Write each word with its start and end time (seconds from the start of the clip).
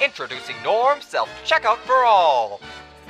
Introducing 0.00 0.56
Norm 0.64 1.02
Self 1.02 1.28
Checkout 1.44 1.76
for 1.84 2.06
All. 2.06 2.58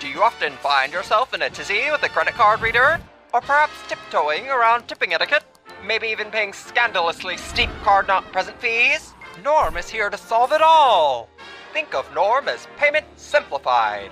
Do 0.01 0.09
you 0.09 0.25
often 0.25 0.55
find 0.55 0.93
yourself 0.93 1.33
in 1.33 1.43
a 1.43 1.49
tizzy 1.49 1.89
with 1.89 2.03
a 2.03 2.09
credit 2.09 2.35
card 2.35 2.61
reader? 2.61 3.01
Or 3.33 3.41
perhaps 3.41 3.75
tiptoeing 3.87 4.49
around 4.49 4.89
tipping 4.89 5.15
etiquette? 5.15 5.45
Maybe 5.87 6.09
even 6.09 6.33
paying 6.33 6.53
scandalously 6.53 7.37
steep 7.37 7.71
card 7.85 8.09
not 8.09 8.33
present 8.33 8.61
fees? 8.61 9.15
Norm 9.45 9.77
is 9.77 9.89
here 9.89 10.11
to 10.11 10.19
solve 10.19 10.51
it 10.51 10.63
all. 10.63 11.29
Think 11.73 11.95
of 11.95 12.13
Norm 12.13 12.49
as 12.49 12.67
payment 12.77 13.07
simplified. 13.15 14.11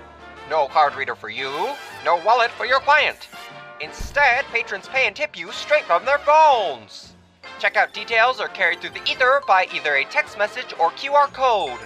No 0.49 0.69
card 0.69 0.95
reader 0.95 1.17
for 1.17 1.31
you, 1.31 1.51
no 2.05 2.23
wallet 2.25 2.53
for 2.53 2.65
your 2.65 2.79
client. 2.79 3.29
Instead, 3.81 4.45
patrons 4.53 4.87
pay 4.87 5.09
and 5.09 5.17
tip 5.17 5.37
you 5.37 5.51
straight 5.51 5.85
from 5.85 6.05
their 6.05 6.19
phones. 6.19 7.15
Checkout 7.59 7.93
details 7.93 8.39
are 8.39 8.47
carried 8.47 8.81
through 8.81 8.91
the 8.91 9.11
ether 9.11 9.43
by 9.49 9.67
either 9.75 9.97
a 9.97 10.05
text 10.05 10.39
message 10.39 10.73
or 10.79 10.91
QR 10.91 11.27
code. 11.33 11.81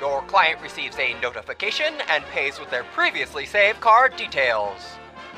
Your 0.00 0.22
client 0.22 0.60
receives 0.62 0.96
a 0.98 1.20
notification 1.20 1.94
and 2.08 2.24
pays 2.26 2.60
with 2.60 2.70
their 2.70 2.84
previously 2.84 3.46
saved 3.46 3.80
card 3.80 4.16
details. 4.16 4.80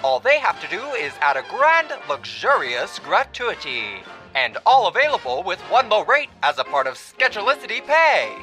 All 0.04 0.20
they 0.20 0.38
have 0.38 0.60
to 0.60 0.68
do 0.68 0.82
is 0.92 1.12
add 1.20 1.36
a 1.36 1.44
grand, 1.48 1.92
luxurious 2.08 2.98
gratuity. 2.98 4.02
And 4.34 4.58
all 4.66 4.86
available 4.88 5.42
with 5.42 5.60
one 5.62 5.88
low 5.88 6.04
rate 6.04 6.28
as 6.42 6.58
a 6.58 6.64
part 6.64 6.86
of 6.86 6.94
Schedulicity 6.94 7.84
Pay. 7.86 8.36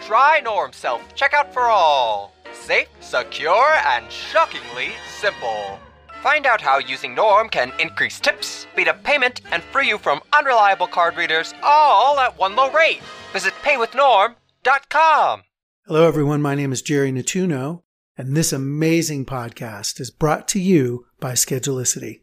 Try 0.00 0.40
Norm 0.40 0.72
Self 0.72 1.02
Checkout 1.14 1.52
for 1.52 1.62
All. 1.62 2.34
Safe, 2.52 2.88
secure, 3.00 3.72
and 3.86 4.10
shockingly 4.10 4.92
simple. 5.18 5.78
Find 6.22 6.46
out 6.46 6.60
how 6.60 6.78
using 6.78 7.14
Norm 7.14 7.48
can 7.48 7.72
increase 7.78 8.20
tips, 8.20 8.66
speed 8.72 8.88
up 8.88 9.02
payment, 9.02 9.40
and 9.50 9.62
free 9.62 9.88
you 9.88 9.98
from 9.98 10.20
unreliable 10.32 10.86
card 10.86 11.16
readers 11.16 11.52
all 11.62 12.18
at 12.20 12.38
one 12.38 12.54
low 12.54 12.70
rate. 12.70 13.02
Visit 13.32 13.52
paywithnorm.com. 13.62 15.42
Hello, 15.86 16.08
everyone. 16.08 16.40
My 16.40 16.54
name 16.54 16.72
is 16.72 16.80
Jerry 16.80 17.12
Natuno, 17.12 17.82
and 18.16 18.34
this 18.34 18.54
amazing 18.54 19.26
podcast 19.26 20.00
is 20.00 20.10
brought 20.10 20.48
to 20.48 20.58
you 20.58 21.04
by 21.20 21.32
Schedulicity. 21.32 22.22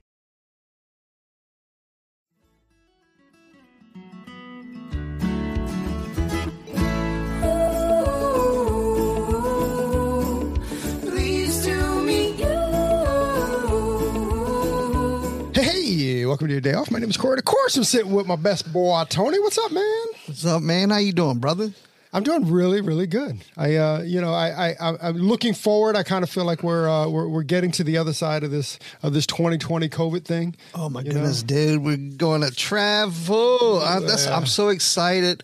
Hey, 15.53 16.25
welcome 16.25 16.47
to 16.47 16.53
your 16.53 16.61
day 16.61 16.73
off. 16.73 16.89
My 16.89 16.97
name 16.97 17.11
is 17.11 17.17
Corey. 17.17 17.37
Of 17.37 17.45
course, 17.45 17.77
I'm 17.77 17.83
sitting 17.83 18.11
with 18.11 18.25
my 18.25 18.37
best 18.37 18.73
boy, 18.73 19.03
Tony. 19.07 19.37
What's 19.37 19.59
up, 19.59 19.71
man? 19.71 20.05
What's 20.25 20.47
up, 20.47 20.63
man? 20.63 20.89
How 20.89 20.97
you 20.97 21.13
doing, 21.13 21.37
brother? 21.37 21.71
I'm 22.13 22.23
doing 22.23 22.51
really, 22.51 22.81
really 22.81 23.07
good. 23.07 23.39
I, 23.55 23.75
uh, 23.75 24.01
you 24.01 24.19
know, 24.19 24.33
I, 24.33 24.75
I, 24.79 24.97
I'm 25.01 25.17
looking 25.17 25.53
forward. 25.53 25.95
I 25.95 26.03
kind 26.03 26.23
of 26.23 26.29
feel 26.29 26.43
like 26.43 26.61
we're, 26.61 26.89
uh, 26.89 27.07
we're, 27.07 27.27
we're 27.29 27.43
getting 27.43 27.71
to 27.71 27.83
the 27.85 27.97
other 27.97 28.11
side 28.13 28.43
of 28.43 28.51
this, 28.51 28.79
of 29.01 29.13
this 29.13 29.25
2020 29.27 29.87
COVID 29.87 30.25
thing. 30.25 30.55
Oh 30.75 30.89
my 30.89 31.01
You 31.01 31.11
goodness, 31.11 31.41
know? 31.43 31.47
dude! 31.47 31.83
We're 31.83 31.97
going 32.17 32.41
to 32.41 32.51
travel. 32.51 33.79
I, 33.79 33.99
that's, 33.99 34.27
I'm 34.27 34.45
so 34.45 34.69
excited. 34.69 35.43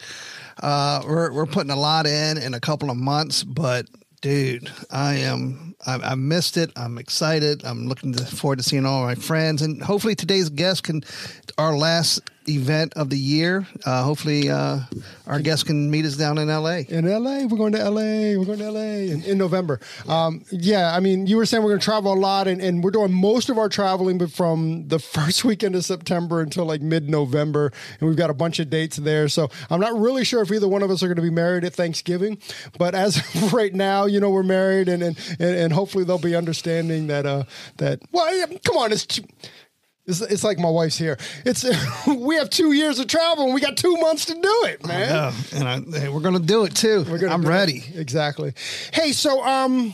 Uh, 0.62 1.02
we're 1.06 1.32
we're 1.32 1.46
putting 1.46 1.70
a 1.72 1.76
lot 1.76 2.08
in 2.08 2.38
in 2.38 2.54
a 2.56 2.60
couple 2.60 2.90
of 2.90 2.98
months, 2.98 3.44
but 3.44 3.86
dude, 4.22 4.72
I 4.90 5.16
am 5.18 5.76
I, 5.86 5.96
I 5.96 6.16
missed 6.16 6.58
it. 6.58 6.72
I'm 6.76 6.98
excited. 6.98 7.64
I'm 7.64 7.88
looking 7.88 8.14
forward 8.14 8.58
to 8.58 8.64
seeing 8.64 8.86
all 8.86 9.04
my 9.04 9.14
friends, 9.16 9.62
and 9.62 9.82
hopefully 9.84 10.16
today's 10.16 10.50
guest 10.50 10.84
can 10.84 11.04
our 11.60 11.78
last 11.78 12.22
event 12.50 12.94
of 12.96 13.10
the 13.10 13.18
year. 13.18 13.68
Uh, 13.86 14.04
hopefully, 14.04 14.50
uh, 14.50 14.80
our 15.26 15.40
guests 15.40 15.64
can 15.64 15.90
meet 15.92 16.06
us 16.06 16.16
down 16.16 16.38
in 16.38 16.50
L.A. 16.50 16.86
In 16.90 17.06
LA, 17.06 17.46
we're 17.46 17.58
going 17.58 17.74
to 17.74 17.90
LA. 17.90 18.38
We're 18.38 18.46
going 18.46 18.60
to 18.60 18.72
LA 18.72 18.80
in, 18.80 19.24
in 19.24 19.38
November. 19.38 19.80
Um, 20.08 20.44
yeah, 20.52 20.96
I 20.96 21.00
mean, 21.00 21.28
you 21.28 21.38
were 21.38 21.46
saying 21.46 21.64
we're 21.64 21.72
going 21.72 21.80
to 21.80 21.86
travel 21.86 22.14
a 22.14 22.16
lot, 22.16 22.48
and, 22.48 22.62
and 22.62 22.84
we're 22.84 22.92
doing 22.92 23.14
most 23.14 23.50
of 23.50 23.58
our 23.58 23.70
traveling, 23.70 24.18
from 24.28 24.88
the 24.88 25.00
first 25.18 25.46
weekend 25.46 25.76
of 25.76 25.86
September 25.86 26.42
until 26.42 26.66
like 26.66 26.82
mid 26.82 27.10
November, 27.10 27.72
and 28.00 28.08
we've 28.08 28.18
got 28.18 28.30
a 28.30 28.34
bunch 28.34 28.60
of 28.60 28.70
dates 28.70 28.98
there. 28.98 29.28
So 29.28 29.50
I'm 29.70 29.80
not 29.80 29.98
really 29.98 30.24
sure 30.24 30.42
if 30.42 30.52
either 30.52 30.68
one 30.68 30.84
of 30.84 30.90
us 30.90 31.04
are 31.04 31.08
going 31.08 31.18
to 31.18 31.22
be 31.22 31.30
married 31.30 31.64
at 31.64 31.74
Thanksgiving, 31.74 32.38
but 32.78 32.96
as 32.96 33.18
of 33.36 33.54
right 33.54 33.74
now, 33.74 34.06
you 34.06 34.20
know, 34.20 34.30
we're 34.30 34.44
married, 34.44 34.90
and 34.90 35.04
and 35.04 35.18
and, 35.40 35.56
and 35.56 35.74
hopefully 35.74 36.04
they'll 36.04 36.18
be 36.18 36.36
understanding 36.36 37.08
that 37.08 37.26
uh 37.26 37.44
that 37.78 38.02
well, 38.12 38.48
come 38.66 38.78
on, 38.78 38.92
it's. 38.92 39.20
It's, 40.08 40.22
it's 40.22 40.44
like 40.44 40.58
my 40.58 40.70
wife's 40.70 40.98
here. 40.98 41.18
It's 41.46 41.64
we 42.08 42.36
have 42.36 42.50
two 42.50 42.72
years 42.72 42.98
of 43.00 43.08
travel 43.08 43.46
and 43.46 43.54
we 43.54 43.60
got 43.62 43.76
two 43.76 43.98
months 43.98 44.26
to 44.26 44.34
do 44.34 44.64
it, 44.66 44.86
man. 44.86 45.10
Yeah, 45.10 45.34
and 45.54 45.68
I, 45.68 46.00
hey, 46.00 46.10
we're 46.10 46.22
going 46.22 46.40
to 46.40 46.40
do 46.40 46.64
it 46.64 46.74
too. 46.74 47.04
We're 47.10 47.18
gonna 47.18 47.34
I'm 47.34 47.42
do 47.42 47.48
it. 47.48 47.52
ready. 47.52 47.84
Exactly. 47.94 48.54
Hey, 48.94 49.12
so 49.12 49.44
um, 49.44 49.94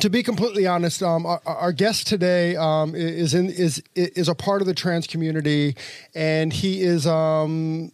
to 0.00 0.10
be 0.10 0.22
completely 0.24 0.66
honest, 0.66 1.02
um, 1.02 1.24
our, 1.24 1.40
our 1.46 1.72
guest 1.72 2.08
today 2.08 2.56
um, 2.56 2.94
is 2.96 3.32
in 3.32 3.48
is 3.48 3.82
is 3.94 4.28
a 4.28 4.34
part 4.34 4.60
of 4.60 4.66
the 4.66 4.74
trans 4.74 5.06
community, 5.06 5.76
and 6.14 6.52
he 6.52 6.82
is 6.82 7.06
um. 7.06 7.92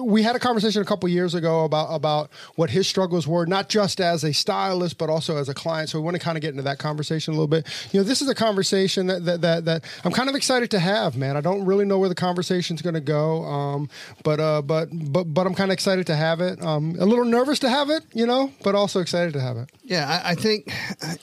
We 0.00 0.22
had 0.22 0.36
a 0.36 0.38
conversation 0.38 0.82
a 0.82 0.84
couple 0.84 1.08
years 1.08 1.34
ago 1.34 1.64
about 1.64 1.94
about 1.94 2.30
what 2.56 2.70
his 2.70 2.86
struggles 2.86 3.26
were, 3.26 3.46
not 3.46 3.68
just 3.68 4.00
as 4.00 4.24
a 4.24 4.32
stylist, 4.32 4.98
but 4.98 5.08
also 5.08 5.36
as 5.36 5.48
a 5.48 5.54
client. 5.54 5.88
So 5.90 5.98
we 5.98 6.04
want 6.04 6.16
to 6.16 6.22
kind 6.22 6.36
of 6.36 6.42
get 6.42 6.50
into 6.50 6.62
that 6.62 6.78
conversation 6.78 7.32
a 7.32 7.36
little 7.36 7.48
bit. 7.48 7.66
You 7.92 8.00
know, 8.00 8.04
this 8.04 8.20
is 8.22 8.28
a 8.28 8.34
conversation 8.34 9.06
that 9.06 9.24
that 9.24 9.40
that, 9.42 9.64
that 9.66 9.84
I'm 10.04 10.12
kind 10.12 10.28
of 10.28 10.34
excited 10.34 10.70
to 10.72 10.78
have, 10.78 11.16
man. 11.16 11.36
I 11.36 11.40
don't 11.40 11.64
really 11.64 11.84
know 11.84 11.98
where 11.98 12.08
the 12.08 12.14
conversation's 12.14 12.82
going 12.82 12.94
to 12.94 13.00
go, 13.00 13.44
um, 13.44 13.88
but 14.22 14.40
uh, 14.40 14.62
but 14.62 14.88
but 14.92 15.24
but 15.24 15.46
I'm 15.46 15.54
kind 15.54 15.70
of 15.70 15.74
excited 15.74 16.06
to 16.08 16.16
have 16.16 16.40
it. 16.40 16.62
Um, 16.62 16.96
a 16.98 17.06
little 17.06 17.24
nervous 17.24 17.58
to 17.60 17.68
have 17.68 17.90
it, 17.90 18.02
you 18.12 18.26
know, 18.26 18.52
but 18.62 18.74
also 18.74 19.00
excited 19.00 19.32
to 19.34 19.40
have 19.40 19.56
it. 19.56 19.70
Yeah, 19.82 20.08
I, 20.08 20.30
I 20.30 20.34
think 20.34 20.72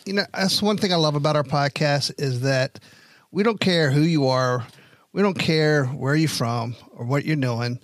you 0.06 0.14
know 0.14 0.26
that's 0.34 0.62
one 0.62 0.78
thing 0.78 0.94
I 0.94 0.98
love 0.98 1.16
about 1.16 1.36
our 1.36 1.44
podcast 1.44 2.20
is 2.20 2.42
that 2.42 2.80
we 3.32 3.44
don't 3.44 3.60
care 3.60 3.92
who 3.92 4.02
you 4.02 4.28
are, 4.28 4.66
we 5.14 5.22
don't 5.22 5.38
care 5.38 5.86
where 5.86 6.16
you're 6.16 6.30
from 6.30 6.76
or 6.94 7.06
what 7.06 7.26
you're 7.26 7.36
doing. 7.36 7.80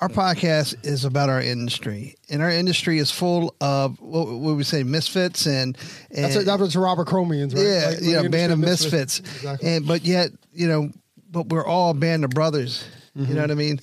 Our 0.00 0.08
podcast 0.08 0.86
is 0.86 1.04
about 1.04 1.28
our 1.28 1.42
industry, 1.42 2.16
and 2.30 2.40
our 2.40 2.48
industry 2.50 2.98
is 2.98 3.10
full 3.10 3.54
of 3.60 4.00
what, 4.00 4.28
what 4.28 4.56
we 4.56 4.62
say 4.64 4.82
misfits 4.82 5.46
and, 5.46 5.76
and 6.10 6.24
That's 6.24 6.36
a, 6.36 6.42
that 6.44 6.58
was 6.58 6.74
Robert 6.74 7.06
Cromeans, 7.06 7.54
right? 7.54 7.62
yeah, 7.66 7.88
Like, 7.90 8.00
you 8.02 8.12
know, 8.14 8.28
band 8.30 8.52
of 8.52 8.58
industry 8.60 8.90
misfits, 8.98 9.18
Exactly. 9.20 9.68
and 9.68 9.86
but 9.86 10.04
yet 10.06 10.30
you 10.54 10.68
know, 10.68 10.90
but 11.30 11.48
we're 11.48 11.66
all 11.66 11.90
a 11.90 11.94
band 11.94 12.24
of 12.24 12.30
brothers. 12.30 12.84
You 13.14 13.24
Mm-hmm. 13.24 13.34
know 13.34 13.40
what 13.42 13.50
I 13.50 13.54
mean? 13.54 13.80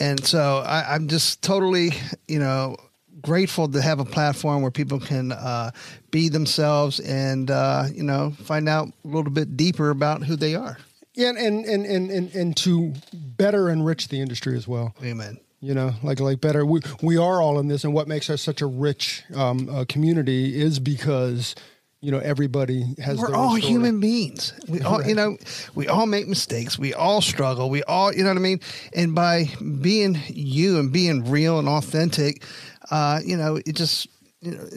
And 0.00 0.22
so 0.24 0.58
I, 0.66 0.94
I'm 0.96 1.06
just 1.08 1.40
totally, 1.42 1.92
you 2.26 2.40
know, 2.40 2.76
grateful 3.22 3.68
to 3.68 3.80
have 3.80 4.00
a 4.00 4.04
platform 4.04 4.60
where 4.62 4.72
people 4.72 4.98
can 5.00 5.30
uh, 5.32 5.70
be 6.10 6.28
themselves 6.28 6.98
and 7.00 7.50
uh, 7.50 7.84
you 7.94 8.02
know 8.02 8.32
find 8.42 8.68
out 8.68 8.88
a 8.88 9.08
little 9.08 9.30
bit 9.30 9.56
deeper 9.56 9.90
about 9.90 10.24
who 10.24 10.34
they 10.36 10.54
are. 10.56 10.76
yeah, 11.14 11.28
and, 11.28 11.38
and 11.64 11.86
and 11.86 12.10
and 12.10 12.34
and 12.34 12.56
to 12.58 12.92
better 13.14 13.70
enrich 13.70 14.08
the 14.08 14.20
industry 14.20 14.56
as 14.56 14.66
well. 14.68 14.92
Amen. 15.02 15.38
You 15.64 15.74
know 15.74 15.94
like 16.02 16.20
like 16.20 16.40
better 16.40 16.64
we, 16.66 16.80
we 17.02 17.16
are 17.16 17.40
all 17.40 17.58
in 17.58 17.68
this 17.68 17.84
and 17.84 17.94
what 17.94 18.06
makes 18.06 18.28
us 18.28 18.42
such 18.42 18.60
a 18.60 18.66
rich 18.66 19.22
um, 19.34 19.68
uh, 19.70 19.84
community 19.88 20.60
is 20.60 20.78
because 20.78 21.54
you 22.02 22.10
know 22.10 22.18
everybody 22.18 22.84
has 23.02 23.18
We're 23.18 23.28
their 23.28 23.36
own 23.36 23.42
all 23.42 23.56
story. 23.56 23.72
human 23.72 23.98
beings. 23.98 24.52
We 24.68 24.82
all, 24.82 25.02
you 25.02 25.14
know, 25.14 25.38
we 25.74 25.88
all 25.88 26.04
make 26.04 26.28
mistakes. 26.28 26.78
We 26.78 26.92
all 26.92 27.22
struggle. 27.22 27.70
We 27.70 27.82
all, 27.84 28.12
you 28.12 28.22
know 28.22 28.28
what 28.28 28.36
I 28.36 28.40
mean. 28.40 28.60
And 28.94 29.14
by 29.14 29.48
being 29.80 30.20
you 30.28 30.78
and 30.78 30.92
being 30.92 31.30
real 31.30 31.58
and 31.58 31.66
authentic, 31.66 32.44
uh, 32.90 33.20
you 33.24 33.38
know, 33.38 33.56
it 33.56 33.72
just 33.74 34.06
you 34.42 34.50
know, 34.50 34.68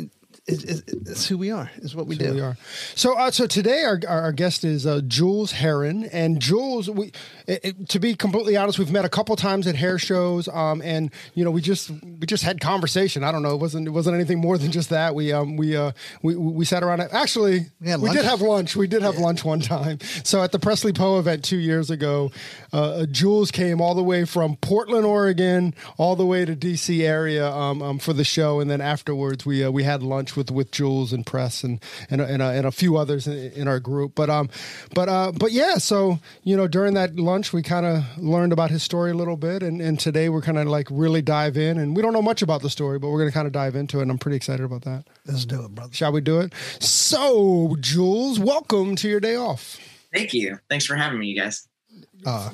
it, 0.47 0.63
it, 0.63 0.83
it's 1.07 1.27
who 1.27 1.37
we 1.37 1.51
are. 1.51 1.69
Is 1.77 1.95
what 1.95 2.07
we 2.07 2.15
Here 2.15 2.29
do. 2.29 2.35
we 2.35 2.41
are. 2.41 2.57
So, 2.95 3.17
uh, 3.17 3.31
so 3.31 3.47
today 3.47 3.83
our, 3.83 3.99
our 4.07 4.31
guest 4.31 4.63
is 4.63 4.85
uh, 4.85 5.01
Jules 5.07 5.51
Heron, 5.51 6.05
and 6.05 6.39
Jules, 6.39 6.89
we 6.89 7.11
it, 7.47 7.59
it- 7.63 7.89
to 7.89 7.99
be 7.99 8.15
completely 8.15 8.55
honest, 8.57 8.79
we've 8.79 8.91
met 8.91 9.05
a 9.05 9.09
couple 9.09 9.35
times 9.35 9.67
at 9.67 9.75
hair 9.75 9.97
shows, 9.97 10.47
um, 10.47 10.81
and 10.81 11.11
you 11.33 11.43
know 11.43 11.51
we 11.51 11.61
just 11.61 11.89
we 11.91 12.25
just 12.25 12.43
had 12.43 12.59
conversation. 12.61 13.23
I 13.23 13.31
don't 13.31 13.43
know, 13.43 13.53
it 13.55 13.59
wasn't 13.61 13.87
it 13.87 13.91
wasn't 13.91 14.15
anything 14.15 14.39
more 14.39 14.57
than 14.57 14.71
just 14.71 14.89
that. 14.89 15.13
We 15.15 15.33
um 15.33 15.57
we 15.57 15.75
uh 15.75 15.91
we 16.21 16.35
we 16.35 16.65
sat 16.65 16.83
around. 16.83 17.01
Actually, 17.01 17.65
We 17.81 17.95
we 17.97 18.09
did 18.11 18.25
have 18.25 18.41
lunch. 18.41 18.75
We 18.75 18.87
did 18.87 19.01
have 19.01 19.17
lunch 19.17 19.43
one 19.43 19.59
time. 19.59 19.99
So 20.23 20.41
at 20.43 20.51
the 20.51 20.59
Presley 20.59 20.93
Poe 20.93 21.19
event 21.19 21.43
two 21.43 21.57
years 21.57 21.89
ago, 21.89 22.31
uh, 22.73 23.05
Jules 23.05 23.51
came 23.51 23.81
all 23.81 23.95
the 23.95 24.03
way 24.03 24.23
from 24.25 24.55
Portland, 24.57 25.05
Oregon, 25.05 25.73
all 25.97 26.15
the 26.15 26.25
way 26.25 26.45
to 26.45 26.55
DC 26.55 27.01
area 27.01 27.49
um, 27.51 27.81
um, 27.81 27.99
for 27.99 28.13
the 28.13 28.23
show, 28.23 28.59
and 28.59 28.69
then 28.71 28.81
afterwards 28.81 29.45
we 29.45 29.63
uh, 29.63 29.71
we 29.71 29.83
had 29.83 30.01
lunch 30.03 30.36
with 30.37 30.51
with 30.51 30.71
Jules 30.71 31.11
and 31.11 31.25
Press 31.25 31.63
and 31.63 31.83
and, 32.09 32.21
and, 32.21 32.41
uh, 32.41 32.49
and 32.49 32.65
a 32.65 32.71
few 32.71 32.95
others 32.95 33.27
in, 33.27 33.51
in 33.53 33.67
our 33.67 33.79
group. 33.79 34.15
But 34.15 34.29
um, 34.29 34.49
but 34.93 35.09
uh, 35.09 35.31
but 35.33 35.51
yeah. 35.51 35.75
So 35.75 36.19
you 36.43 36.55
know, 36.55 36.67
during 36.67 36.93
that 36.93 37.17
lunch, 37.17 37.51
we 37.51 37.61
kind 37.61 37.85
of 37.85 38.03
learned 38.17 38.53
about 38.53 38.69
his 38.69 38.83
story 38.83 39.11
a 39.11 39.15
little 39.15 39.37
bit, 39.37 39.63
and 39.63 39.81
and 39.81 39.99
today 39.99 40.29
we're 40.29 40.41
kind 40.41 40.57
of 40.57 40.67
like 40.67 40.87
really 40.91 41.21
dive 41.21 41.57
in, 41.57 41.77
and 41.77 41.95
we 41.95 42.01
don't 42.01 42.13
know 42.13 42.21
much 42.21 42.41
about 42.41 42.61
the 42.61 42.69
story, 42.69 42.99
but 42.99 43.09
we're 43.09 43.19
going 43.19 43.29
to 43.29 43.33
kind 43.33 43.47
of 43.47 43.53
dive 43.53 43.75
into 43.75 43.99
it, 43.99 44.03
and 44.03 44.11
I'm 44.11 44.17
pretty 44.17 44.37
excited 44.37 44.63
about 44.63 44.83
that. 44.83 45.05
Let's 45.25 45.45
do 45.45 45.65
it, 45.65 45.75
brother. 45.75 45.93
Shall 45.93 46.11
we 46.11 46.21
do 46.21 46.39
it? 46.39 46.53
So, 46.79 47.75
Jules, 47.79 48.39
welcome 48.39 48.95
to 48.97 49.09
your 49.09 49.19
day 49.19 49.35
off. 49.35 49.79
Thank 50.13 50.33
you. 50.33 50.59
Thanks 50.69 50.85
for 50.85 50.95
having 50.95 51.19
me, 51.19 51.27
you 51.27 51.41
guys. 51.41 51.67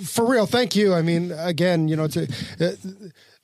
For 0.04 0.30
real, 0.30 0.46
thank 0.46 0.76
you. 0.76 0.94
I 0.94 1.02
mean, 1.02 1.32
again, 1.32 1.88
you 1.88 1.96
know, 1.96 2.08
to, 2.08 2.28
uh, 2.60 2.72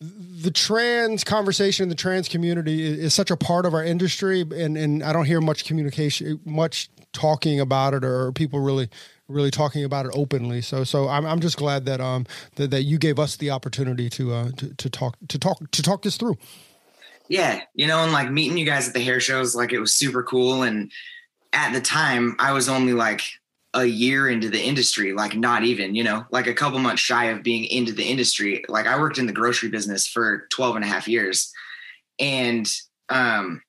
the 0.01 0.51
trans 0.51 1.23
conversation, 1.23 1.83
in 1.83 1.89
the 1.89 1.95
trans 1.95 2.29
community 2.29 2.83
is, 2.85 2.99
is 2.99 3.13
such 3.13 3.31
a 3.31 3.37
part 3.37 3.65
of 3.65 3.73
our 3.73 3.83
industry, 3.83 4.41
and 4.41 4.77
and 4.77 5.03
I 5.03 5.11
don't 5.11 5.25
hear 5.25 5.41
much 5.41 5.65
communication, 5.65 6.39
much 6.45 6.89
talking 7.11 7.59
about 7.59 7.93
it, 7.93 8.03
or 8.05 8.31
people 8.31 8.59
really 8.59 8.89
really 9.27 9.51
talking 9.51 9.83
about 9.83 10.05
it 10.05 10.11
openly. 10.15 10.61
So 10.61 10.83
so 10.83 11.09
I'm 11.09 11.25
I'm 11.25 11.39
just 11.41 11.57
glad 11.57 11.85
that 11.85 11.99
um 11.99 12.25
that, 12.55 12.71
that 12.71 12.83
you 12.83 12.97
gave 12.97 13.19
us 13.19 13.35
the 13.35 13.51
opportunity 13.51 14.09
to 14.11 14.33
uh 14.33 14.51
to, 14.51 14.73
to 14.73 14.89
talk 14.89 15.17
to 15.27 15.37
talk 15.37 15.69
to 15.71 15.83
talk 15.83 16.01
this 16.01 16.15
through. 16.15 16.37
Yeah, 17.27 17.61
you 17.75 17.85
know, 17.85 17.99
and 17.99 18.11
like 18.11 18.31
meeting 18.31 18.57
you 18.57 18.65
guys 18.65 18.87
at 18.87 18.93
the 18.93 19.03
hair 19.03 19.19
shows, 19.19 19.55
like 19.55 19.71
it 19.71 19.79
was 19.79 19.93
super 19.93 20.23
cool. 20.23 20.63
And 20.63 20.91
at 21.53 21.73
the 21.73 21.81
time, 21.81 22.35
I 22.39 22.53
was 22.53 22.67
only 22.67 22.93
like 22.93 23.21
a 23.73 23.85
year 23.85 24.27
into 24.27 24.49
the 24.49 24.61
industry, 24.61 25.13
like 25.13 25.35
not 25.35 25.63
even, 25.63 25.93
you 25.93 26.03
know, 26.03 26.25
like 26.31 26.47
a 26.47 26.53
couple 26.53 26.79
months 26.79 27.01
shy 27.01 27.25
of 27.25 27.43
being 27.43 27.65
into 27.65 27.91
the 27.91 28.03
industry. 28.03 28.63
Like 28.67 28.87
I 28.87 28.99
worked 28.99 29.19
in 29.19 29.27
the 29.27 29.33
grocery 29.33 29.69
business 29.69 30.07
for 30.07 30.47
12 30.51 30.77
and 30.77 30.85
a 30.85 30.87
half 30.87 31.07
years. 31.07 31.53
And 32.19 32.67
um 33.09 33.61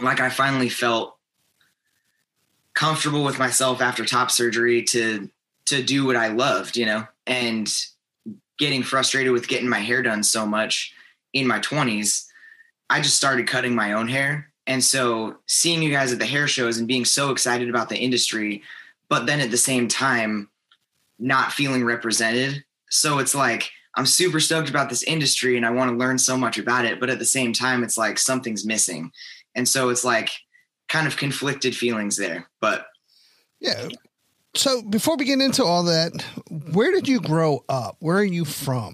like 0.00 0.20
I 0.20 0.28
finally 0.30 0.68
felt 0.68 1.16
comfortable 2.74 3.22
with 3.24 3.38
myself 3.38 3.80
after 3.80 4.04
top 4.04 4.30
surgery 4.30 4.82
to 4.84 5.30
to 5.66 5.82
do 5.82 6.04
what 6.04 6.16
I 6.16 6.28
loved, 6.28 6.76
you 6.76 6.86
know, 6.86 7.06
and 7.26 7.68
getting 8.58 8.82
frustrated 8.82 9.32
with 9.32 9.48
getting 9.48 9.68
my 9.68 9.78
hair 9.78 10.02
done 10.02 10.22
so 10.22 10.44
much 10.44 10.92
in 11.32 11.46
my 11.46 11.60
20s, 11.60 12.26
I 12.90 13.00
just 13.00 13.16
started 13.16 13.46
cutting 13.46 13.74
my 13.74 13.92
own 13.92 14.08
hair. 14.08 14.50
And 14.66 14.82
so 14.82 15.36
seeing 15.46 15.82
you 15.82 15.90
guys 15.90 16.12
at 16.12 16.18
the 16.18 16.26
hair 16.26 16.46
shows 16.46 16.78
and 16.78 16.86
being 16.86 17.04
so 17.04 17.30
excited 17.30 17.68
about 17.68 17.88
the 17.88 17.96
industry, 17.96 18.62
but 19.08 19.26
then 19.26 19.40
at 19.40 19.50
the 19.50 19.56
same 19.56 19.88
time 19.88 20.48
not 21.18 21.52
feeling 21.52 21.84
represented. 21.84 22.64
So 22.90 23.18
it's 23.18 23.34
like 23.34 23.70
I'm 23.96 24.06
super 24.06 24.40
stoked 24.40 24.70
about 24.70 24.88
this 24.88 25.02
industry 25.02 25.56
and 25.56 25.66
I 25.66 25.70
want 25.70 25.90
to 25.90 25.96
learn 25.96 26.18
so 26.18 26.36
much 26.36 26.58
about 26.58 26.84
it, 26.84 26.98
but 26.98 27.10
at 27.10 27.18
the 27.18 27.24
same 27.24 27.52
time 27.52 27.84
it's 27.84 27.98
like 27.98 28.18
something's 28.18 28.66
missing. 28.66 29.10
And 29.54 29.68
so 29.68 29.90
it's 29.90 30.04
like 30.04 30.30
kind 30.88 31.06
of 31.06 31.16
conflicted 31.16 31.76
feelings 31.76 32.16
there. 32.16 32.48
But 32.60 32.86
Yeah. 33.60 33.88
So 34.54 34.82
before 34.82 35.16
we 35.16 35.24
get 35.24 35.40
into 35.40 35.64
all 35.64 35.84
that, 35.84 36.12
where 36.72 36.92
did 36.92 37.08
you 37.08 37.20
grow 37.20 37.64
up? 37.68 37.96
Where 38.00 38.18
are 38.18 38.24
you 38.24 38.44
from? 38.44 38.92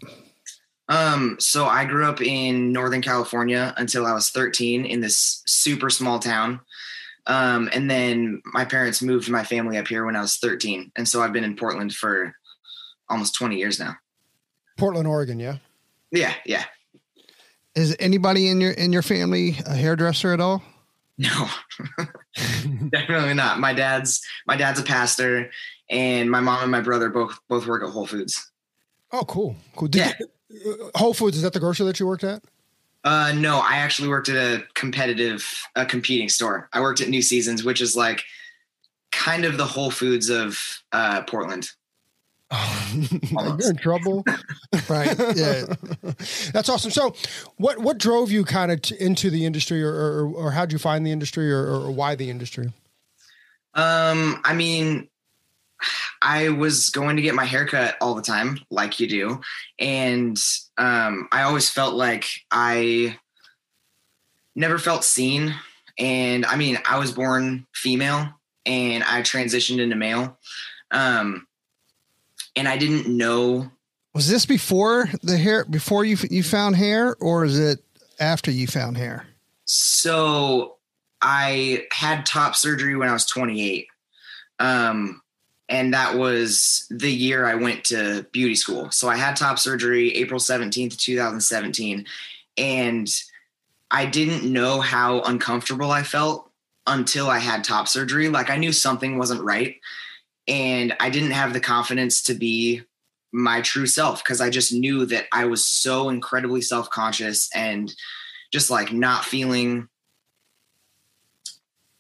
Um, 0.89 1.37
so 1.39 1.67
I 1.67 1.85
grew 1.85 2.07
up 2.07 2.23
in 2.23 2.73
Northern 2.73 3.03
California 3.03 3.75
until 3.77 4.07
I 4.07 4.13
was 4.13 4.31
13 4.31 4.87
in 4.87 5.01
this 5.01 5.43
super 5.47 5.91
small 5.91 6.19
town. 6.19 6.61
Um, 7.29 7.69
and 7.73 7.91
then 7.91 8.41
my 8.47 8.65
parents 8.65 9.03
moved 9.03 9.29
my 9.31 9.45
family 9.45 9.77
up 9.77 9.87
here 9.87 10.05
when 10.05 10.17
I 10.17 10.21
was 10.21 10.37
13. 10.37 10.91
And 10.97 11.07
so 11.07 11.21
I've 11.23 11.33
been 11.33 11.45
in 11.45 11.57
Portland 11.57 11.93
for 11.95 12.35
almost 13.09 13.35
20 13.37 13.57
years 13.57 13.79
now. 13.79 13.97
Portland, 14.79 15.07
Oregon, 15.07 15.39
yeah. 15.39 15.59
Yeah, 16.11 16.33
yeah. 16.47 16.65
Is 17.75 17.95
anybody 18.01 18.49
in 18.49 18.61
your 18.61 18.71
in 18.73 18.93
your 18.93 19.03
family 19.03 19.57
a 19.67 19.75
hairdresser 19.75 20.33
at 20.33 20.41
all? 20.41 20.63
No. 21.19 21.49
Definitely 22.91 23.35
not. 23.35 23.61
My 23.61 23.73
dad's 23.73 24.21
my 24.47 24.57
dad's 24.57 24.81
a 24.81 24.83
pastor 24.83 25.51
and 25.91 26.31
my 26.31 26.41
mom 26.41 26.63
and 26.63 26.73
my 26.73 26.81
brother 26.81 27.09
both 27.11 27.39
both 27.49 27.67
work 27.67 27.83
at 27.85 27.91
Whole 27.91 28.07
Foods. 28.07 28.51
Oh, 29.13 29.25
cool, 29.25 29.57
cool. 29.77 29.89
Did 29.89 30.01
Yeah. 30.01 30.13
you, 30.49 30.91
uh, 30.95 30.99
Whole 30.99 31.15
Foods 31.15 31.37
is 31.37 31.43
that 31.43 31.53
the 31.53 31.61
grocery 31.61 31.87
that 31.87 32.01
you 32.01 32.07
worked 32.07 32.25
at? 32.25 32.43
Uh, 33.05 33.33
no, 33.35 33.59
I 33.59 33.77
actually 33.77 34.09
worked 34.09 34.29
at 34.29 34.37
a 34.37 34.65
competitive, 34.75 35.47
a 35.77 35.87
competing 35.87 36.29
store. 36.29 36.69
I 36.73 36.81
worked 36.81 37.01
at 37.01 37.09
New 37.09 37.23
Seasons, 37.23 37.65
which 37.65 37.81
is 37.81 37.97
like 37.97 38.23
kind 39.13 39.45
of 39.45 39.57
the 39.57 39.65
Whole 39.65 39.91
Foods 39.91 40.29
of 40.29 40.83
uh, 40.93 41.23
Portland. 41.23 41.71
You're 42.53 43.71
in 43.71 43.77
trouble. 43.77 44.25
Right. 44.89 45.19
Yeah. 45.35 45.65
That's 46.53 46.69
awesome. 46.69 46.91
So, 46.91 47.15
what 47.57 47.79
what 47.79 47.99
drove 47.99 48.31
you 48.31 48.45
kind 48.45 48.71
of 48.73 48.81
t- 48.81 48.97
into 48.99 49.29
the 49.29 49.45
industry, 49.45 49.83
or 49.83 49.93
or, 49.93 50.33
or 50.33 50.51
how'd 50.51 50.73
you 50.73 50.79
find 50.79 51.05
the 51.07 51.13
industry, 51.13 51.53
or, 51.53 51.67
or 51.67 51.91
why 51.91 52.15
the 52.15 52.31
industry? 52.31 52.73
Um, 53.75 54.41
I 54.45 54.55
mean, 54.55 55.09
I 56.23 56.49
was 56.51 56.91
going 56.91 57.17
to 57.17 57.23
get 57.23 57.35
my 57.35 57.45
haircut 57.45 57.97
all 58.01 58.15
the 58.15 58.23
time, 58.23 58.61
like 58.71 58.99
you 59.01 59.09
do, 59.09 59.41
and 59.79 60.37
um, 60.77 61.29
I 61.33 61.43
always 61.43 61.71
felt 61.71 61.95
like 61.95 62.27
I 62.51 63.19
never 64.55 64.79
felt 64.79 65.05
seen. 65.05 65.55
And 65.99 66.45
I 66.47 66.57
mean, 66.57 66.79
I 66.89 66.99
was 66.99 67.13
born 67.13 67.67
female, 67.75 68.29
and 68.67 69.05
I 69.05 69.23
transitioned 69.23 69.81
into 69.81 69.97
male, 69.97 70.39
um, 70.91 71.47
and 72.57 72.69
I 72.69 72.77
didn't 72.77 73.09
know 73.09 73.71
Was 74.15 74.29
this 74.29 74.47
before 74.47 75.09
the 75.23 75.37
hair 75.37 75.65
before 75.65 76.05
you 76.05 76.17
you 76.31 76.43
found 76.43 76.77
hair 76.77 77.17
or 77.21 77.45
is 77.45 77.59
it 77.59 77.85
after 78.21 78.51
you 78.51 78.67
found 78.67 78.97
hair? 78.97 79.27
So 79.65 80.77
I 81.21 81.87
had 81.93 82.27
top 82.27 82.55
surgery 82.55 82.97
when 82.97 83.09
I 83.09 83.13
was 83.13 83.27
28. 83.27 83.87
Um, 84.61 85.21
and 85.69 85.93
that 85.93 86.17
was 86.17 86.87
the 86.91 87.13
year 87.13 87.45
I 87.45 87.55
went 87.55 87.85
to 87.85 88.27
beauty 88.33 88.55
school. 88.55 88.91
So 88.91 89.09
I 89.09 89.17
had 89.17 89.37
top 89.37 89.59
surgery 89.59 90.15
April 90.15 90.41
17th, 90.41 90.97
2017. 90.97 92.07
And 92.57 93.09
I 93.91 94.07
didn't 94.07 94.51
know 94.51 94.81
how 94.81 95.21
uncomfortable 95.23 95.91
I 95.91 96.03
felt 96.03 96.51
until 96.87 97.29
I 97.29 97.39
had 97.39 97.65
top 97.65 97.87
surgery. 97.87 98.31
Like 98.31 98.49
I 98.49 98.57
knew 98.57 98.73
something 98.73 99.19
wasn't 99.19 99.43
right. 99.43 99.77
And 100.47 100.97
I 101.01 101.11
didn't 101.11 101.33
have 101.33 101.53
the 101.53 101.61
confidence 101.61 102.23
to 102.23 102.35
be 102.35 102.83
my 103.31 103.61
true 103.61 103.87
self 103.87 104.25
because 104.25 104.41
I 104.41 104.49
just 104.49 104.73
knew 104.73 105.05
that 105.07 105.27
I 105.33 105.45
was 105.45 105.67
so 105.67 106.09
incredibly 106.09 106.63
self 106.63 106.89
conscious 106.89 107.51
and 107.55 107.95
just 108.51 108.71
like 108.71 108.91
not 108.91 109.27
feeling 109.27 109.89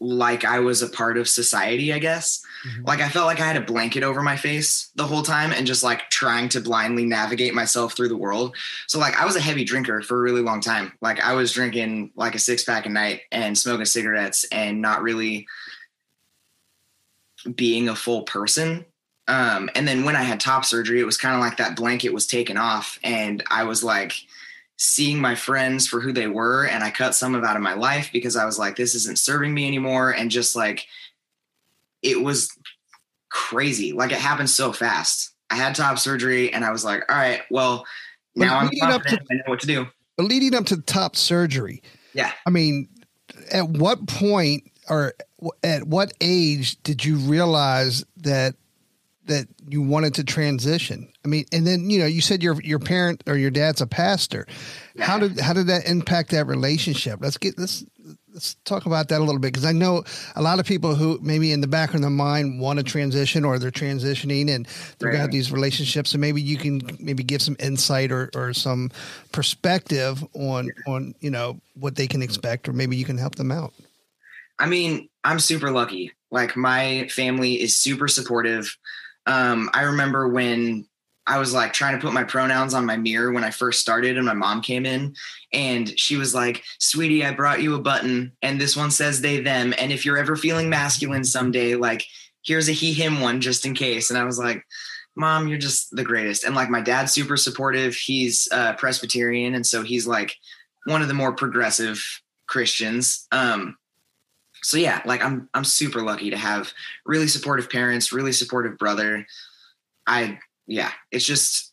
like 0.00 0.46
I 0.46 0.60
was 0.60 0.80
a 0.80 0.88
part 0.88 1.18
of 1.18 1.28
society, 1.28 1.92
I 1.92 1.98
guess. 1.98 2.42
Like 2.82 3.00
I 3.00 3.08
felt 3.08 3.26
like 3.26 3.40
I 3.40 3.46
had 3.46 3.56
a 3.56 3.60
blanket 3.60 4.02
over 4.02 4.22
my 4.22 4.36
face 4.36 4.90
the 4.94 5.06
whole 5.06 5.22
time 5.22 5.52
and 5.52 5.66
just 5.66 5.82
like 5.82 6.10
trying 6.10 6.48
to 6.50 6.60
blindly 6.60 7.04
navigate 7.04 7.54
myself 7.54 7.94
through 7.94 8.08
the 8.08 8.16
world. 8.16 8.56
So 8.86 8.98
like 8.98 9.16
I 9.20 9.24
was 9.24 9.36
a 9.36 9.40
heavy 9.40 9.64
drinker 9.64 10.02
for 10.02 10.18
a 10.18 10.22
really 10.22 10.42
long 10.42 10.60
time. 10.60 10.92
Like 11.00 11.20
I 11.20 11.34
was 11.34 11.52
drinking 11.52 12.12
like 12.16 12.34
a 12.34 12.38
six 12.38 12.64
pack 12.64 12.86
a 12.86 12.88
night 12.88 13.22
and 13.30 13.56
smoking 13.56 13.86
cigarettes 13.86 14.44
and 14.50 14.80
not 14.80 15.02
really 15.02 15.46
being 17.54 17.88
a 17.88 17.96
full 17.96 18.22
person. 18.22 18.84
Um, 19.28 19.68
and 19.74 19.86
then 19.86 20.04
when 20.04 20.16
I 20.16 20.22
had 20.22 20.40
top 20.40 20.64
surgery, 20.64 21.00
it 21.00 21.04
was 21.04 21.18
kind 21.18 21.34
of 21.34 21.40
like 21.40 21.58
that 21.58 21.76
blanket 21.76 22.14
was 22.14 22.26
taken 22.26 22.56
off 22.56 22.98
and 23.04 23.42
I 23.50 23.64
was 23.64 23.84
like 23.84 24.14
seeing 24.78 25.20
my 25.20 25.34
friends 25.34 25.88
for 25.88 26.00
who 26.00 26.12
they 26.12 26.28
were 26.28 26.64
and 26.64 26.84
I 26.84 26.90
cut 26.90 27.14
some 27.14 27.34
of 27.34 27.42
out 27.42 27.56
of 27.56 27.62
my 27.62 27.74
life 27.74 28.10
because 28.12 28.36
I 28.36 28.44
was 28.44 28.60
like 28.60 28.76
this 28.76 28.94
isn't 28.94 29.18
serving 29.18 29.52
me 29.52 29.66
anymore 29.66 30.12
and 30.12 30.30
just 30.30 30.54
like 30.54 30.86
it 32.02 32.22
was 32.22 32.48
crazy 33.30 33.92
like 33.92 34.10
it 34.12 34.18
happened 34.18 34.50
so 34.50 34.72
fast 34.72 35.32
I 35.50 35.56
had 35.56 35.74
top 35.74 35.98
surgery 35.98 36.52
and 36.52 36.64
I 36.64 36.70
was 36.70 36.84
like 36.84 37.02
all 37.10 37.16
right 37.16 37.42
well 37.50 37.84
now 38.34 38.58
I'm 38.58 38.70
up 38.82 39.02
to- 39.04 39.20
I 39.30 39.34
know 39.34 39.42
what 39.46 39.60
to 39.60 39.66
do 39.66 39.86
But 40.16 40.26
leading 40.26 40.54
up 40.54 40.66
to 40.66 40.76
the 40.76 40.82
top 40.82 41.16
surgery, 41.16 41.82
yeah 42.14 42.32
I 42.46 42.50
mean, 42.50 42.88
at 43.52 43.68
what 43.68 44.06
point 44.06 44.64
or 44.88 45.12
at 45.62 45.86
what 45.86 46.12
age 46.20 46.82
did 46.82 47.04
you 47.04 47.16
realize 47.16 48.04
that 48.18 48.54
that 49.26 49.46
you 49.68 49.82
wanted 49.82 50.14
to 50.14 50.24
transition? 50.24 51.12
I 51.24 51.28
mean, 51.28 51.44
and 51.52 51.66
then 51.66 51.90
you 51.90 51.98
know, 51.98 52.06
you 52.06 52.22
said 52.22 52.42
your 52.42 52.60
your 52.62 52.78
parent 52.78 53.22
or 53.26 53.36
your 53.36 53.50
dad's 53.50 53.80
a 53.82 53.86
pastor. 53.86 54.46
How 54.98 55.18
did 55.18 55.38
how 55.38 55.52
did 55.52 55.66
that 55.66 55.86
impact 55.86 56.30
that 56.30 56.46
relationship? 56.46 57.18
Let's 57.20 57.36
get 57.36 57.58
let's 57.58 57.84
let's 58.38 58.54
talk 58.64 58.86
about 58.86 59.08
that 59.08 59.18
a 59.18 59.24
little 59.24 59.40
bit 59.40 59.52
because 59.52 59.64
I 59.64 59.72
know 59.72 60.04
a 60.36 60.42
lot 60.42 60.60
of 60.60 60.64
people 60.64 60.94
who 60.94 61.18
maybe 61.20 61.50
in 61.50 61.60
the 61.60 61.66
back 61.66 61.92
of 61.92 62.00
their 62.02 62.08
mind 62.08 62.60
want 62.60 62.78
to 62.78 62.84
transition 62.84 63.44
or 63.44 63.58
they're 63.58 63.72
transitioning 63.72 64.54
and 64.54 64.64
they're 64.98 65.10
gonna 65.10 65.22
have 65.22 65.32
these 65.32 65.50
relationships. 65.50 66.10
So 66.10 66.18
maybe 66.18 66.40
you 66.40 66.56
can 66.56 66.80
maybe 67.00 67.24
give 67.24 67.42
some 67.42 67.56
insight 67.58 68.12
or, 68.12 68.30
or 68.36 68.52
some 68.52 68.92
perspective 69.32 70.24
on 70.34 70.70
on 70.86 71.16
you 71.18 71.30
know 71.30 71.60
what 71.74 71.96
they 71.96 72.06
can 72.06 72.22
expect, 72.22 72.68
or 72.68 72.72
maybe 72.72 72.96
you 72.96 73.04
can 73.04 73.18
help 73.18 73.34
them 73.34 73.50
out. 73.50 73.74
I 74.60 74.68
mean, 74.68 75.08
I'm 75.24 75.40
super 75.40 75.72
lucky. 75.72 76.12
Like 76.30 76.56
my 76.56 77.08
family 77.08 77.60
is 77.60 77.76
super 77.76 78.06
supportive. 78.06 78.72
Um, 79.26 79.68
I 79.74 79.82
remember 79.82 80.28
when 80.28 80.86
I 81.28 81.38
was 81.38 81.52
like 81.52 81.72
trying 81.72 81.94
to 81.94 82.04
put 82.04 82.14
my 82.14 82.24
pronouns 82.24 82.74
on 82.74 82.86
my 82.86 82.96
mirror 82.96 83.32
when 83.32 83.44
I 83.44 83.50
first 83.50 83.80
started, 83.80 84.16
and 84.16 84.26
my 84.26 84.34
mom 84.34 84.62
came 84.62 84.86
in 84.86 85.14
and 85.52 85.98
she 85.98 86.16
was 86.16 86.34
like, 86.34 86.64
Sweetie, 86.78 87.24
I 87.24 87.32
brought 87.32 87.62
you 87.62 87.74
a 87.74 87.80
button, 87.80 88.32
and 88.42 88.60
this 88.60 88.76
one 88.76 88.90
says 88.90 89.20
they, 89.20 89.40
them. 89.40 89.74
And 89.78 89.92
if 89.92 90.04
you're 90.04 90.18
ever 90.18 90.36
feeling 90.36 90.68
masculine 90.68 91.24
someday, 91.24 91.74
like, 91.74 92.04
here's 92.42 92.68
a 92.68 92.72
he, 92.72 92.94
him 92.94 93.20
one 93.20 93.40
just 93.40 93.66
in 93.66 93.74
case. 93.74 94.10
And 94.10 94.18
I 94.18 94.24
was 94.24 94.38
like, 94.38 94.64
Mom, 95.14 95.48
you're 95.48 95.58
just 95.58 95.94
the 95.94 96.04
greatest. 96.04 96.44
And 96.44 96.54
like, 96.54 96.70
my 96.70 96.80
dad's 96.80 97.12
super 97.12 97.36
supportive. 97.36 97.94
He's 97.94 98.48
uh, 98.50 98.74
Presbyterian. 98.74 99.54
And 99.54 99.66
so 99.66 99.82
he's 99.82 100.06
like 100.06 100.34
one 100.86 101.02
of 101.02 101.08
the 101.08 101.14
more 101.14 101.34
progressive 101.34 102.02
Christians. 102.46 103.26
Um, 103.32 103.76
so 104.62 104.76
yeah, 104.76 105.02
like 105.04 105.22
I'm 105.22 105.48
I'm 105.54 105.64
super 105.64 106.02
lucky 106.02 106.30
to 106.30 106.36
have 106.36 106.72
really 107.06 107.28
supportive 107.28 107.70
parents, 107.70 108.12
really 108.12 108.32
supportive 108.32 108.78
brother. 108.78 109.26
I 110.06 110.38
yeah, 110.68 110.92
it's 111.10 111.24
just 111.24 111.72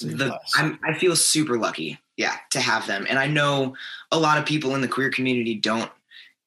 the 0.00 0.38
I'm, 0.56 0.78
I 0.84 0.92
feel 0.92 1.16
super 1.16 1.56
lucky, 1.56 1.98
yeah, 2.16 2.36
to 2.50 2.60
have 2.60 2.86
them. 2.86 3.06
And 3.08 3.18
I 3.18 3.26
know 3.26 3.74
a 4.12 4.18
lot 4.18 4.36
of 4.36 4.44
people 4.44 4.74
in 4.74 4.82
the 4.82 4.88
queer 4.88 5.10
community 5.10 5.54
don't 5.54 5.90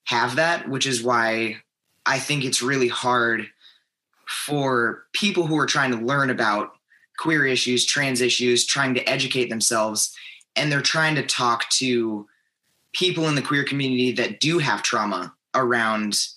have 0.04 0.36
that, 0.36 0.70
which 0.70 0.86
is 0.86 1.02
why 1.02 1.58
I 2.06 2.20
think 2.20 2.44
it's 2.44 2.62
really 2.62 2.90
hard 2.90 3.48
for 4.28 5.06
people 5.14 5.48
who 5.48 5.58
are 5.58 5.66
trying 5.66 5.92
to 5.92 6.06
learn 6.06 6.30
about 6.30 6.74
queer 7.18 7.46
issues, 7.46 7.86
trans 7.86 8.22
issues, 8.22 8.66
trying 8.66 8.94
to 8.94 9.10
educate 9.10 9.50
themselves, 9.50 10.16
and 10.56 10.72
they're 10.72 10.82
trying 10.82 11.16
to 11.16 11.26
talk 11.26 11.68
to 11.70 12.28
people 12.94 13.28
in 13.28 13.36
the 13.36 13.42
queer 13.42 13.64
community 13.64 14.12
that 14.12 14.40
do 14.40 14.60
have 14.60 14.84
trauma 14.84 15.34
around 15.56 16.28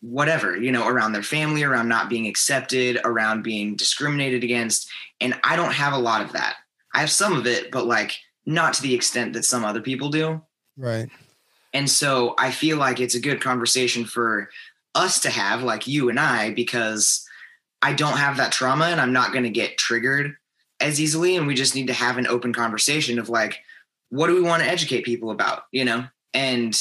whatever, 0.00 0.56
you 0.56 0.70
know, 0.70 0.86
around 0.86 1.12
their 1.12 1.22
family, 1.22 1.62
around 1.62 1.88
not 1.88 2.08
being 2.08 2.26
accepted, 2.26 2.98
around 3.04 3.42
being 3.42 3.76
discriminated 3.76 4.44
against. 4.44 4.88
And 5.20 5.34
I 5.42 5.56
don't 5.56 5.72
have 5.72 5.92
a 5.92 5.98
lot 5.98 6.22
of 6.22 6.32
that. 6.32 6.56
I 6.94 7.00
have 7.00 7.10
some 7.10 7.32
of 7.32 7.46
it, 7.46 7.70
but 7.70 7.86
like 7.86 8.16
not 8.44 8.74
to 8.74 8.82
the 8.82 8.94
extent 8.94 9.32
that 9.32 9.44
some 9.44 9.64
other 9.64 9.80
people 9.80 10.08
do. 10.08 10.42
Right. 10.76 11.08
And 11.72 11.90
so 11.90 12.34
I 12.38 12.50
feel 12.50 12.76
like 12.78 13.00
it's 13.00 13.14
a 13.14 13.20
good 13.20 13.40
conversation 13.40 14.04
for 14.04 14.48
us 14.94 15.20
to 15.20 15.30
have, 15.30 15.62
like 15.62 15.86
you 15.86 16.08
and 16.08 16.18
I, 16.20 16.52
because 16.52 17.26
I 17.82 17.92
don't 17.92 18.16
have 18.16 18.38
that 18.38 18.52
trauma 18.52 18.86
and 18.86 19.00
I'm 19.00 19.12
not 19.12 19.32
going 19.32 19.44
to 19.44 19.50
get 19.50 19.76
triggered 19.76 20.36
as 20.80 21.00
easily. 21.00 21.36
And 21.36 21.46
we 21.46 21.54
just 21.54 21.74
need 21.74 21.88
to 21.88 21.92
have 21.92 22.16
an 22.16 22.26
open 22.26 22.52
conversation 22.52 23.18
of 23.18 23.28
like, 23.28 23.58
what 24.08 24.28
do 24.28 24.34
we 24.34 24.42
want 24.42 24.62
to 24.62 24.68
educate 24.68 25.04
people 25.04 25.30
about, 25.30 25.64
you 25.72 25.84
know? 25.84 26.06
And 26.32 26.78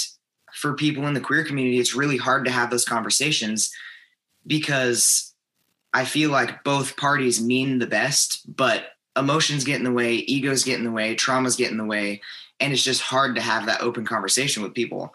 for 0.55 0.73
people 0.73 1.05
in 1.07 1.13
the 1.13 1.21
queer 1.21 1.43
community, 1.43 1.79
it's 1.79 1.95
really 1.95 2.17
hard 2.17 2.45
to 2.45 2.51
have 2.51 2.69
those 2.69 2.85
conversations 2.85 3.71
because 4.47 5.33
I 5.93 6.05
feel 6.05 6.29
like 6.29 6.63
both 6.63 6.97
parties 6.97 7.43
mean 7.43 7.79
the 7.79 7.87
best, 7.87 8.55
but 8.55 8.85
emotions 9.17 9.63
get 9.63 9.77
in 9.77 9.83
the 9.83 9.91
way, 9.91 10.15
egos 10.15 10.63
get 10.63 10.79
in 10.79 10.85
the 10.85 10.91
way, 10.91 11.15
traumas 11.15 11.57
get 11.57 11.71
in 11.71 11.77
the 11.77 11.85
way, 11.85 12.21
and 12.59 12.71
it's 12.71 12.83
just 12.83 13.01
hard 13.01 13.35
to 13.35 13.41
have 13.41 13.65
that 13.65 13.81
open 13.81 14.05
conversation 14.05 14.63
with 14.63 14.73
people 14.73 15.13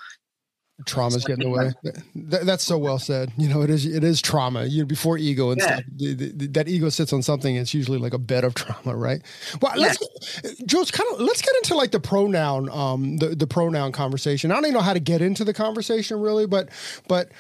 traumas 0.87 1.25
get 1.25 1.39
in 1.43 1.51
the 1.51 1.51
way. 1.51 1.73
That, 2.15 2.47
that's 2.47 2.65
so 2.65 2.79
well 2.79 2.99
said. 2.99 3.33
You 3.37 3.49
know, 3.49 3.63
it 3.63 3.71
is 3.71 3.87
it 3.87 4.05
is 4.05 4.21
trauma. 4.21 4.65
You 4.65 4.83
know, 4.83 4.87
before 4.87 5.19
ego 5.19 5.51
and 5.51 5.61
yeah. 5.61 5.77
stuff, 5.77 5.85
the, 5.97 6.15
the, 6.15 6.47
that 6.49 6.69
ego 6.69 6.89
sits 6.89 7.13
on 7.13 7.23
something. 7.23 7.57
It's 7.57 7.75
usually 7.75 7.99
like 7.99 8.15
a 8.15 8.19
bed 8.19 8.45
of 8.45 8.55
trauma, 8.57 8.97
right? 8.97 9.23
Well, 9.61 9.79
yeah. 9.79 9.89
let's 9.89 10.63
Joe's 10.67 10.91
kind 10.91 11.09
of 11.13 11.21
let's 11.21 11.43
get 11.43 11.55
into 11.57 11.75
like 11.75 11.91
the 11.91 12.01
pronoun, 12.01 12.69
um, 12.71 13.17
the 13.19 13.35
the 13.35 13.47
pronoun 13.47 13.93
conversation. 13.93 14.51
I 14.51 14.55
don't 14.55 14.65
even 14.65 14.75
know 14.75 14.81
how 14.81 14.95
to 14.95 15.01
get 15.01 15.23
into 15.23 15.45
the 15.45 15.55
conversation 15.55 16.21
really, 16.21 16.47
but 16.47 16.69
but 17.09 17.31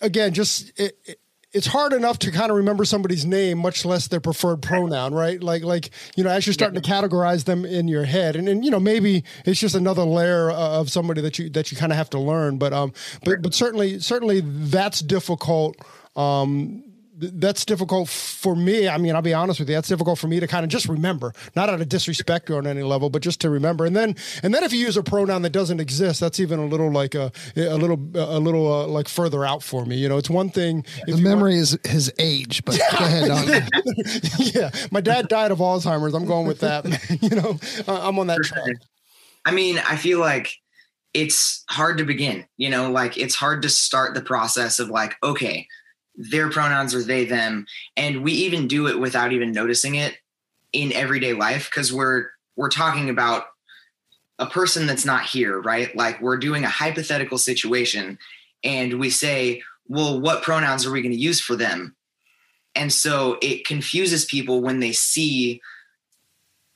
again, 0.00 0.34
just 0.34 0.78
it, 0.78 0.98
it, 1.04 1.18
it's 1.54 1.68
hard 1.68 1.92
enough 1.92 2.18
to 2.18 2.32
kind 2.32 2.50
of 2.50 2.56
remember 2.56 2.84
somebody's 2.84 3.24
name, 3.24 3.58
much 3.58 3.84
less 3.84 4.08
their 4.08 4.20
preferred 4.20 4.60
pronoun, 4.60 5.14
right? 5.14 5.40
Like, 5.40 5.62
like 5.62 5.90
you 6.16 6.24
know, 6.24 6.30
as 6.30 6.46
you're 6.46 6.52
starting 6.52 6.80
to 6.80 6.86
categorize 6.86 7.44
them 7.44 7.64
in 7.64 7.86
your 7.86 8.04
head, 8.04 8.34
and, 8.34 8.48
and 8.48 8.64
you 8.64 8.70
know, 8.70 8.80
maybe 8.80 9.22
it's 9.46 9.60
just 9.60 9.76
another 9.76 10.02
layer 10.02 10.50
of 10.50 10.90
somebody 10.90 11.20
that 11.20 11.38
you 11.38 11.48
that 11.50 11.70
you 11.70 11.78
kind 11.78 11.92
of 11.92 11.96
have 11.96 12.10
to 12.10 12.18
learn. 12.18 12.58
But 12.58 12.72
um, 12.72 12.92
but 13.24 13.40
but 13.40 13.54
certainly, 13.54 14.00
certainly 14.00 14.42
that's 14.44 15.00
difficult. 15.00 15.76
Um, 16.16 16.83
that's 17.16 17.64
difficult 17.64 18.08
for 18.08 18.56
me. 18.56 18.88
I 18.88 18.98
mean, 18.98 19.14
I'll 19.14 19.22
be 19.22 19.34
honest 19.34 19.60
with 19.60 19.68
you. 19.68 19.74
That's 19.74 19.88
difficult 19.88 20.18
for 20.18 20.26
me 20.26 20.40
to 20.40 20.46
kind 20.46 20.64
of 20.64 20.70
just 20.70 20.88
remember, 20.88 21.32
not 21.54 21.68
out 21.68 21.80
of 21.80 21.88
disrespect 21.88 22.50
or 22.50 22.58
on 22.58 22.66
any 22.66 22.82
level, 22.82 23.10
but 23.10 23.22
just 23.22 23.40
to 23.42 23.50
remember. 23.50 23.84
And 23.84 23.94
then, 23.94 24.16
and 24.42 24.52
then 24.52 24.64
if 24.64 24.72
you 24.72 24.80
use 24.80 24.96
a 24.96 25.02
pronoun 25.02 25.42
that 25.42 25.50
doesn't 25.50 25.80
exist, 25.80 26.20
that's 26.20 26.40
even 26.40 26.58
a 26.58 26.66
little 26.66 26.90
like 26.90 27.14
a, 27.14 27.30
a 27.56 27.76
little, 27.76 27.98
a 28.14 28.40
little 28.40 28.72
uh, 28.72 28.86
like 28.86 29.08
further 29.08 29.44
out 29.44 29.62
for 29.62 29.84
me. 29.84 29.96
You 29.96 30.08
know, 30.08 30.18
it's 30.18 30.30
one 30.30 30.50
thing. 30.50 30.84
The 31.06 31.16
memory 31.16 31.52
want, 31.52 31.62
is 31.62 31.78
his 31.84 32.12
age, 32.18 32.64
but 32.64 32.78
go 32.98 33.04
ahead. 33.04 33.68
yeah. 34.38 34.70
My 34.90 35.00
dad 35.00 35.28
died 35.28 35.50
of 35.50 35.58
Alzheimer's. 35.58 36.14
I'm 36.14 36.26
going 36.26 36.46
with 36.46 36.60
that. 36.60 36.84
you 37.22 37.30
know, 37.30 37.58
I'm 37.86 38.18
on 38.18 38.26
that 38.26 38.42
track. 38.42 38.76
I 39.44 39.52
mean, 39.52 39.78
I 39.78 39.96
feel 39.96 40.18
like 40.20 40.54
it's 41.12 41.64
hard 41.70 41.98
to 41.98 42.04
begin, 42.04 42.44
you 42.56 42.68
know, 42.68 42.90
like 42.90 43.16
it's 43.16 43.36
hard 43.36 43.62
to 43.62 43.68
start 43.68 44.14
the 44.14 44.20
process 44.20 44.80
of 44.80 44.88
like, 44.88 45.14
okay, 45.22 45.68
their 46.16 46.50
pronouns 46.50 46.94
are 46.94 47.02
they 47.02 47.24
them. 47.24 47.66
And 47.96 48.22
we 48.22 48.32
even 48.32 48.68
do 48.68 48.86
it 48.86 48.98
without 48.98 49.32
even 49.32 49.52
noticing 49.52 49.96
it 49.96 50.16
in 50.72 50.92
everyday 50.92 51.32
life 51.32 51.70
because 51.70 51.92
we're 51.92 52.30
we're 52.56 52.68
talking 52.68 53.10
about 53.10 53.46
a 54.38 54.46
person 54.46 54.86
that's 54.86 55.04
not 55.04 55.24
here 55.24 55.60
right? 55.60 55.94
Like 55.96 56.20
we're 56.20 56.36
doing 56.36 56.64
a 56.64 56.68
hypothetical 56.68 57.38
situation 57.38 58.18
and 58.62 58.98
we 58.98 59.10
say 59.10 59.62
well 59.88 60.20
what 60.20 60.42
pronouns 60.42 60.86
are 60.86 60.92
we 60.92 61.02
going 61.02 61.12
to 61.12 61.18
use 61.18 61.40
for 61.40 61.56
them? 61.56 61.94
And 62.74 62.92
so 62.92 63.38
it 63.40 63.64
confuses 63.64 64.24
people 64.24 64.60
when 64.60 64.80
they 64.80 64.92
see 64.92 65.60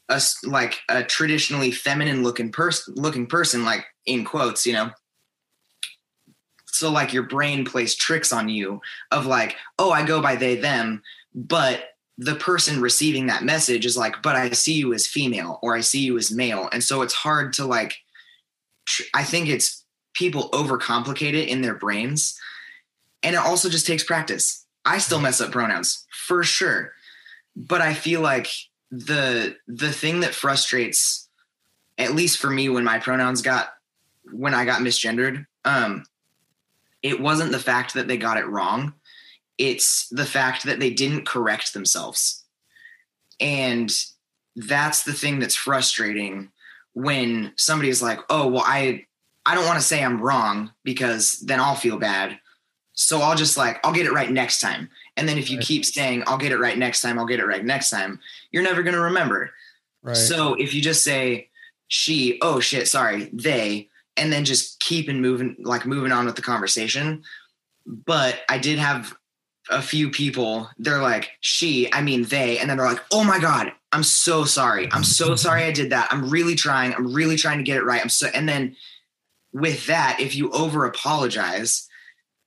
us 0.09 0.43
like 0.45 0.81
a 0.89 1.03
traditionally 1.03 1.71
feminine 1.71 2.23
looking 2.23 2.51
person 2.51 2.95
looking 2.95 3.27
person 3.27 3.65
like 3.65 3.85
in 4.07 4.25
quotes 4.25 4.67
you 4.67 4.73
know 4.73 4.91
so 6.71 6.91
like 6.91 7.13
your 7.13 7.23
brain 7.23 7.65
plays 7.65 7.95
tricks 7.95 8.33
on 8.33 8.49
you 8.49 8.81
of 9.11 9.27
like 9.27 9.57
oh 9.79 9.91
i 9.91 10.05
go 10.05 10.21
by 10.21 10.37
they 10.37 10.57
them 10.57 11.03
but 11.35 11.91
the 12.19 12.35
person 12.35 12.81
receiving 12.81 13.27
that 13.27 13.45
message 13.45 13.87
is 13.87 13.97
like 13.97 14.21
but 14.23 14.37
i 14.37 14.51
see 14.51 14.75
you 14.75 14.93
as 14.93 15.07
female 15.07 15.59
or 15.63 15.77
i 15.77 15.81
see 15.81 16.01
you 16.01 16.19
as 16.19 16.33
male. 16.33 16.69
And 16.73 16.83
so 16.83 17.03
it's 17.03 17.15
hard 17.15 17.53
to 17.55 17.65
like 17.65 17.99
tr- 18.85 19.05
i 19.15 19.23
think 19.23 19.49
it's 19.49 19.85
people 20.15 20.51
overcomplicate 20.51 21.35
it 21.35 21.49
in 21.49 21.63
their 21.63 21.75
brains. 21.75 22.39
And 23.23 23.35
it 23.35 23.39
also 23.39 23.69
just 23.69 23.87
takes 23.87 24.03
practice. 24.03 24.65
I 24.85 24.99
still 24.99 25.21
mess 25.21 25.41
up 25.41 25.53
pronouns 25.53 26.07
for 26.11 26.43
sure. 26.43 26.93
But 27.57 27.81
i 27.81 27.95
feel 27.95 28.21
like 28.21 28.49
the 28.91 29.57
the 29.67 29.93
thing 29.93 30.21
that 30.21 30.35
frustrates 30.35 31.29
at 31.99 32.15
least 32.15 32.39
for 32.39 32.51
me 32.51 32.69
when 32.69 32.85
my 32.85 32.99
pronouns 32.99 33.43
got 33.43 33.69
when 34.33 34.55
i 34.55 34.65
got 34.65 34.81
misgendered 34.81 35.47
um 35.67 36.05
it 37.03 37.21
wasn't 37.21 37.53
the 37.53 37.59
fact 37.59 37.95
that 37.95 38.09
they 38.09 38.17
got 38.17 38.39
it 38.39 38.47
wrong. 38.47 38.95
It's 39.57 40.09
the 40.09 40.25
fact 40.25 40.65
that 40.65 40.81
they 40.81 40.91
didn't 40.91 41.27
correct 41.27 41.75
themselves. 41.75 42.45
And 43.41 43.93
that's 44.57 45.05
the 45.05 45.13
thing 45.13 45.39
that's 45.39 45.55
frustrating 45.55 46.51
when 46.93 47.53
somebody 47.57 47.89
is 47.89 48.03
like 48.03 48.19
oh 48.29 48.49
well 48.49 48.65
i 48.67 49.05
i 49.47 49.55
don't 49.55 49.67
want 49.67 49.79
to 49.79 49.85
say 49.85 50.03
i'm 50.03 50.21
wrong 50.21 50.73
because 50.83 51.35
then 51.41 51.61
i'll 51.61 51.75
feel 51.77 51.99
bad. 51.99 52.39
So 52.95 53.21
i'll 53.21 53.37
just 53.37 53.57
like 53.57 53.79
i'll 53.85 53.93
get 53.93 54.07
it 54.07 54.13
right 54.13 54.31
next 54.31 54.61
time. 54.61 54.91
And 55.17 55.29
then 55.29 55.39
if 55.39 55.51
you 55.51 55.59
right. 55.59 55.67
keep 55.67 55.85
saying 55.85 56.25
i'll 56.27 56.39
get 56.39 56.53
it 56.53 56.59
right 56.59 56.77
next 56.77 57.03
time 57.03 57.19
i'll 57.19 57.27
get 57.27 57.41
it 57.41 57.47
right 57.47 57.65
next 57.65 57.91
time 57.91 58.19
you're 58.51 58.65
never 58.65 58.83
going 58.83 58.97
to 58.97 59.01
remember. 59.01 59.51
Right. 60.03 60.17
so 60.17 60.55
if 60.55 60.75
you 60.75 60.83
just 60.83 61.05
say 61.05 61.51
she 61.87 62.39
oh 62.43 62.61
shit 62.61 62.89
sorry 62.89 63.31
they 63.33 63.88
and 64.19 64.33
then 64.33 64.45
just 64.45 64.81
keep 64.81 65.09
and 65.09 65.23
moving 65.23 65.57
like 65.61 65.87
moving 65.87 66.13
on 66.13 66.27
with 66.27 66.37
the 66.37 66.43
conversation. 66.43 67.23
But 67.87 68.41
i 68.49 68.59
did 68.59 68.79
have 68.79 69.17
a 69.71 69.83
few 69.83 70.11
people 70.11 70.69
they're 70.79 71.03
like 71.03 71.31
she 71.41 71.93
i 71.93 72.01
mean 72.01 72.23
they 72.25 72.59
and 72.59 72.71
then 72.71 72.79
they're 72.79 72.87
like 72.87 73.05
oh 73.13 73.23
my 73.23 73.39
god 73.39 73.71
i'm 73.93 74.03
so 74.03 74.45
sorry. 74.45 74.89
I'm 74.93 75.05
so 75.05 75.35
sorry 75.35 75.65
i 75.65 75.73
did 75.73 75.91
that. 75.91 76.09
I'm 76.11 76.29
really 76.29 76.55
trying. 76.55 76.95
I'm 76.95 77.13
really 77.15 77.37
trying 77.37 77.59
to 77.59 77.65
get 77.65 77.77
it 77.77 77.85
right. 77.85 78.01
I'm 78.01 78.09
so 78.09 78.29
and 78.29 78.49
then 78.49 78.77
with 79.53 79.87
that 79.87 80.19
if 80.21 80.37
you 80.37 80.51
over 80.53 80.85
apologize 80.85 81.89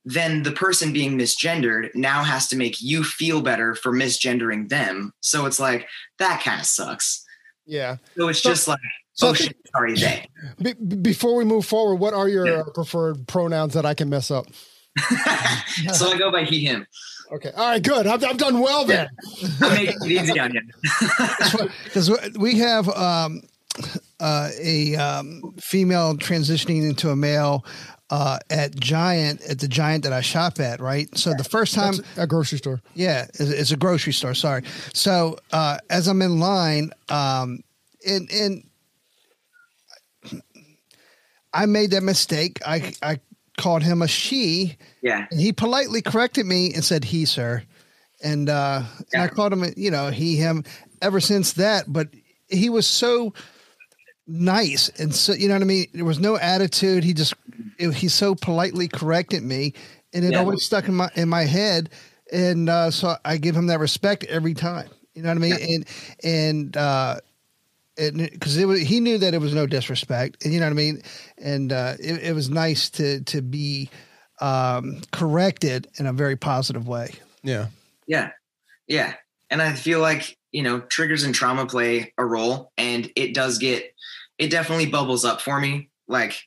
then 0.04 0.42
the 0.42 0.52
person 0.52 0.92
being 0.92 1.16
misgendered 1.16 1.94
now 1.94 2.24
has 2.24 2.48
to 2.48 2.56
make 2.56 2.80
you 2.80 3.04
feel 3.04 3.40
better 3.40 3.74
for 3.74 3.92
misgendering 3.92 4.68
them. 4.68 5.12
So 5.20 5.46
it's 5.46 5.60
like 5.60 5.86
that 6.18 6.42
kind 6.42 6.60
of 6.60 6.66
sucks. 6.66 7.24
Yeah. 7.66 7.96
So 8.16 8.28
it's 8.28 8.42
so, 8.42 8.50
just 8.50 8.66
like 8.66 8.80
So 9.14 9.28
oh 9.28 9.34
think- 9.34 9.48
shit, 9.50 9.56
sorry, 9.74 9.94
they. 9.94 10.26
Be- 10.60 10.96
before 10.96 11.36
we 11.36 11.44
move 11.44 11.66
forward, 11.66 11.96
what 11.96 12.14
are 12.14 12.28
your 12.28 12.46
Yeah. 12.46 12.60
uh, 12.60 12.70
preferred 12.74 13.26
pronouns 13.28 13.74
that 13.74 13.84
I 13.84 13.94
can 13.94 14.08
mess 14.08 14.30
up? 14.30 14.46
so 15.94 16.12
I 16.12 16.18
go 16.18 16.30
by 16.30 16.44
he, 16.44 16.64
him. 16.66 16.86
Okay. 17.32 17.50
All 17.56 17.70
right. 17.70 17.82
Good. 17.82 18.06
I've, 18.06 18.22
I've 18.24 18.36
done 18.36 18.60
well 18.60 18.84
then. 18.84 19.08
I'm 19.62 19.74
making 19.74 19.96
it 20.02 20.10
easy 20.10 20.38
on 20.38 20.52
you. 20.52 20.60
because 21.84 22.10
we 22.38 22.58
have 22.58 22.88
um, 22.90 23.42
uh, 24.20 24.50
a 24.60 24.94
um, 24.96 25.54
female 25.58 26.14
transitioning 26.16 26.86
into 26.86 27.08
a 27.08 27.16
male 27.16 27.64
uh, 28.10 28.38
at 28.50 28.78
Giant 28.78 29.40
at 29.48 29.60
the 29.60 29.68
Giant 29.68 30.04
that 30.04 30.12
I 30.12 30.20
shop 30.20 30.60
at. 30.60 30.78
Right. 30.80 31.08
So 31.16 31.32
the 31.32 31.44
first 31.44 31.74
time, 31.74 31.94
That's 31.96 32.18
a 32.18 32.26
grocery 32.26 32.58
store. 32.58 32.82
yeah, 32.94 33.24
it's, 33.30 33.40
it's 33.40 33.70
a 33.72 33.78
grocery 33.78 34.12
store. 34.12 34.34
Sorry. 34.34 34.62
So 34.92 35.38
uh, 35.52 35.78
as 35.88 36.08
I'm 36.08 36.20
in 36.20 36.38
line, 36.38 36.90
um, 37.08 37.60
and 38.06 38.30
and 38.30 38.64
I 41.52 41.66
made 41.66 41.90
that 41.92 42.02
mistake. 42.02 42.60
I 42.66 42.92
I 43.02 43.20
called 43.58 43.82
him 43.82 44.02
a 44.02 44.08
she. 44.08 44.76
Yeah. 45.02 45.26
And 45.30 45.40
he 45.40 45.52
politely 45.52 46.02
corrected 46.02 46.46
me 46.46 46.72
and 46.74 46.84
said 46.84 47.04
he, 47.04 47.24
sir. 47.24 47.62
And 48.22 48.48
uh 48.48 48.82
and 49.12 49.22
I 49.22 49.28
called 49.28 49.52
him, 49.52 49.64
you 49.76 49.90
know, 49.90 50.10
he 50.10 50.36
him 50.36 50.64
ever 51.00 51.20
since 51.20 51.54
that, 51.54 51.84
but 51.92 52.08
he 52.48 52.70
was 52.70 52.86
so 52.86 53.34
nice 54.26 54.88
and 55.00 55.14
so 55.14 55.32
you 55.32 55.48
know 55.48 55.54
what 55.54 55.62
I 55.62 55.66
mean? 55.66 55.86
There 55.92 56.04
was 56.04 56.20
no 56.20 56.36
attitude. 56.36 57.04
He 57.04 57.12
just 57.14 57.34
it, 57.78 57.92
he 57.94 58.08
so 58.08 58.34
politely 58.34 58.88
corrected 58.88 59.42
me 59.42 59.74
and 60.12 60.24
it 60.24 60.32
Yeah. 60.32 60.40
always 60.40 60.64
stuck 60.64 60.88
in 60.88 60.94
my 60.94 61.10
in 61.16 61.28
my 61.28 61.42
head. 61.44 61.90
And 62.32 62.68
uh 62.68 62.90
so 62.90 63.16
I 63.24 63.36
give 63.36 63.56
him 63.56 63.66
that 63.66 63.80
respect 63.80 64.24
every 64.24 64.54
time. 64.54 64.88
You 65.14 65.22
know 65.22 65.28
what 65.28 65.36
I 65.36 65.40
mean? 65.40 65.58
And 65.60 65.86
and 66.22 66.76
uh 66.76 67.16
because 67.96 68.56
it 68.56 68.66
was 68.66 68.80
he 68.80 69.00
knew 69.00 69.18
that 69.18 69.34
it 69.34 69.40
was 69.40 69.54
no 69.54 69.66
disrespect, 69.66 70.44
and 70.44 70.52
you 70.52 70.60
know 70.60 70.66
what 70.66 70.72
I 70.72 70.74
mean, 70.74 71.02
and 71.38 71.72
uh, 71.72 71.94
it, 71.98 72.22
it 72.22 72.34
was 72.34 72.48
nice 72.48 72.90
to 72.90 73.20
to 73.22 73.42
be 73.42 73.90
um, 74.42 75.00
corrected 75.12 75.86
in 75.98 76.06
a 76.06 76.12
very 76.12 76.36
positive 76.36 76.88
way. 76.88 77.12
Yeah. 77.42 77.68
Yeah. 78.06 78.30
Yeah. 78.88 79.14
And 79.50 79.62
I 79.62 79.72
feel 79.72 80.00
like, 80.00 80.36
you 80.50 80.62
know, 80.62 80.80
triggers 80.80 81.22
and 81.22 81.34
trauma 81.34 81.64
play 81.66 82.12
a 82.18 82.24
role 82.24 82.72
and 82.76 83.10
it 83.14 83.34
does 83.34 83.58
get, 83.58 83.94
it 84.38 84.50
definitely 84.50 84.86
bubbles 84.86 85.24
up 85.24 85.40
for 85.40 85.60
me. 85.60 85.90
Like 86.08 86.42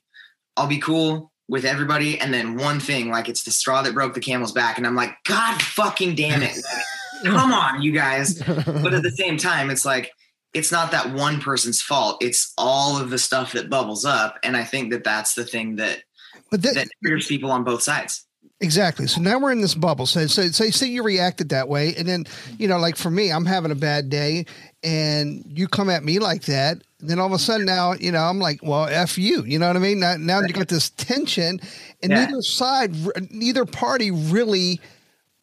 I'll 0.57 0.67
be 0.67 0.79
cool 0.79 1.31
with 1.47 1.63
everybody. 1.63 2.19
And 2.19 2.33
then 2.33 2.57
one 2.57 2.81
thing, 2.81 3.09
like 3.09 3.29
it's 3.29 3.43
the 3.43 3.51
straw 3.51 3.81
that 3.83 3.93
broke 3.93 4.13
the 4.13 4.19
camel's 4.19 4.51
back. 4.51 4.77
And 4.77 4.85
I'm 4.85 4.95
like, 4.95 5.15
God 5.23 5.61
fucking 5.61 6.15
damn 6.15 6.43
it. 6.43 6.57
Come 7.23 7.53
on, 7.53 7.81
you 7.81 7.93
guys. 7.93 8.41
But 8.43 8.93
at 8.93 9.03
the 9.03 9.11
same 9.11 9.37
time, 9.37 9.69
it's 9.69 9.85
like, 9.85 10.11
it's 10.55 10.71
not 10.71 10.91
that 10.91 11.13
one 11.13 11.39
person's 11.41 11.81
fault. 11.81 12.17
It's 12.21 12.53
all 12.57 12.97
of 12.97 13.09
the 13.11 13.19
stuff 13.19 13.51
that 13.51 13.69
bubbles 13.69 14.05
up. 14.05 14.39
And 14.41 14.55
I 14.57 14.63
think 14.63 14.91
that 14.91 15.03
that's 15.03 15.35
the 15.35 15.43
thing 15.45 15.75
that, 15.75 16.03
But 16.49 16.61
that, 16.63 16.75
that 16.75 16.87
triggers 17.03 17.27
people 17.27 17.51
on 17.51 17.63
both 17.63 17.83
sides. 17.83 18.25
Exactly. 18.61 19.05
So 19.07 19.19
now 19.19 19.37
we're 19.37 19.51
in 19.51 19.59
this 19.59 19.75
bubble. 19.75 20.05
So, 20.05 20.27
so, 20.27 20.47
so 20.47 20.69
say 20.69 20.87
you 20.87 21.03
reacted 21.03 21.49
that 21.49 21.67
way, 21.67 21.93
and 21.95 22.07
then 22.07 22.23
you 22.57 22.69
know, 22.69 22.77
like 22.77 22.95
for 22.95 23.11
me, 23.11 23.29
I'm 23.29 23.45
having 23.45 23.69
a 23.69 23.75
bad 23.75 24.09
day, 24.09 24.45
and 24.81 25.43
you 25.45 25.67
come 25.67 25.89
at 25.89 26.05
me 26.05 26.19
like 26.19 26.43
that. 26.43 26.81
And 27.01 27.09
then 27.09 27.19
all 27.19 27.27
of 27.27 27.33
a 27.33 27.37
sudden, 27.37 27.65
now 27.65 27.93
you 27.93 28.13
know, 28.13 28.21
I'm 28.23 28.39
like, 28.39 28.61
well, 28.63 28.85
f 28.85 29.17
you. 29.17 29.43
You 29.43 29.59
know 29.59 29.67
what 29.67 29.75
I 29.75 29.79
mean? 29.79 29.99
Now, 29.99 30.15
now 30.17 30.39
you 30.39 30.53
got 30.53 30.69
this 30.69 30.89
tension, 30.91 31.59
and 32.01 32.11
Yeah. 32.11 32.25
neither 32.25 32.41
side, 32.41 32.95
neither 33.29 33.65
party 33.65 34.09
really 34.09 34.79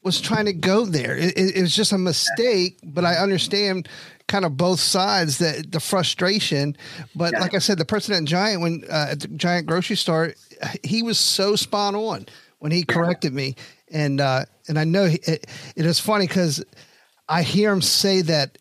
was 0.02 0.20
trying 0.20 0.46
to 0.46 0.52
go 0.52 0.84
there. 0.84 1.16
It, 1.16 1.36
it, 1.36 1.62
was 1.62 1.74
just 1.74 1.92
a 1.92 1.98
mistake, 1.98 2.78
but 2.82 3.04
I 3.04 3.14
understand 3.16 3.88
kind 4.26 4.44
of 4.44 4.56
both 4.56 4.80
sides 4.80 5.38
that 5.38 5.70
the 5.70 5.80
frustration. 5.80 6.76
But 7.14 7.32
Yeah. 7.32 7.40
like 7.40 7.54
I 7.54 7.58
said, 7.58 7.78
the 7.78 7.84
person 7.84 8.14
at 8.14 8.24
Giant 8.24 8.60
when 8.62 8.84
uh, 8.90 9.08
at 9.10 9.20
the 9.20 9.28
Giant 9.28 9.66
grocery 9.66 9.96
store, 9.96 10.34
he 10.82 11.02
was 11.02 11.18
so 11.18 11.56
spot 11.56 11.94
on 11.94 12.26
when 12.58 12.72
he 12.72 12.84
corrected 12.84 13.32
me, 13.32 13.56
and 13.90 14.20
uh, 14.20 14.44
and 14.68 14.78
I 14.78 14.84
know 14.84 15.06
he, 15.06 15.18
it, 15.24 15.46
it 15.76 15.86
is 15.86 15.98
funny 15.98 16.26
because 16.26 16.64
I 17.28 17.42
hear 17.42 17.72
him 17.72 17.82
say 17.82 18.22
that 18.22 18.58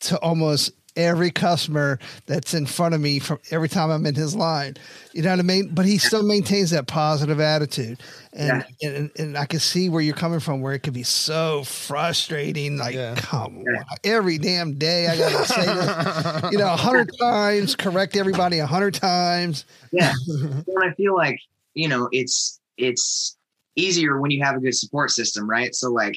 to 0.00 0.18
almost 0.18 0.72
every 0.96 1.30
customer 1.30 1.98
that's 2.26 2.54
in 2.54 2.66
front 2.66 2.94
of 2.94 3.00
me 3.00 3.18
from 3.18 3.38
every 3.50 3.68
time 3.68 3.90
I'm 3.90 4.04
in 4.06 4.14
his 4.14 4.34
line. 4.34 4.76
You 5.12 5.22
know 5.22 5.30
what 5.30 5.38
I 5.38 5.42
mean? 5.42 5.70
But 5.74 5.86
he 5.86 5.98
still 5.98 6.22
maintains 6.22 6.70
that 6.70 6.86
positive 6.86 7.38
attitude. 7.40 8.00
And, 8.32 8.64
and 8.82 9.10
and 9.18 9.38
I 9.38 9.46
can 9.46 9.60
see 9.60 9.88
where 9.88 10.02
you're 10.02 10.14
coming 10.14 10.40
from, 10.40 10.60
where 10.60 10.74
it 10.74 10.80
could 10.80 10.92
be 10.92 11.02
so 11.04 11.62
frustrating. 11.64 12.76
Like, 12.76 12.94
Yeah. 12.94 13.14
come 13.16 13.58
on, 13.58 13.84
every 14.04 14.38
damn 14.38 14.74
day 14.78 15.08
I 15.08 15.16
gotta 15.16 15.44
say 15.46 15.64
this, 15.64 16.42
you 16.52 16.58
know, 16.58 16.72
a 16.72 16.76
hundred 16.76 17.10
times, 17.18 17.74
correct 17.74 18.16
everybody 18.16 18.58
a 18.58 18.66
hundred 18.66 18.94
times. 18.94 19.64
Yeah. 19.92 20.12
and 20.28 20.64
I 20.82 20.92
feel 20.94 21.14
like, 21.14 21.38
you 21.74 21.88
know, 21.88 22.08
it's 22.12 22.60
it's 22.76 23.36
easier 23.74 24.20
when 24.20 24.30
you 24.30 24.42
have 24.44 24.56
a 24.56 24.60
good 24.60 24.74
support 24.74 25.10
system, 25.10 25.48
right? 25.48 25.74
So 25.74 25.90
like 25.90 26.16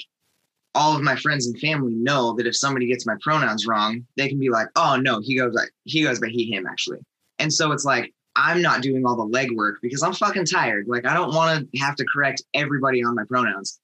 all 0.76 0.96
of 0.96 1.02
my 1.02 1.16
friends 1.16 1.48
and 1.48 1.60
family 1.60 1.94
know 1.94 2.34
that 2.36 2.48
if 2.48 2.56
somebody 2.56 2.88
gets 2.88 3.06
my 3.06 3.16
pronouns 3.22 3.66
wrong, 3.66 4.06
they 4.18 4.30
can 4.30 4.40
be 4.40 4.50
like, 4.50 4.68
"Oh 4.76 4.98
no, 4.98 5.20
he 5.20 5.38
goes 5.38 5.54
like 5.54 5.72
he 5.84 6.04
goes 6.04 6.20
by 6.20 6.28
he 6.28 6.52
him 6.52 6.68
actually." 6.68 7.00
And 7.40 7.52
so 7.52 7.72
it's 7.72 7.86
like 7.86 8.14
I'm 8.36 8.62
not 8.62 8.82
doing 8.82 9.06
all 9.06 9.16
the 9.16 9.38
legwork 9.38 9.76
because 9.82 10.04
I'm 10.04 10.14
fucking 10.14 10.46
tired. 10.46 10.88
Like 10.88 11.06
I 11.06 11.14
don't 11.14 11.34
want 11.34 11.70
to 11.72 11.80
have 11.80 11.96
to 11.96 12.06
correct 12.06 12.44
everybody 12.54 13.04
on 13.04 13.16
my 13.16 13.24
pronouns. 13.26 13.80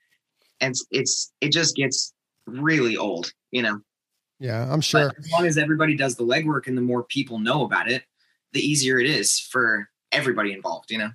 And 0.61 0.71
it's, 0.71 0.85
it's 0.91 1.33
it 1.41 1.51
just 1.51 1.75
gets 1.75 2.13
really 2.47 2.95
old, 2.95 3.31
you 3.51 3.61
know. 3.61 3.81
Yeah. 4.39 4.71
I'm 4.71 4.81
sure. 4.81 5.07
But 5.09 5.19
as 5.19 5.31
long 5.31 5.45
as 5.45 5.57
everybody 5.57 5.95
does 5.95 6.15
the 6.15 6.25
legwork 6.25 6.67
and 6.67 6.77
the 6.77 6.81
more 6.81 7.03
people 7.03 7.39
know 7.39 7.65
about 7.65 7.89
it, 7.89 8.03
the 8.53 8.61
easier 8.61 8.99
it 8.99 9.07
is 9.07 9.39
for 9.39 9.89
everybody 10.11 10.53
involved, 10.53 10.91
you 10.91 10.99
know. 10.99 11.09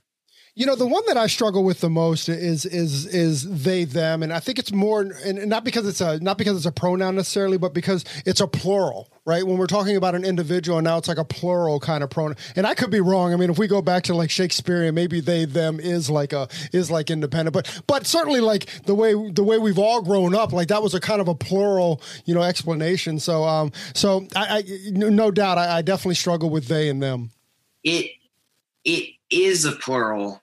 You 0.54 0.66
know, 0.66 0.74
the 0.74 0.86
one 0.86 1.04
that 1.06 1.16
I 1.16 1.28
struggle 1.28 1.62
with 1.62 1.80
the 1.80 1.88
most 1.88 2.28
is 2.28 2.66
is 2.66 3.06
is 3.06 3.62
they 3.62 3.84
them, 3.84 4.22
and 4.22 4.32
I 4.32 4.40
think 4.40 4.58
it's 4.58 4.72
more, 4.72 5.02
and 5.24 5.46
not 5.48 5.64
because 5.64 5.86
it's 5.86 6.00
a 6.00 6.18
not 6.18 6.38
because 6.38 6.56
it's 6.56 6.66
a 6.66 6.72
pronoun 6.72 7.14
necessarily, 7.14 7.56
but 7.56 7.72
because 7.72 8.04
it's 8.26 8.40
a 8.40 8.48
plural, 8.48 9.12
right? 9.24 9.46
When 9.46 9.58
we're 9.58 9.68
talking 9.68 9.96
about 9.96 10.16
an 10.16 10.24
individual, 10.24 10.78
and 10.78 10.84
now 10.84 10.98
it's 10.98 11.06
like 11.06 11.18
a 11.18 11.24
plural 11.24 11.78
kind 11.78 12.02
of 12.02 12.10
pronoun. 12.10 12.36
And 12.56 12.66
I 12.66 12.74
could 12.74 12.90
be 12.90 13.00
wrong. 13.00 13.32
I 13.32 13.36
mean, 13.36 13.48
if 13.48 13.58
we 13.58 13.68
go 13.68 13.80
back 13.80 14.02
to 14.04 14.14
like 14.14 14.28
Shakespearean, 14.28 14.94
maybe 14.94 15.20
they 15.20 15.44
them 15.44 15.78
is 15.78 16.10
like 16.10 16.32
a 16.32 16.48
is 16.72 16.90
like 16.90 17.10
independent, 17.10 17.54
but 17.54 17.82
but 17.86 18.06
certainly 18.06 18.40
like 18.40 18.66
the 18.82 18.94
way 18.94 19.12
the 19.30 19.44
way 19.44 19.58
we've 19.58 19.78
all 19.78 20.02
grown 20.02 20.34
up, 20.34 20.52
like 20.52 20.68
that 20.68 20.82
was 20.82 20.94
a 20.94 21.00
kind 21.00 21.20
of 21.20 21.28
a 21.28 21.34
plural, 21.34 22.02
you 22.24 22.34
know, 22.34 22.42
explanation. 22.42 23.20
So 23.20 23.44
um, 23.44 23.70
so 23.94 24.26
I, 24.34 24.58
I 24.58 24.64
no 24.90 25.30
doubt 25.30 25.58
I, 25.58 25.78
I 25.78 25.82
definitely 25.82 26.16
struggle 26.16 26.50
with 26.50 26.66
they 26.66 26.88
and 26.88 27.00
them. 27.00 27.30
it 27.84 28.10
it 28.84 29.14
is 29.30 29.64
a 29.64 29.72
plural 29.72 30.42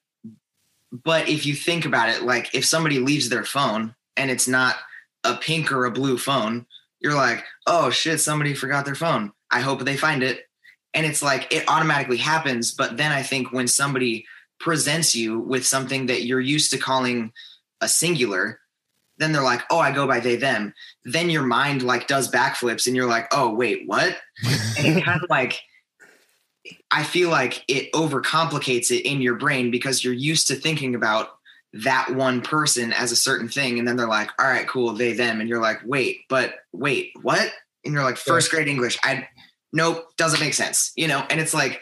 but 0.91 1.27
if 1.27 1.45
you 1.45 1.53
think 1.53 1.85
about 1.85 2.09
it 2.09 2.23
like 2.23 2.53
if 2.53 2.65
somebody 2.65 2.99
leaves 2.99 3.29
their 3.29 3.43
phone 3.43 3.95
and 4.15 4.31
it's 4.31 4.47
not 4.47 4.75
a 5.23 5.35
pink 5.35 5.71
or 5.71 5.85
a 5.85 5.91
blue 5.91 6.17
phone 6.17 6.65
you're 6.99 7.15
like 7.15 7.43
oh 7.65 7.89
shit 7.89 8.19
somebody 8.19 8.53
forgot 8.53 8.85
their 8.85 8.95
phone. 8.95 9.31
I 9.49 9.61
hope 9.61 9.81
they 9.81 9.95
find 9.95 10.23
it. 10.23 10.45
And 10.93 11.05
it's 11.05 11.21
like 11.21 11.53
it 11.53 11.65
automatically 11.67 12.17
happens 12.17 12.71
but 12.71 12.97
then 12.97 13.11
i 13.11 13.21
think 13.21 13.51
when 13.51 13.67
somebody 13.67 14.25
presents 14.59 15.15
you 15.15 15.39
with 15.39 15.65
something 15.65 16.07
that 16.07 16.23
you're 16.23 16.41
used 16.41 16.71
to 16.71 16.77
calling 16.77 17.31
a 17.81 17.87
singular 17.87 18.59
then 19.19 19.31
they're 19.31 19.43
like 19.43 19.63
oh 19.69 19.79
i 19.79 19.91
go 19.91 20.07
by 20.07 20.19
they 20.19 20.35
them. 20.37 20.73
Then 21.03 21.29
your 21.29 21.43
mind 21.43 21.83
like 21.83 22.07
does 22.07 22.31
backflips 22.31 22.87
and 22.87 22.95
you're 22.95 23.07
like 23.07 23.27
oh 23.31 23.53
wait 23.53 23.83
what? 23.85 24.17
And 24.77 24.97
it 24.97 25.03
kind 25.03 25.21
of 25.21 25.29
like 25.29 25.59
I 26.89 27.03
feel 27.03 27.29
like 27.29 27.63
it 27.67 27.91
overcomplicates 27.93 28.91
it 28.91 29.07
in 29.07 29.21
your 29.21 29.35
brain 29.35 29.71
because 29.71 30.03
you're 30.03 30.13
used 30.13 30.47
to 30.47 30.55
thinking 30.55 30.95
about 30.95 31.37
that 31.73 32.09
one 32.15 32.41
person 32.41 32.93
as 32.93 33.11
a 33.11 33.15
certain 33.15 33.49
thing. 33.49 33.77
And 33.77 33.87
then 33.87 33.97
they're 33.97 34.07
like, 34.07 34.29
all 34.39 34.47
right, 34.47 34.67
cool, 34.67 34.93
they, 34.93 35.13
them. 35.13 35.41
And 35.41 35.49
you're 35.49 35.61
like, 35.61 35.79
wait, 35.85 36.21
but 36.29 36.55
wait, 36.71 37.11
what? 37.21 37.51
And 37.83 37.93
you're 37.93 38.03
like, 38.03 38.17
first 38.17 38.49
grade 38.51 38.67
English. 38.67 38.97
I, 39.03 39.27
nope, 39.73 40.15
doesn't 40.17 40.39
make 40.39 40.53
sense, 40.53 40.91
you 40.95 41.07
know? 41.07 41.25
And 41.29 41.39
it's 41.39 41.53
like, 41.53 41.81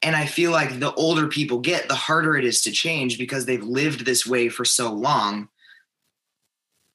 and 0.00 0.16
I 0.16 0.26
feel 0.26 0.52
like 0.52 0.80
the 0.80 0.94
older 0.94 1.28
people 1.28 1.58
get, 1.58 1.88
the 1.88 1.94
harder 1.94 2.36
it 2.36 2.44
is 2.44 2.62
to 2.62 2.70
change 2.70 3.18
because 3.18 3.46
they've 3.46 3.62
lived 3.62 4.04
this 4.04 4.26
way 4.26 4.48
for 4.48 4.64
so 4.64 4.92
long. 4.92 5.48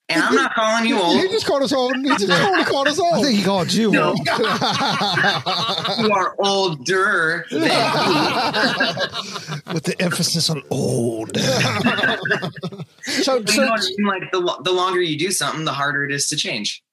And 0.09 0.21
I'm 0.21 0.35
not 0.35 0.53
calling 0.53 0.85
you 0.85 0.99
old. 1.01 1.21
He 1.21 1.27
just 1.29 1.45
called 1.45 1.63
us 1.63 1.71
old. 1.71 1.95
He 1.95 2.09
just 2.09 2.27
totally 2.27 2.63
called 2.65 2.87
us 2.87 2.99
old. 2.99 3.13
I 3.13 3.21
think 3.21 3.37
he 3.37 3.43
called 3.43 3.71
you. 3.71 3.91
No. 3.91 4.09
old. 4.09 4.27
You 5.99 6.11
are 6.11 6.35
older 6.39 7.45
than 7.49 7.61
me. 7.61 7.67
with 9.73 9.83
the 9.83 9.95
emphasis 9.99 10.49
on 10.49 10.61
old. 10.69 11.37
so, 11.37 13.37
You 13.37 13.47
so, 13.47 13.63
know 13.63 13.71
what 13.71 13.81
I 13.81 13.89
mean? 13.97 14.05
Like 14.05 14.31
the, 14.31 14.59
the 14.63 14.71
longer 14.71 15.01
you 15.01 15.17
do 15.17 15.31
something, 15.31 15.65
the 15.65 15.73
harder 15.73 16.03
it 16.03 16.11
is 16.11 16.27
to 16.29 16.35
change. 16.35 16.83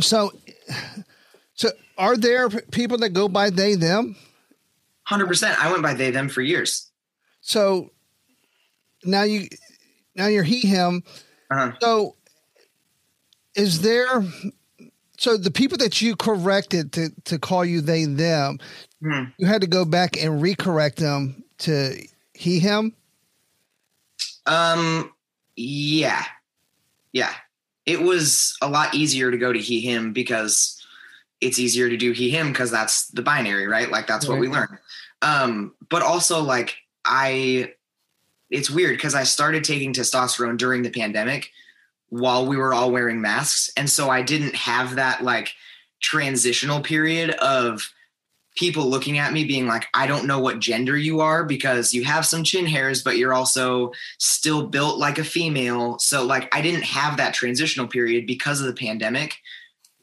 so, 0.00 0.32
so, 1.54 1.70
are 1.96 2.16
there 2.16 2.48
people 2.50 2.98
that 2.98 3.10
go 3.10 3.28
by 3.28 3.50
they 3.50 3.74
them? 3.74 4.16
Hundred 5.04 5.28
percent. 5.28 5.62
I 5.62 5.70
went 5.70 5.82
by 5.82 5.94
they 5.94 6.10
them 6.10 6.28
for 6.28 6.42
years. 6.42 6.90
So 7.40 7.90
now 9.04 9.22
you, 9.22 9.48
now 10.16 10.26
you're 10.26 10.44
he 10.44 10.60
him. 10.60 11.02
Uh-huh. 11.50 11.72
So, 11.80 12.16
is 13.54 13.80
there 13.82 14.24
So 15.16 15.36
the 15.36 15.50
people 15.50 15.78
that 15.78 16.02
you 16.02 16.16
corrected 16.16 16.92
to 16.92 17.10
to 17.26 17.38
call 17.38 17.64
you 17.64 17.80
they 17.80 18.04
them, 18.04 18.58
Mhm. 19.02 19.32
you 19.38 19.46
had 19.46 19.60
to 19.60 19.68
go 19.68 19.84
back 19.84 20.16
and 20.16 20.42
recorrect 20.42 20.96
them 20.96 21.44
to 21.58 21.96
he 22.34 22.58
him. 22.58 22.92
Um, 24.46 25.12
yeah, 25.56 26.24
yeah. 27.12 27.32
It 27.86 28.02
was 28.02 28.56
a 28.60 28.68
lot 28.68 28.94
easier 28.94 29.30
to 29.30 29.38
go 29.38 29.52
to 29.52 29.58
he 29.58 29.80
him 29.80 30.12
because 30.12 30.80
it's 31.40 31.58
easier 31.58 31.88
to 31.88 31.96
do 31.96 32.12
he 32.12 32.30
him 32.30 32.48
because 32.52 32.70
that's 32.70 33.08
the 33.08 33.22
binary, 33.22 33.66
right? 33.66 33.90
Like 33.90 34.06
that's 34.06 34.26
what 34.26 34.38
we 34.38 34.48
learn. 34.48 34.78
Um, 35.22 35.74
but 35.90 36.02
also 36.02 36.42
like 36.42 36.74
I, 37.04 37.72
it's 38.50 38.70
weird 38.70 38.96
because 38.96 39.14
I 39.14 39.24
started 39.24 39.62
taking 39.64 39.92
testosterone 39.92 40.56
during 40.56 40.82
the 40.82 40.90
pandemic 40.90 41.50
while 42.14 42.46
we 42.46 42.56
were 42.56 42.72
all 42.72 42.92
wearing 42.92 43.20
masks, 43.20 43.72
and 43.76 43.90
so 43.90 44.08
I 44.08 44.22
didn't 44.22 44.54
have 44.54 44.94
that 44.96 45.24
like 45.24 45.52
transitional 46.00 46.80
period 46.80 47.30
of 47.30 47.90
people 48.54 48.86
looking 48.86 49.18
at 49.18 49.32
me 49.32 49.44
being 49.44 49.66
like, 49.66 49.88
I 49.94 50.06
don't 50.06 50.28
know 50.28 50.38
what 50.38 50.60
gender 50.60 50.96
you 50.96 51.20
are 51.20 51.42
because 51.42 51.92
you 51.92 52.04
have 52.04 52.24
some 52.24 52.44
chin 52.44 52.66
hairs, 52.66 53.02
but 53.02 53.18
you're 53.18 53.34
also 53.34 53.90
still 54.18 54.68
built 54.68 54.96
like 54.96 55.18
a 55.18 55.24
female. 55.24 55.98
So, 55.98 56.24
like, 56.24 56.54
I 56.54 56.60
didn't 56.60 56.84
have 56.84 57.16
that 57.16 57.34
transitional 57.34 57.88
period 57.88 58.28
because 58.28 58.60
of 58.60 58.68
the 58.68 58.74
pandemic, 58.74 59.38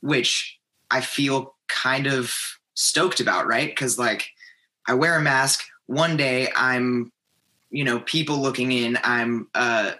which 0.01 0.59
I 0.89 0.99
feel 0.99 1.55
kind 1.69 2.07
of 2.07 2.33
stoked 2.73 3.21
about, 3.21 3.47
right? 3.47 3.69
Because, 3.69 3.97
like, 3.97 4.27
I 4.85 4.95
wear 4.95 5.15
a 5.15 5.21
mask. 5.21 5.63
One 5.85 6.17
day 6.17 6.49
I'm, 6.53 7.13
you 7.69 7.85
know, 7.85 8.01
people 8.01 8.39
looking 8.39 8.73
in, 8.73 8.97
I'm 9.01 9.47
uh, 9.55 9.93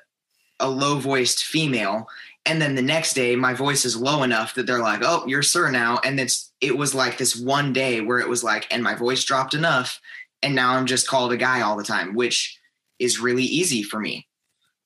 a 0.61 0.69
low 0.69 0.99
voiced 0.99 1.43
female. 1.43 2.07
And 2.45 2.61
then 2.61 2.75
the 2.75 2.81
next 2.81 3.13
day, 3.13 3.35
my 3.35 3.53
voice 3.53 3.85
is 3.85 3.95
low 3.95 4.23
enough 4.23 4.55
that 4.55 4.65
they're 4.65 4.79
like, 4.79 5.01
"Oh, 5.03 5.25
you're 5.27 5.43
sir 5.43 5.69
now." 5.69 5.99
And 6.03 6.19
it's 6.19 6.51
it 6.59 6.77
was 6.77 6.95
like 6.95 7.17
this 7.17 7.35
one 7.35 7.73
day 7.73 8.01
where 8.01 8.19
it 8.19 8.29
was 8.29 8.43
like, 8.43 8.67
and 8.71 8.83
my 8.83 8.95
voice 8.95 9.23
dropped 9.23 9.53
enough, 9.53 9.99
and 10.41 10.55
now 10.55 10.73
I'm 10.73 10.85
just 10.85 11.07
called 11.07 11.31
a 11.31 11.37
guy 11.37 11.61
all 11.61 11.75
the 11.75 11.83
time, 11.83 12.15
which 12.15 12.57
is 12.99 13.19
really 13.19 13.43
easy 13.43 13.83
for 13.83 13.99
me. 13.99 14.27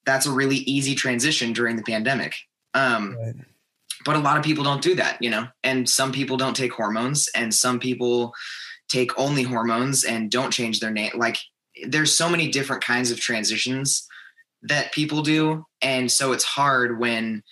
That's 0.06 0.26
a 0.26 0.32
really 0.32 0.58
easy 0.58 0.96
transition 0.96 1.54
during 1.54 1.76
the 1.76 1.84
pandemic. 1.84 2.36
Um, 2.74 3.16
Right. 3.18 3.36
But 4.04 4.18
a 4.18 4.20
lot 4.20 4.38
of 4.38 4.44
people 4.44 4.64
don't 4.64 4.84
do 4.84 4.94
that, 4.96 5.20
you 5.20 5.32
know. 5.32 5.48
And 5.64 5.90
some 5.90 6.12
people 6.12 6.38
don't 6.38 6.56
take 6.56 6.74
hormones, 6.74 7.28
and 7.36 7.54
some 7.54 7.80
people 7.80 8.34
take 8.88 9.18
only 9.18 9.42
hormones 9.44 10.04
and 10.04 10.30
don't 10.30 10.52
change 10.52 10.80
their 10.80 10.92
name. 10.92 11.12
Like, 11.16 11.38
there's 11.88 12.14
so 12.14 12.30
many 12.30 12.50
different 12.50 12.84
kinds 12.84 13.10
of 13.10 13.20
transitions 13.20 14.08
that 14.68 14.92
people 14.92 15.22
do. 15.22 15.66
And 15.82 16.12
so 16.12 16.32
it's 16.32 16.44
hard 16.44 17.00
when 17.00 17.44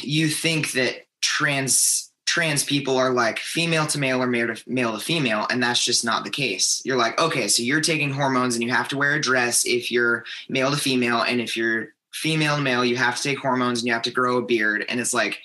you 0.00 0.28
think 0.28 0.72
that 0.72 1.06
trans 1.20 2.10
trans 2.26 2.64
people 2.64 2.96
are 2.96 3.10
like 3.10 3.38
female 3.38 3.86
to 3.86 3.98
male 3.98 4.20
or 4.22 4.26
male 4.26 4.54
to, 4.54 4.62
male 4.66 4.92
to 4.92 4.98
female 4.98 5.46
and 5.50 5.62
that's 5.62 5.84
just 5.84 6.04
not 6.04 6.24
the 6.24 6.30
case. 6.30 6.80
You're 6.84 6.96
like 6.96 7.20
okay 7.20 7.48
so 7.48 7.62
you're 7.62 7.82
taking 7.82 8.10
hormones 8.10 8.54
and 8.54 8.64
you 8.64 8.70
have 8.70 8.88
to 8.88 8.96
wear 8.96 9.14
a 9.14 9.20
dress 9.20 9.64
if 9.66 9.90
you're 9.90 10.24
male 10.48 10.70
to 10.70 10.76
female. 10.76 11.20
And 11.22 11.40
if 11.40 11.56
you're 11.56 11.88
female 12.12 12.56
to 12.56 12.62
male 12.62 12.84
you 12.84 12.96
have 12.96 13.16
to 13.16 13.22
take 13.22 13.38
hormones 13.38 13.80
and 13.80 13.86
you 13.86 13.92
have 13.92 14.02
to 14.02 14.10
grow 14.10 14.38
a 14.38 14.42
beard. 14.42 14.84
And 14.88 15.00
it's 15.00 15.12
like 15.12 15.40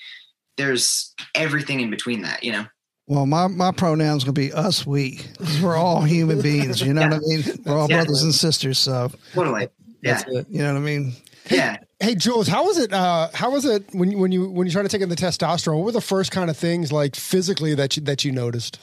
there's 0.55 1.13
everything 1.35 1.81
in 1.81 1.89
between 1.89 2.21
that 2.21 2.43
you 2.43 2.53
know 2.53 2.65
Well, 3.09 3.25
my 3.25 3.47
my 3.47 3.71
pronouns 3.71 4.23
gonna 4.23 4.33
be 4.33 4.53
us 4.53 4.85
we. 4.85 5.19
'Cause 5.39 5.59
We're 5.61 5.75
all 5.75 6.01
human 6.03 6.41
beings. 6.41 6.79
You 6.79 6.93
know 6.93 7.01
what 7.01 7.13
I 7.15 7.19
mean? 7.19 7.43
We're 7.65 7.75
all 7.77 7.89
Yeah. 7.89 7.97
brothers 7.97 8.21
and 8.21 8.33
sisters. 8.33 8.77
So 8.77 9.11
totally 9.33 9.67
yeah 10.03 10.13
that's 10.13 10.23
it. 10.31 10.45
You 10.49 10.59
know 10.59 10.73
what 10.73 10.79
I 10.79 10.83
mean? 10.85 11.13
yeah 11.49 11.77
Hey 11.99 12.13
Jules, 12.15 12.47
how 12.47 12.63
was 12.65 12.77
it? 12.77 12.93
Uh, 12.93 13.27
how 13.33 13.49
was 13.51 13.65
it 13.65 13.83
when 13.93 14.11
you, 14.11 14.17
when 14.19 14.31
you 14.31 14.49
when 14.49 14.67
you 14.67 14.71
started 14.71 14.89
taking 14.89 15.09
the 15.09 15.15
testosterone? 15.15 15.77
What 15.77 15.85
were 15.85 15.91
the 15.91 15.99
first 16.01 16.31
kind 16.31 16.49
of 16.51 16.55
things 16.55 16.91
like 16.91 17.15
physically 17.15 17.73
that 17.75 17.97
you 17.97 18.03
that 18.03 18.23
you 18.23 18.31
noticed? 18.31 18.79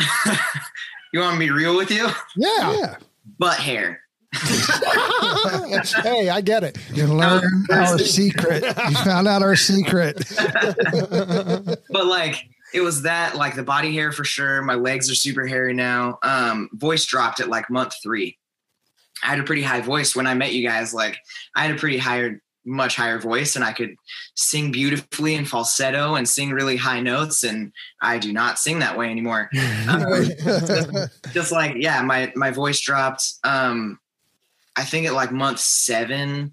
you 1.12 1.20
want 1.20 1.38
me 1.38 1.46
to 1.46 1.52
be 1.54 1.56
real 1.58 1.76
with 1.76 1.90
you 1.90 2.08
Yeah. 2.36 2.72
Yeah. 2.76 2.96
butt 3.38 3.58
hair 3.58 4.00
hey, 6.02 6.28
I 6.30 6.40
get 6.40 6.62
it. 6.62 6.78
You 6.94 7.06
learned 7.06 7.68
our 7.72 7.98
secret. 7.98 8.62
You 8.62 8.96
found 8.96 9.26
out 9.26 9.42
our 9.42 9.56
secret. 9.56 10.22
but 11.90 12.06
like 12.06 12.36
it 12.72 12.80
was 12.80 13.02
that 13.02 13.36
like 13.36 13.56
the 13.56 13.64
body 13.64 13.92
hair 13.92 14.12
for 14.12 14.24
sure. 14.24 14.62
My 14.62 14.74
legs 14.74 15.10
are 15.10 15.16
super 15.16 15.46
hairy 15.46 15.74
now. 15.74 16.18
Um 16.22 16.68
voice 16.74 17.04
dropped 17.04 17.40
at 17.40 17.48
like 17.48 17.70
month 17.70 17.94
three. 18.02 18.38
I 19.22 19.26
had 19.26 19.40
a 19.40 19.44
pretty 19.44 19.62
high 19.62 19.80
voice 19.80 20.14
when 20.14 20.26
i 20.26 20.34
met 20.34 20.52
you 20.52 20.66
guys. 20.66 20.94
Like 20.94 21.18
i 21.56 21.66
had 21.66 21.74
a 21.74 21.78
pretty 21.78 21.98
higher 21.98 22.40
much 22.64 22.94
higher 22.94 23.18
voice 23.18 23.56
and 23.56 23.64
i 23.64 23.72
could 23.72 23.94
sing 24.34 24.70
beautifully 24.70 25.34
in 25.34 25.46
falsetto 25.46 26.14
and 26.14 26.28
sing 26.28 26.50
really 26.50 26.76
high 26.76 27.00
notes 27.00 27.42
and 27.42 27.72
i 28.02 28.18
do 28.18 28.34
not 28.34 28.58
sing 28.58 28.78
that 28.78 28.96
way 28.96 29.10
anymore. 29.10 29.50
Um, 29.88 31.08
just 31.32 31.50
like 31.50 31.74
yeah 31.76 32.00
my 32.02 32.32
my 32.36 32.52
voice 32.52 32.80
dropped. 32.80 33.24
Um 33.42 33.98
i 34.76 34.84
think 34.84 35.06
at 35.06 35.12
like 35.14 35.32
month 35.32 35.58
seven 35.58 36.52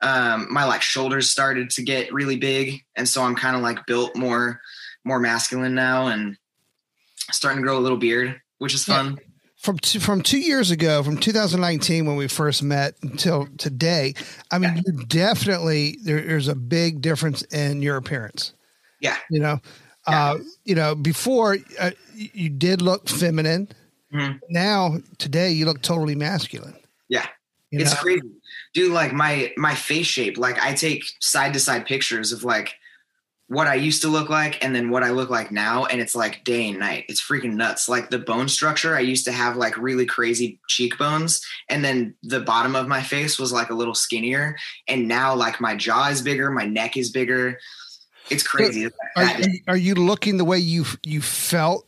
um 0.00 0.46
my 0.50 0.64
like 0.64 0.82
shoulders 0.82 1.28
started 1.30 1.70
to 1.70 1.82
get 1.82 2.12
really 2.12 2.36
big 2.36 2.82
and 2.96 3.08
so 3.08 3.22
i'm 3.22 3.34
kind 3.34 3.56
of 3.56 3.62
like 3.62 3.86
built 3.86 4.16
more 4.16 4.60
more 5.04 5.18
masculine 5.20 5.74
now 5.74 6.06
and 6.06 6.36
starting 7.30 7.60
to 7.60 7.66
grow 7.66 7.78
a 7.78 7.80
little 7.80 7.98
beard 7.98 8.40
which 8.58 8.74
is 8.74 8.84
fun 8.84 9.18
from 9.58 9.78
two, 9.78 9.98
from 9.98 10.22
two 10.22 10.38
years 10.38 10.70
ago, 10.70 11.02
from 11.02 11.18
2019 11.18 12.06
when 12.06 12.16
we 12.16 12.28
first 12.28 12.62
met 12.62 12.94
until 13.02 13.48
today, 13.58 14.14
I 14.52 14.58
mean, 14.58 14.80
you 14.86 15.04
definitely 15.06 15.98
there, 16.04 16.20
there's 16.20 16.48
a 16.48 16.54
big 16.54 17.00
difference 17.00 17.42
in 17.42 17.82
your 17.82 17.96
appearance. 17.96 18.54
yeah 19.00 19.16
You 19.30 19.40
know, 19.40 19.60
uh, 20.06 20.38
you 20.64 20.74
know, 20.74 20.94
before 20.94 21.58
uh, 21.78 21.90
you 22.14 22.48
did 22.48 22.80
look 22.80 23.08
feminine. 23.08 23.68
Mhm. 24.14 24.40
Now 24.48 24.98
today 25.18 25.50
you 25.50 25.66
look 25.66 25.82
totally 25.82 26.14
masculine. 26.14 26.76
yeah 27.08 27.26
You 27.70 27.80
it's 27.80 27.92
know? 27.94 28.00
crazy 28.00 28.30
dude 28.74 28.92
like 28.92 29.12
my 29.12 29.52
my 29.56 29.74
face 29.74 30.06
shape 30.06 30.38
like 30.38 30.58
i 30.62 30.72
take 30.74 31.04
side 31.20 31.52
to 31.52 31.60
side 31.60 31.84
pictures 31.86 32.32
of 32.32 32.42
like 32.44 32.74
what 33.48 33.66
i 33.66 33.74
used 33.74 34.02
to 34.02 34.08
look 34.08 34.28
like 34.30 34.62
and 34.64 34.74
then 34.74 34.90
what 34.90 35.02
i 35.02 35.10
look 35.10 35.28
like 35.30 35.50
now 35.50 35.84
and 35.86 36.00
it's 36.00 36.14
like 36.14 36.44
day 36.44 36.68
and 36.68 36.78
night 36.78 37.04
it's 37.08 37.20
freaking 37.20 37.54
nuts 37.54 37.88
like 37.88 38.08
the 38.10 38.18
bone 38.18 38.48
structure 38.48 38.94
i 38.96 39.00
used 39.00 39.24
to 39.24 39.32
have 39.32 39.56
like 39.56 39.76
really 39.76 40.06
crazy 40.06 40.60
cheekbones 40.68 41.40
and 41.68 41.84
then 41.84 42.14
the 42.22 42.40
bottom 42.40 42.74
of 42.76 42.88
my 42.88 43.02
face 43.02 43.38
was 43.38 43.52
like 43.52 43.70
a 43.70 43.74
little 43.74 43.94
skinnier 43.94 44.56
and 44.86 45.06
now 45.08 45.34
like 45.34 45.60
my 45.60 45.74
jaw 45.74 46.08
is 46.08 46.22
bigger 46.22 46.50
my 46.50 46.64
neck 46.66 46.96
is 46.96 47.10
bigger 47.10 47.58
it's 48.30 48.42
crazy 48.42 48.84
Are, 49.16 49.24
That- 49.24 49.60
are 49.68 49.76
you 49.76 49.94
looking 49.94 50.36
the 50.36 50.44
way 50.44 50.58
you 50.58 50.84
you 51.04 51.20
felt 51.22 51.86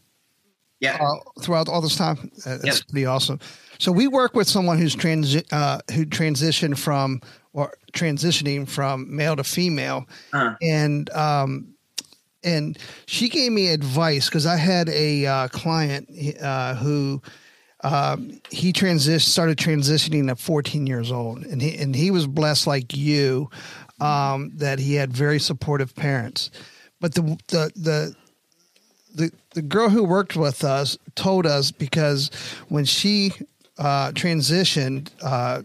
yeah 0.80 0.96
uh, 0.98 1.40
throughout 1.42 1.68
all 1.68 1.82
this 1.82 1.96
time? 1.96 2.30
Uh, 2.46 2.56
That's 2.56 2.78
Yep. 2.78 2.88
pretty 2.88 3.04
awesome. 3.04 3.38
So 3.80 3.90
we 3.90 4.06
work 4.08 4.34
with 4.34 4.46
someone 4.46 4.78
who's 4.78 4.94
transi- 4.94 5.46
uh, 5.50 5.80
who 5.94 6.04
transitioned 6.04 6.76
from 6.78 7.20
or 7.54 7.72
transitioning 7.92 8.68
from 8.68 9.14
male 9.16 9.34
to 9.36 9.42
female, 9.42 10.06
Uh-huh. 10.34 10.54
and 10.62 11.08
um, 11.10 11.74
and 12.44 12.78
she 13.06 13.28
gave 13.30 13.52
me 13.52 13.68
advice 13.68 14.26
because 14.26 14.44
I 14.46 14.56
had 14.56 14.88
a 14.90 15.26
uh, 15.26 15.48
client 15.48 16.08
uh, 16.40 16.74
who. 16.76 17.20
Um, 17.82 18.38
he 18.50 18.74
transition 18.74 19.20
started 19.20 19.56
transitioning 19.56 20.30
at 20.30 20.38
14 20.38 20.86
years 20.86 21.10
old, 21.10 21.44
and 21.46 21.62
he 21.62 21.78
and 21.78 21.96
he 21.96 22.10
was 22.10 22.26
blessed 22.26 22.66
like 22.66 22.94
you, 22.94 23.48
um, 24.02 24.50
that 24.56 24.78
he 24.78 24.96
had 24.96 25.10
very 25.14 25.38
supportive 25.40 25.94
parents. 25.96 26.50
But 27.00 27.14
the 27.14 27.22
the 27.48 27.72
the 27.74 28.14
the 29.14 29.32
the 29.54 29.62
girl 29.62 29.88
who 29.88 30.04
worked 30.04 30.36
with 30.36 30.62
us 30.62 30.98
told 31.14 31.46
us 31.46 31.70
because 31.70 32.30
when 32.68 32.84
she 32.84 33.32
uh, 33.80 34.12
transitioned, 34.12 35.10
uh, 35.22 35.62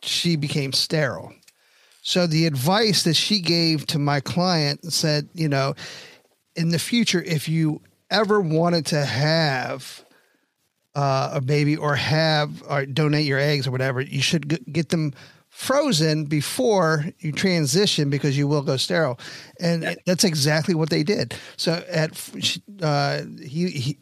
she 0.00 0.36
became 0.36 0.72
sterile. 0.72 1.34
So 2.02 2.28
the 2.28 2.46
advice 2.46 3.02
that 3.02 3.14
she 3.14 3.40
gave 3.40 3.84
to 3.88 3.98
my 3.98 4.20
client 4.20 4.92
said, 4.92 5.28
you 5.34 5.48
know, 5.48 5.74
in 6.54 6.68
the 6.68 6.78
future, 6.78 7.20
if 7.20 7.48
you 7.48 7.82
ever 8.10 8.40
wanted 8.40 8.86
to 8.86 9.04
have 9.04 10.04
uh, 10.94 11.30
a 11.34 11.40
baby 11.40 11.76
or 11.76 11.96
have 11.96 12.62
or 12.70 12.86
donate 12.86 13.26
your 13.26 13.40
eggs 13.40 13.66
or 13.66 13.72
whatever, 13.72 14.00
you 14.00 14.22
should 14.22 14.48
g- 14.48 14.70
get 14.70 14.90
them 14.90 15.12
frozen 15.48 16.26
before 16.26 17.06
you 17.18 17.32
transition 17.32 18.08
because 18.08 18.38
you 18.38 18.46
will 18.46 18.62
go 18.62 18.76
sterile. 18.76 19.18
And 19.58 19.96
that's 20.06 20.22
exactly 20.22 20.76
what 20.76 20.90
they 20.90 21.02
did. 21.02 21.34
So 21.56 21.82
at 21.90 22.12
uh, 22.80 23.22
he, 23.42 23.70
he 23.70 23.98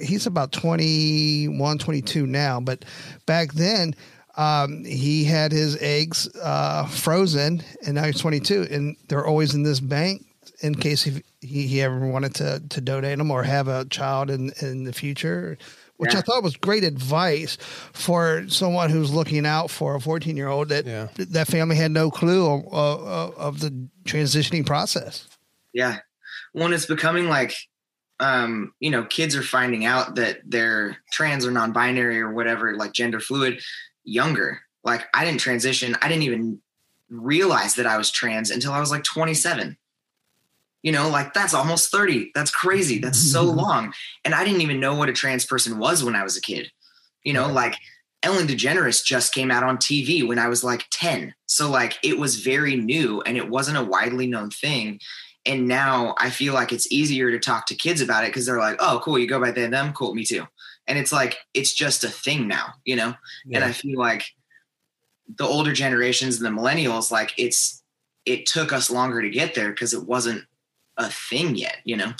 he's 0.00 0.26
about 0.26 0.52
21, 0.52 1.78
22 1.78 2.26
now, 2.26 2.60
but 2.60 2.84
back 3.26 3.52
then 3.52 3.94
um, 4.36 4.84
he 4.84 5.24
had 5.24 5.52
his 5.52 5.76
eggs 5.80 6.28
uh, 6.36 6.86
frozen 6.86 7.62
and 7.84 7.94
now 7.96 8.04
he's 8.04 8.20
22 8.20 8.68
and 8.70 8.96
they're 9.08 9.26
always 9.26 9.54
in 9.54 9.62
this 9.62 9.80
bank 9.80 10.24
in 10.60 10.74
case 10.74 11.02
he, 11.02 11.22
he, 11.40 11.66
he 11.66 11.82
ever 11.82 12.06
wanted 12.06 12.34
to, 12.36 12.62
to 12.68 12.80
donate 12.80 13.18
them 13.18 13.30
or 13.30 13.42
have 13.42 13.68
a 13.68 13.84
child 13.86 14.30
in, 14.30 14.52
in 14.60 14.84
the 14.84 14.92
future 14.92 15.58
which 15.96 16.12
Yeah. 16.12 16.20
I 16.20 16.22
thought 16.22 16.44
was 16.44 16.56
great 16.56 16.84
advice 16.84 17.56
for 17.92 18.44
someone 18.48 18.88
who's 18.90 19.10
looking 19.12 19.44
out 19.44 19.68
for 19.68 19.96
a 19.96 20.00
14 20.00 20.36
year 20.36 20.46
old 20.46 20.68
that 20.68 20.86
Yeah. 20.86 21.08
that 21.16 21.48
family 21.48 21.74
had 21.74 21.90
no 21.90 22.08
clue 22.10 22.46
of, 22.48 22.72
of, 22.72 23.34
of 23.36 23.60
the 23.60 23.88
transitioning 24.04 24.64
process. 24.64 25.26
Yeah. 25.72 25.98
One 26.52 26.72
it's 26.72 26.86
becoming 26.86 27.28
like, 27.28 27.52
um, 28.20 28.72
you 28.80 28.90
know, 28.90 29.04
kids 29.04 29.36
are 29.36 29.42
finding 29.42 29.84
out 29.84 30.16
that 30.16 30.40
they're 30.44 30.98
trans 31.12 31.46
or 31.46 31.50
non 31.50 31.72
binary 31.72 32.20
or 32.20 32.32
whatever, 32.32 32.74
like 32.74 32.92
gender 32.92 33.20
fluid, 33.20 33.60
younger. 34.04 34.60
Like, 34.84 35.06
I 35.14 35.24
didn't 35.24 35.40
transition. 35.40 35.96
I 36.02 36.08
didn't 36.08 36.24
even 36.24 36.60
realize 37.10 37.74
that 37.76 37.86
I 37.86 37.96
was 37.96 38.10
trans 38.10 38.50
until 38.50 38.72
I 38.72 38.80
was 38.80 38.90
like 38.90 39.04
27. 39.04 39.76
You 40.82 40.92
know, 40.92 41.08
like 41.08 41.34
that's 41.34 41.54
almost 41.54 41.90
30. 41.90 42.32
That's 42.34 42.50
crazy. 42.50 42.98
That's 42.98 43.18
so 43.18 43.42
long. 43.44 43.92
And 44.24 44.34
I 44.34 44.44
didn't 44.44 44.60
even 44.60 44.80
know 44.80 44.94
what 44.94 45.08
a 45.08 45.12
trans 45.12 45.44
person 45.44 45.78
was 45.78 46.04
when 46.04 46.14
I 46.14 46.22
was 46.22 46.36
a 46.36 46.40
kid. 46.40 46.70
You 47.24 47.32
know, 47.32 47.48
like 47.48 47.76
Ellen 48.22 48.46
DeGeneres 48.46 49.04
just 49.04 49.34
came 49.34 49.50
out 49.50 49.62
on 49.62 49.76
TV 49.76 50.26
when 50.26 50.38
I 50.38 50.48
was 50.48 50.64
like 50.64 50.86
10. 50.90 51.34
So 51.46 51.70
like 51.70 51.98
it 52.02 52.18
was 52.18 52.40
very 52.40 52.76
new 52.76 53.20
and 53.22 53.36
it 53.36 53.48
wasn't 53.48 53.78
a 53.78 53.84
widely 53.84 54.26
known 54.26 54.50
thing. 54.50 55.00
And 55.48 55.66
now 55.66 56.14
I 56.18 56.28
feel 56.28 56.52
like 56.52 56.72
it's 56.72 56.92
easier 56.92 57.30
to 57.30 57.38
talk 57.38 57.66
to 57.66 57.74
kids 57.74 58.02
about 58.02 58.24
it 58.24 58.28
because 58.28 58.44
they're 58.44 58.58
like, 58.58 58.76
oh, 58.80 59.00
cool, 59.02 59.18
you 59.18 59.26
go 59.26 59.40
by 59.40 59.50
they, 59.50 59.66
them, 59.66 59.94
cool, 59.94 60.14
me 60.14 60.24
too. 60.24 60.46
And 60.86 60.98
it's 60.98 61.10
like 61.10 61.38
it's 61.54 61.72
just 61.72 62.04
a 62.04 62.10
thing 62.10 62.46
now, 62.46 62.74
you 62.84 62.96
know? 62.96 63.14
And 63.50 63.64
I 63.64 63.72
feel 63.72 63.98
like 63.98 64.24
the 65.36 65.46
older 65.46 65.72
generations 65.72 66.40
and 66.40 66.44
the 66.44 66.60
millennials, 66.60 67.10
like 67.10 67.32
it's 67.38 67.82
it 68.26 68.44
took 68.44 68.74
us 68.74 68.90
longer 68.90 69.22
to 69.22 69.30
get 69.30 69.54
there 69.54 69.70
because 69.70 69.94
it 69.94 70.06
wasn't 70.06 70.44
a 70.98 71.08
thing 71.08 71.56
yet, 71.56 71.78
you 71.84 71.96
know? 71.96 72.12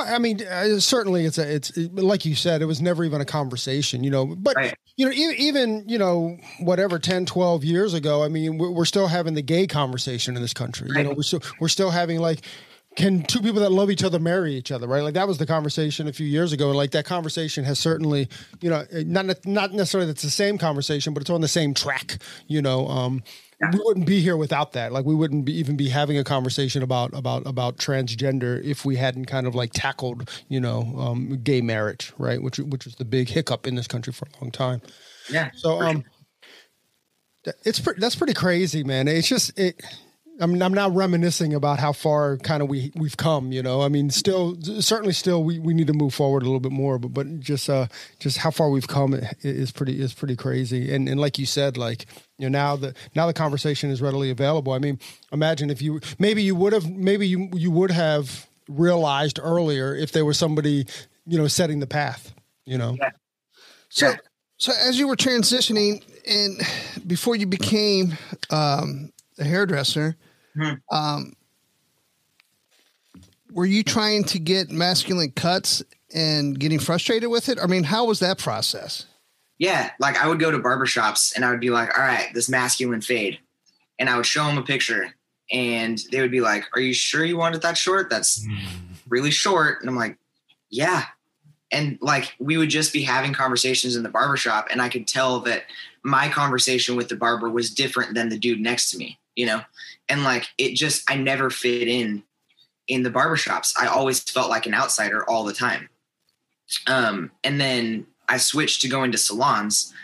I 0.00 0.18
mean, 0.18 0.42
uh, 0.46 0.78
certainly 0.80 1.24
it's 1.24 1.38
a, 1.38 1.54
it's 1.54 1.70
it- 1.76 1.94
like 1.94 2.24
you 2.24 2.34
said, 2.34 2.62
it 2.62 2.66
was 2.66 2.80
never 2.80 3.04
even 3.04 3.20
a 3.20 3.24
conversation, 3.24 4.04
you 4.04 4.10
know, 4.10 4.26
but 4.26 4.56
Right. 4.56 4.74
you 4.96 5.06
know, 5.06 5.12
even, 5.12 5.36
even, 5.36 5.84
you 5.88 5.98
know, 5.98 6.38
whatever, 6.60 6.98
10, 6.98 7.26
12 7.26 7.64
years 7.64 7.94
ago, 7.94 8.22
I 8.24 8.28
mean, 8.28 8.58
we're, 8.58 8.70
we're 8.70 8.84
still 8.84 9.06
having 9.08 9.34
the 9.34 9.42
gay 9.42 9.66
conversation 9.66 10.36
in 10.36 10.42
this 10.42 10.54
country, 10.54 10.88
you 10.94 11.02
know, 11.02 11.12
we're 11.16 11.22
still, 11.22 11.40
we're 11.60 11.68
still 11.68 11.90
having 11.90 12.18
like, 12.20 12.40
can 12.96 13.22
two 13.22 13.40
people 13.40 13.60
that 13.60 13.70
love 13.70 13.90
each 13.92 14.02
other 14.02 14.18
marry 14.18 14.54
each 14.56 14.72
other, 14.72 14.88
right? 14.88 15.04
Like 15.04 15.14
that 15.14 15.28
was 15.28 15.38
the 15.38 15.46
conversation 15.46 16.08
a 16.08 16.12
few 16.12 16.26
years 16.26 16.52
ago. 16.52 16.68
And 16.68 16.76
like 16.76 16.90
that 16.92 17.04
conversation 17.04 17.62
has 17.64 17.78
certainly, 17.78 18.28
you 18.60 18.70
know, 18.70 18.84
not, 18.92 19.26
not 19.46 19.72
necessarily 19.72 20.08
that's 20.08 20.22
the 20.22 20.30
same 20.30 20.58
conversation, 20.58 21.14
but 21.14 21.20
it's 21.20 21.30
on 21.30 21.40
the 21.40 21.46
same 21.46 21.74
track, 21.74 22.18
you 22.48 22.60
know, 22.60 22.88
um, 22.88 23.22
we 23.60 23.80
wouldn't 23.84 24.06
be 24.06 24.20
here 24.20 24.36
without 24.36 24.72
that. 24.72 24.92
Like 24.92 25.04
we 25.04 25.14
wouldn't 25.14 25.44
be, 25.44 25.52
even 25.58 25.76
be 25.76 25.88
having 25.88 26.16
a 26.16 26.24
conversation 26.24 26.82
about 26.82 27.12
about 27.12 27.46
about 27.46 27.76
transgender 27.76 28.62
if 28.62 28.84
we 28.84 28.96
hadn't 28.96 29.24
kind 29.24 29.46
of 29.46 29.54
like 29.54 29.72
tackled, 29.72 30.30
you 30.48 30.60
know, 30.60 30.94
um, 30.96 31.40
gay 31.42 31.60
marriage, 31.60 32.12
right? 32.18 32.40
Which 32.40 32.58
which 32.58 32.84
was 32.84 32.94
the 32.94 33.04
big 33.04 33.28
hiccup 33.28 33.66
in 33.66 33.74
this 33.74 33.88
country 33.88 34.12
for 34.12 34.26
a 34.26 34.44
long 34.44 34.52
time. 34.52 34.80
Yeah. 35.30 35.50
So 35.54 35.82
um, 35.82 36.04
it's 37.64 37.80
pre- 37.80 37.98
that's 37.98 38.14
pretty 38.14 38.34
crazy, 38.34 38.84
man. 38.84 39.08
It's 39.08 39.28
just 39.28 39.58
it. 39.58 39.82
I 40.40 40.46
mean, 40.46 40.62
I'm 40.62 40.72
now 40.72 40.88
reminiscing 40.88 41.52
about 41.52 41.80
how 41.80 41.92
far 41.92 42.36
kind 42.36 42.62
of 42.62 42.68
we 42.68 42.92
we've 42.94 43.16
come. 43.16 43.50
You 43.50 43.62
know, 43.62 43.82
I 43.82 43.88
mean, 43.88 44.10
still 44.10 44.56
certainly 44.80 45.12
still 45.12 45.42
we, 45.42 45.58
we 45.58 45.74
need 45.74 45.88
to 45.88 45.92
move 45.92 46.14
forward 46.14 46.42
a 46.42 46.46
little 46.46 46.60
bit 46.60 46.72
more, 46.72 46.98
but 46.98 47.08
but 47.08 47.40
just 47.40 47.68
uh 47.68 47.86
just 48.20 48.38
how 48.38 48.50
far 48.50 48.70
we've 48.70 48.86
come 48.86 49.18
is 49.42 49.72
pretty 49.72 50.00
is 50.00 50.14
pretty 50.14 50.36
crazy. 50.36 50.94
And 50.94 51.08
and 51.08 51.20
like 51.20 51.38
you 51.38 51.46
said, 51.46 51.76
like 51.76 52.06
you 52.38 52.48
know 52.48 52.58
now 52.58 52.76
the 52.76 52.94
now 53.16 53.26
the 53.26 53.32
conversation 53.34 53.90
is 53.90 54.00
readily 54.00 54.30
available. 54.30 54.72
I 54.72 54.78
mean, 54.78 54.98
imagine 55.32 55.70
if 55.70 55.82
you 55.82 56.00
maybe 56.18 56.42
you 56.42 56.54
would 56.54 56.72
have 56.72 56.88
maybe 56.88 57.26
you 57.26 57.48
you 57.54 57.70
would 57.72 57.90
have 57.90 58.46
realized 58.68 59.40
earlier 59.42 59.94
if 59.94 60.12
there 60.12 60.24
was 60.24 60.38
somebody 60.38 60.86
you 61.26 61.36
know 61.36 61.48
setting 61.48 61.80
the 61.80 61.86
path. 61.86 62.32
You 62.64 62.78
know. 62.78 62.96
Yeah. 63.00 63.10
So, 63.88 64.10
Yeah. 64.10 64.16
so 64.58 64.72
as 64.86 64.98
you 64.98 65.08
were 65.08 65.16
transitioning 65.16 66.04
and 66.28 66.60
before 67.08 67.34
you 67.34 67.46
became 67.46 68.16
um, 68.50 69.10
a 69.38 69.44
hairdresser, 69.44 70.16
Mhm. 70.58 70.80
um, 70.90 71.36
were 73.52 73.66
you 73.66 73.82
trying 73.82 74.24
to 74.24 74.38
get 74.38 74.70
masculine 74.70 75.30
cuts 75.32 75.82
and 76.14 76.58
getting 76.58 76.78
frustrated 76.78 77.30
with 77.30 77.48
it? 77.48 77.58
I 77.62 77.66
mean, 77.66 77.84
how 77.84 78.04
was 78.04 78.20
that 78.20 78.38
process? 78.38 79.06
Yeah, 79.58 79.90
like 79.98 80.16
I 80.22 80.28
would 80.28 80.38
go 80.38 80.50
to 80.50 80.58
barbershops 80.58 81.34
and 81.34 81.44
I 81.44 81.50
would 81.50 81.60
be 81.60 81.70
like, 81.70 81.96
all 81.98 82.04
right, 82.04 82.28
this 82.34 82.48
masculine 82.48 83.00
fade. 83.00 83.38
And 83.98 84.08
I 84.08 84.16
would 84.16 84.26
show 84.26 84.44
them 84.44 84.58
a 84.58 84.62
picture 84.62 85.14
and 85.50 85.98
they 86.12 86.20
would 86.20 86.30
be 86.30 86.40
like, 86.40 86.64
are 86.74 86.80
you 86.80 86.94
sure 86.94 87.24
you 87.24 87.36
wanted 87.36 87.62
that 87.62 87.76
short? 87.76 88.10
That's 88.10 88.46
really 89.08 89.30
short. 89.30 89.80
And 89.80 89.88
I'm 89.88 89.96
like, 89.96 90.16
yeah. 90.70 91.04
And 91.72 91.98
like 92.00 92.34
we 92.38 92.56
would 92.56 92.70
just 92.70 92.92
be 92.92 93.02
having 93.02 93.32
conversations 93.32 93.96
in 93.96 94.02
the 94.02 94.08
barbershop 94.08 94.68
and 94.70 94.80
I 94.80 94.88
could 94.88 95.06
tell 95.08 95.40
that 95.40 95.64
my 96.04 96.28
conversation 96.28 96.94
with 96.96 97.08
the 97.08 97.16
barber 97.16 97.50
was 97.50 97.70
different 97.70 98.14
than 98.14 98.28
the 98.28 98.38
dude 98.38 98.60
next 98.60 98.90
to 98.90 98.98
me, 98.98 99.18
you 99.38 99.46
know? 99.46 99.62
And 100.08 100.24
like 100.24 100.48
it 100.58 100.74
just, 100.74 101.08
I 101.08 101.16
never 101.16 101.48
fit 101.48 101.86
in 101.86 102.24
in 102.88 103.04
the 103.04 103.10
barbershops. 103.10 103.72
I 103.78 103.86
always 103.86 104.20
felt 104.20 104.50
like 104.50 104.66
an 104.66 104.74
outsider 104.74 105.24
all 105.28 105.44
the 105.44 105.52
time. 105.52 105.88
Um, 106.86 107.30
and 107.44 107.60
then 107.60 108.06
I 108.28 108.38
switched 108.38 108.82
to 108.82 108.88
going 108.88 109.12
to 109.12 109.18
salons 109.18 109.94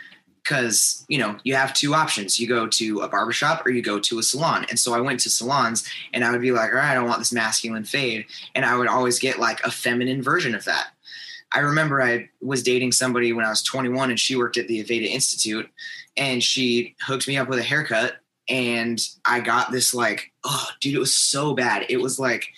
because 0.43 1.05
you 1.09 1.17
know 1.17 1.37
you 1.43 1.55
have 1.55 1.73
two 1.73 1.95
options 1.95 2.39
you 2.39 2.47
go 2.47 2.67
to 2.67 3.01
a 3.01 3.09
barbershop 3.09 3.65
or 3.65 3.71
you 3.71 3.81
go 3.81 3.99
to 3.99 4.19
a 4.19 4.23
salon 4.23 4.67
and 4.69 4.79
so 4.79 4.93
i 4.93 5.01
went 5.01 5.19
to 5.19 5.31
salons 5.31 5.89
and 6.13 6.23
i 6.23 6.31
would 6.31 6.43
be 6.43 6.53
like 6.53 6.69
all 6.69 6.77
right 6.77 6.91
i 6.91 6.95
don't 6.95 7.09
want 7.09 7.19
this 7.19 7.33
masculine 7.33 7.83
fade 7.83 8.27
and 8.55 8.63
i 8.63 8.77
would 8.77 8.87
always 8.87 9.19
get 9.19 9.39
like 9.39 9.65
a 9.65 9.71
feminine 9.71 10.23
version 10.23 10.55
of 10.55 10.63
that 10.65 10.89
i 11.55 11.61
remember 11.61 12.03
i 12.03 12.29
was 12.43 12.63
dating 12.63 12.93
somebody 12.93 13.33
when 13.33 13.47
i 13.47 13.49
was 13.49 13.63
21 13.63 14.11
and 14.11 14.21
she 14.21 14.37
worked 14.37 14.59
at 14.59 14.69
the 14.69 14.85
aveda 14.85 15.07
institute 15.07 15.67
and 16.19 16.43
she 16.43 16.95
hooked 17.07 17.27
me 17.27 17.39
up 17.39 17.49
with 17.49 17.59
a 17.59 17.63
haircut 17.63 18.17
and 18.49 19.09
i 19.25 19.41
got 19.41 19.73
this 19.73 19.95
like 19.95 20.33
oh 20.45 20.69
dude 20.81 20.95
it 20.95 20.99
was 20.99 21.15
so 21.15 21.55
bad 21.55 21.85
it 21.89 22.01
was 22.01 22.19
like 22.19 22.49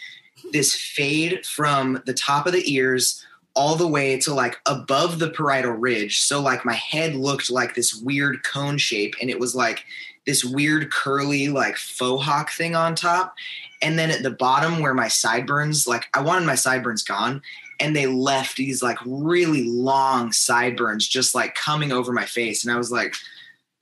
this 0.52 0.74
fade 0.74 1.44
from 1.44 2.02
the 2.06 2.14
top 2.14 2.46
of 2.46 2.52
the 2.52 2.72
ears 2.72 3.24
all 3.56 3.74
the 3.74 3.88
way 3.88 4.18
to 4.20 4.34
like 4.34 4.60
above 4.66 5.18
the 5.18 5.30
parietal 5.30 5.72
ridge. 5.72 6.20
So 6.20 6.40
like 6.40 6.64
my 6.64 6.74
head 6.74 7.14
looked 7.14 7.50
like 7.50 7.74
this 7.74 7.94
weird 7.94 8.44
cone 8.44 8.76
shape 8.76 9.14
and 9.20 9.30
it 9.30 9.40
was 9.40 9.54
like 9.54 9.84
this 10.26 10.44
weird 10.44 10.92
curly 10.92 11.48
like 11.48 11.76
faux 11.76 12.24
hawk 12.24 12.50
thing 12.50 12.76
on 12.76 12.94
top. 12.94 13.34
And 13.80 13.98
then 13.98 14.10
at 14.10 14.22
the 14.22 14.30
bottom 14.30 14.80
where 14.80 14.94
my 14.94 15.08
sideburns, 15.08 15.86
like 15.86 16.04
I 16.12 16.20
wanted 16.20 16.44
my 16.44 16.54
sideburns 16.54 17.02
gone 17.02 17.40
and 17.80 17.96
they 17.96 18.06
left 18.06 18.56
these 18.56 18.82
like 18.82 18.98
really 19.06 19.64
long 19.64 20.32
sideburns 20.32 21.08
just 21.08 21.34
like 21.34 21.54
coming 21.54 21.92
over 21.92 22.12
my 22.12 22.26
face. 22.26 22.62
And 22.62 22.72
I 22.72 22.76
was 22.76 22.92
like, 22.92 23.14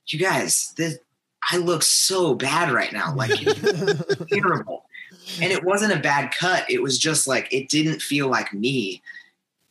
you 0.07 0.19
guys, 0.19 0.73
this 0.77 0.99
I 1.51 1.57
look 1.57 1.83
so 1.83 2.33
bad 2.33 2.71
right 2.71 2.91
now. 2.91 3.13
Like 3.15 3.31
terrible. 4.31 4.85
And 5.41 5.51
it 5.51 5.63
wasn't 5.63 5.93
a 5.93 5.99
bad 5.99 6.33
cut. 6.33 6.69
It 6.69 6.81
was 6.81 6.97
just 6.97 7.27
like 7.27 7.51
it 7.51 7.69
didn't 7.69 8.01
feel 8.01 8.27
like 8.27 8.53
me 8.53 9.01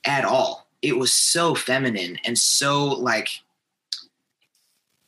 at 0.04 0.24
all. 0.24 0.66
It 0.82 0.98
was 0.98 1.12
so 1.12 1.54
feminine 1.54 2.18
and 2.24 2.38
so 2.38 2.84
like 2.84 3.28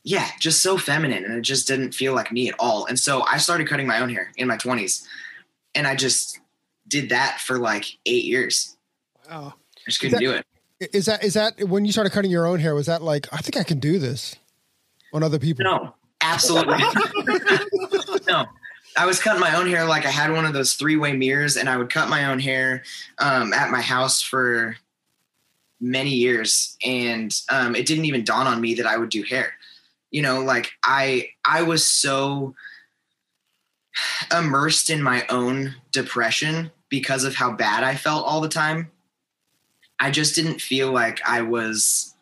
yeah, 0.02 0.31
just 0.38 0.62
so 0.62 0.79
feminine 0.79 1.24
and 1.24 1.35
it 1.35 1.42
just 1.42 1.66
didn't 1.66 1.92
feel 1.92 2.14
like 2.14 2.31
me 2.31 2.48
at 2.48 2.55
all. 2.61 2.87
And 2.87 2.98
so 2.98 3.22
I 3.22 3.38
started 3.38 3.68
cutting 3.68 3.88
my 3.88 4.00
own 4.00 4.09
hair 4.09 4.31
in 4.37 4.46
my 4.46 4.57
20s. 4.57 5.05
And 5.74 5.85
I 5.85 5.96
just 5.96 6.38
did 6.87 7.09
that 7.09 7.40
for 7.40 7.59
like 7.59 7.98
8 8.07 8.22
years. 8.22 8.76
Wow. 9.29 9.55
I 9.57 9.90
just 9.90 10.00
couldn't 10.00 10.14
Is 10.14 10.20
do 10.20 10.33
it. 10.33 10.46
Is 10.94 11.07
that 11.07 11.24
is 11.24 11.35
that 11.35 11.59
when 11.64 11.85
you 11.85 11.92
started 11.92 12.11
cutting 12.11 12.31
your 12.31 12.46
own 12.46 12.61
hair? 12.61 12.74
Was 12.74 12.87
that 12.87 13.02
like 13.02 13.26
I 13.33 13.38
think 13.38 13.57
I 13.57 13.62
can 13.62 13.81
do 13.81 13.98
this 13.98 14.37
on 15.12 15.22
other 15.22 15.38
people? 15.38 15.64
No, 15.64 15.94
absolutely. 16.32 16.78
no. 18.28 18.46
I 18.98 19.04
was 19.04 19.20
cutting 19.20 19.40
my 19.40 19.56
own 19.56 19.66
hair 19.66 19.84
like 19.84 20.06
I 20.06 20.10
had 20.10 20.32
one 20.32 20.46
of 20.46 20.54
those 20.54 20.74
three 20.74 20.96
way 20.96 21.12
mirrors, 21.12 21.56
and 21.56 21.68
I 21.68 21.76
would 21.76 21.90
cut 21.90 22.08
my 22.08 22.26
own 22.26 22.38
hair 22.38 22.82
um, 23.18 23.52
at 23.52 23.70
my 23.70 23.82
house 23.82 24.22
for 24.22 24.76
many 25.80 26.10
years, 26.10 26.76
and 26.84 27.34
um, 27.50 27.76
it 27.76 27.86
didn't 27.86 28.06
even 28.06 28.24
dawn 28.24 28.46
on 28.46 28.60
me 28.60 28.74
that 28.74 28.86
I 28.86 28.96
would 28.96 29.10
do 29.10 29.22
hair. 29.22 29.52
You 30.10 30.22
know, 30.22 30.40
like 30.40 30.70
I 30.82 31.28
I 31.44 31.62
was 31.62 31.86
so 31.86 32.54
immersed 34.36 34.88
in 34.88 35.02
my 35.02 35.26
own 35.28 35.74
depression 35.92 36.70
because 36.88 37.24
of 37.24 37.34
how 37.34 37.52
bad 37.52 37.84
I 37.84 37.96
felt 37.96 38.24
all 38.24 38.40
the 38.40 38.48
time. 38.48 38.90
I 39.98 40.10
just 40.10 40.34
didn't 40.34 40.60
feel 40.60 40.92
like 40.92 41.20
I 41.26 41.42
was 41.42 42.14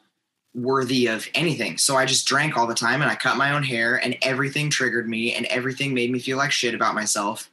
worthy 0.55 1.07
of 1.07 1.27
anything. 1.35 1.79
So 1.79 1.97
I 1.97 2.05
just 2.07 2.27
drank 2.27 2.57
all 2.57 2.67
the 2.67 2.75
time 2.75 3.03
and 3.03 3.11
I 3.11 3.17
cut 3.17 3.37
my 3.37 3.53
own 3.53 3.65
hair 3.65 3.97
and 3.97 4.17
everything 4.23 4.71
triggered 4.71 5.09
me 5.09 5.35
and 5.35 5.47
everything 5.47 5.93
made 5.93 6.11
me 6.11 6.21
feel 6.21 6.39
like 6.39 6.53
shit 6.53 6.75
about 6.75 6.95
myself. 6.95 7.51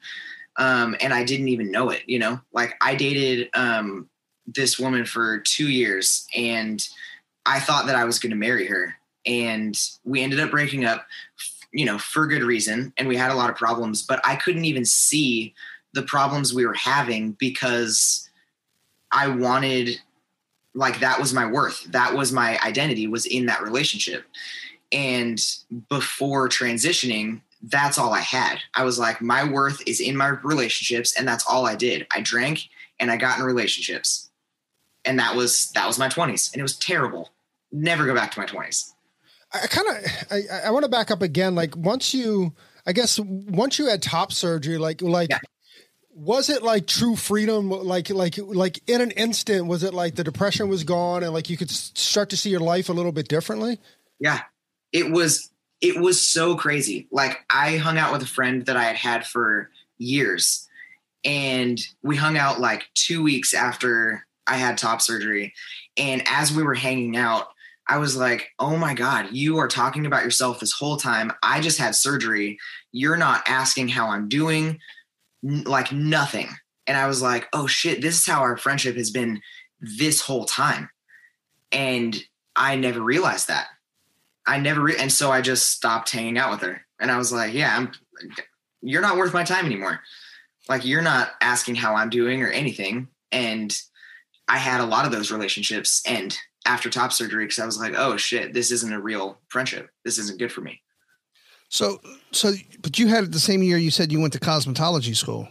Um, 0.57 0.95
and 1.01 1.13
I 1.13 1.23
didn't 1.23 1.47
even 1.47 1.71
know 1.71 1.89
it, 1.89 2.03
you 2.05 2.19
know, 2.19 2.39
like 2.53 2.75
I 2.81 2.95
dated 2.95 3.49
um, 3.55 4.07
this 4.45 4.77
woman 4.77 5.05
for 5.05 5.39
two 5.39 5.69
years 5.69 6.27
and 6.35 6.87
I 7.45 7.59
thought 7.59 7.87
that 7.87 7.95
I 7.95 8.05
was 8.05 8.19
going 8.19 8.31
to 8.31 8.35
marry 8.35 8.67
her. 8.67 8.95
And 9.25 9.79
we 10.03 10.21
ended 10.21 10.39
up 10.39 10.51
breaking 10.51 10.85
up, 10.85 11.07
you 11.71 11.85
know, 11.85 11.97
for 11.97 12.27
good 12.27 12.43
reason. 12.43 12.93
And 12.97 13.07
we 13.07 13.15
had 13.15 13.31
a 13.31 13.35
lot 13.35 13.49
of 13.49 13.55
problems, 13.55 14.03
but 14.03 14.21
I 14.23 14.35
couldn't 14.35 14.65
even 14.65 14.85
see 14.85 15.55
the 15.93 16.03
problems 16.03 16.53
we 16.53 16.65
were 16.65 16.73
having 16.73 17.31
because 17.33 18.29
I 19.11 19.27
wanted 19.27 19.99
like 20.73 20.99
that 20.99 21.19
was 21.19 21.33
my 21.33 21.45
worth. 21.45 21.83
That 21.91 22.15
was 22.15 22.31
my 22.31 22.59
identity 22.65 23.07
was 23.07 23.25
in 23.25 23.47
that 23.47 23.61
relationship. 23.61 24.25
And 24.91 25.39
before 25.89 26.49
transitioning, 26.49 27.41
that's 27.63 27.97
all 27.97 28.13
I 28.13 28.19
had. 28.19 28.59
I 28.75 28.83
was 28.83 28.97
like, 28.97 29.21
my 29.21 29.43
worth 29.43 29.81
is 29.87 29.99
in 29.99 30.17
my 30.17 30.29
relationships, 30.43 31.15
and 31.17 31.27
that's 31.27 31.45
all 31.47 31.65
I 31.65 31.75
did. 31.75 32.07
I 32.11 32.21
drank 32.21 32.69
and 32.99 33.11
I 33.11 33.17
got 33.17 33.39
in 33.39 33.45
relationships. 33.45 34.29
And 35.05 35.19
that 35.19 35.35
was 35.35 35.71
that 35.71 35.87
was 35.87 35.97
my 35.97 36.07
20s. 36.07 36.53
And 36.53 36.59
it 36.59 36.63
was 36.63 36.77
terrible. 36.77 37.29
Never 37.71 38.05
go 38.05 38.13
back 38.13 38.31
to 38.31 38.39
my 38.39 38.45
20s. 38.45 38.91
I 39.53 39.67
kind 39.67 39.87
of 39.89 40.11
I, 40.31 40.67
I 40.67 40.71
want 40.71 40.83
to 40.83 40.89
back 40.89 41.11
up 41.11 41.21
again. 41.21 41.55
Like 41.55 41.75
once 41.75 42.13
you 42.13 42.53
I 42.85 42.93
guess 42.93 43.19
once 43.19 43.79
you 43.79 43.87
had 43.87 44.01
top 44.01 44.31
surgery, 44.31 44.77
like 44.77 45.01
like 45.01 45.29
yeah. 45.29 45.39
Was 46.13 46.49
it 46.49 46.63
like 46.63 46.87
true 46.87 47.15
freedom? 47.15 47.69
Like 47.69 48.09
like 48.09 48.37
like 48.37 48.79
in 48.87 49.01
an 49.01 49.11
instant, 49.11 49.67
was 49.67 49.83
it 49.83 49.93
like 49.93 50.15
the 50.15 50.23
depression 50.23 50.69
was 50.69 50.83
gone 50.83 51.23
and 51.23 51.33
like 51.33 51.49
you 51.49 51.57
could 51.57 51.69
start 51.69 52.29
to 52.29 52.37
see 52.37 52.49
your 52.49 52.59
life 52.59 52.89
a 52.89 52.93
little 52.93 53.11
bit 53.11 53.27
differently? 53.27 53.79
Yeah, 54.19 54.41
it 54.91 55.11
was 55.11 55.49
it 55.79 55.99
was 55.99 56.25
so 56.25 56.55
crazy. 56.55 57.07
Like 57.11 57.39
I 57.49 57.77
hung 57.77 57.97
out 57.97 58.11
with 58.11 58.21
a 58.21 58.27
friend 58.27 58.65
that 58.65 58.77
I 58.77 58.83
had 58.83 58.95
had 58.95 59.27
for 59.27 59.69
years, 59.97 60.67
and 61.23 61.79
we 62.03 62.15
hung 62.15 62.37
out 62.37 62.59
like 62.59 62.89
two 62.93 63.23
weeks 63.23 63.53
after 63.53 64.25
I 64.47 64.57
had 64.57 64.77
top 64.77 65.01
surgery, 65.01 65.53
and 65.97 66.23
as 66.27 66.51
we 66.51 66.63
were 66.63 66.75
hanging 66.75 67.17
out 67.17 67.47
I 67.91 67.97
was 67.97 68.15
like, 68.15 68.51
oh 68.57 68.77
my 68.77 68.93
God, 68.93 69.31
you 69.31 69.57
are 69.57 69.67
talking 69.67 70.05
about 70.05 70.23
yourself 70.23 70.61
this 70.61 70.71
whole 70.71 70.95
time. 70.95 71.33
I 71.43 71.59
just 71.59 71.77
had 71.77 71.93
surgery. 71.93 72.57
You're 72.93 73.17
not 73.17 73.43
asking 73.47 73.89
how 73.89 74.07
I'm 74.07 74.29
doing, 74.29 74.79
Like 75.43 75.91
nothing. 75.91 76.49
And 76.87 76.97
I 76.97 77.07
was 77.07 77.21
like, 77.21 77.47
oh 77.53 77.67
shit, 77.67 78.01
this 78.01 78.19
is 78.19 78.25
how 78.25 78.41
our 78.41 78.57
friendship 78.57 78.95
has 78.95 79.11
been 79.11 79.41
this 79.79 80.21
whole 80.21 80.45
time. 80.45 80.89
And 81.71 82.21
I 82.55 82.75
never 82.75 83.01
realized 83.01 83.47
that. 83.47 83.67
I 84.45 84.57
never, 84.57 84.81
re- 84.81 84.97
and 84.97 85.11
so 85.11 85.31
I 85.31 85.41
just 85.41 85.69
stopped 85.69 86.11
hanging 86.11 86.37
out 86.37 86.51
with 86.51 86.61
her. 86.61 86.81
And 86.99 87.11
I 87.11 87.17
was 87.17 87.31
like, 87.31 87.53
yeah, 87.53 87.77
I'm, 87.77 87.91
you're 88.81 89.01
not 89.01 89.17
worth 89.17 89.33
my 89.33 89.43
time 89.43 89.65
anymore. 89.65 90.01
Like, 90.67 90.85
you're 90.85 91.01
not 91.01 91.31
asking 91.41 91.75
how 91.75 91.95
I'm 91.95 92.09
doing 92.09 92.43
or 92.43 92.49
anything. 92.49 93.07
And 93.31 93.75
I 94.47 94.57
had 94.57 94.81
a 94.81 94.85
lot 94.85 95.05
of 95.05 95.11
those 95.11 95.31
relationships 95.31 96.01
end 96.05 96.37
after 96.65 96.89
top 96.89 97.13
surgery 97.13 97.45
because 97.45 97.59
I 97.59 97.65
was 97.65 97.79
like, 97.79 97.93
oh 97.95 98.17
shit, 98.17 98.53
this 98.53 98.71
isn't 98.71 98.93
a 98.93 98.99
real 98.99 99.39
friendship. 99.47 99.89
This 100.03 100.17
isn't 100.17 100.39
good 100.39 100.51
for 100.51 100.61
me. 100.61 100.81
So, 101.71 102.01
so, 102.31 102.51
but 102.81 102.99
you 102.99 103.07
had 103.07 103.23
it 103.23 103.31
the 103.31 103.39
same 103.39 103.63
year 103.63 103.77
you 103.77 103.91
said 103.91 104.11
you 104.11 104.19
went 104.19 104.33
to 104.33 104.39
cosmetology 104.39 105.15
school. 105.15 105.47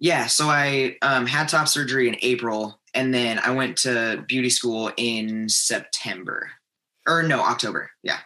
Yeah. 0.00 0.26
So 0.26 0.48
I 0.48 0.96
um, 1.02 1.26
had 1.26 1.50
top 1.50 1.68
surgery 1.68 2.08
in 2.08 2.16
April 2.22 2.80
and 2.94 3.12
then 3.12 3.38
I 3.38 3.50
went 3.50 3.76
to 3.78 4.24
beauty 4.26 4.48
school 4.48 4.90
in 4.96 5.50
September 5.50 6.50
or 7.06 7.22
no, 7.22 7.40
October. 7.40 7.90
Yeah. 8.02 8.18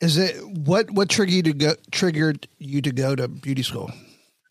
Is 0.00 0.16
it 0.16 0.42
what, 0.46 0.90
what 0.90 1.10
triggered 1.10 1.34
you 1.34 1.42
to 1.42 1.52
go, 1.52 1.74
triggered 1.90 2.48
you 2.58 2.80
to 2.80 2.92
go 2.92 3.14
to 3.14 3.28
beauty 3.28 3.62
school? 3.62 3.90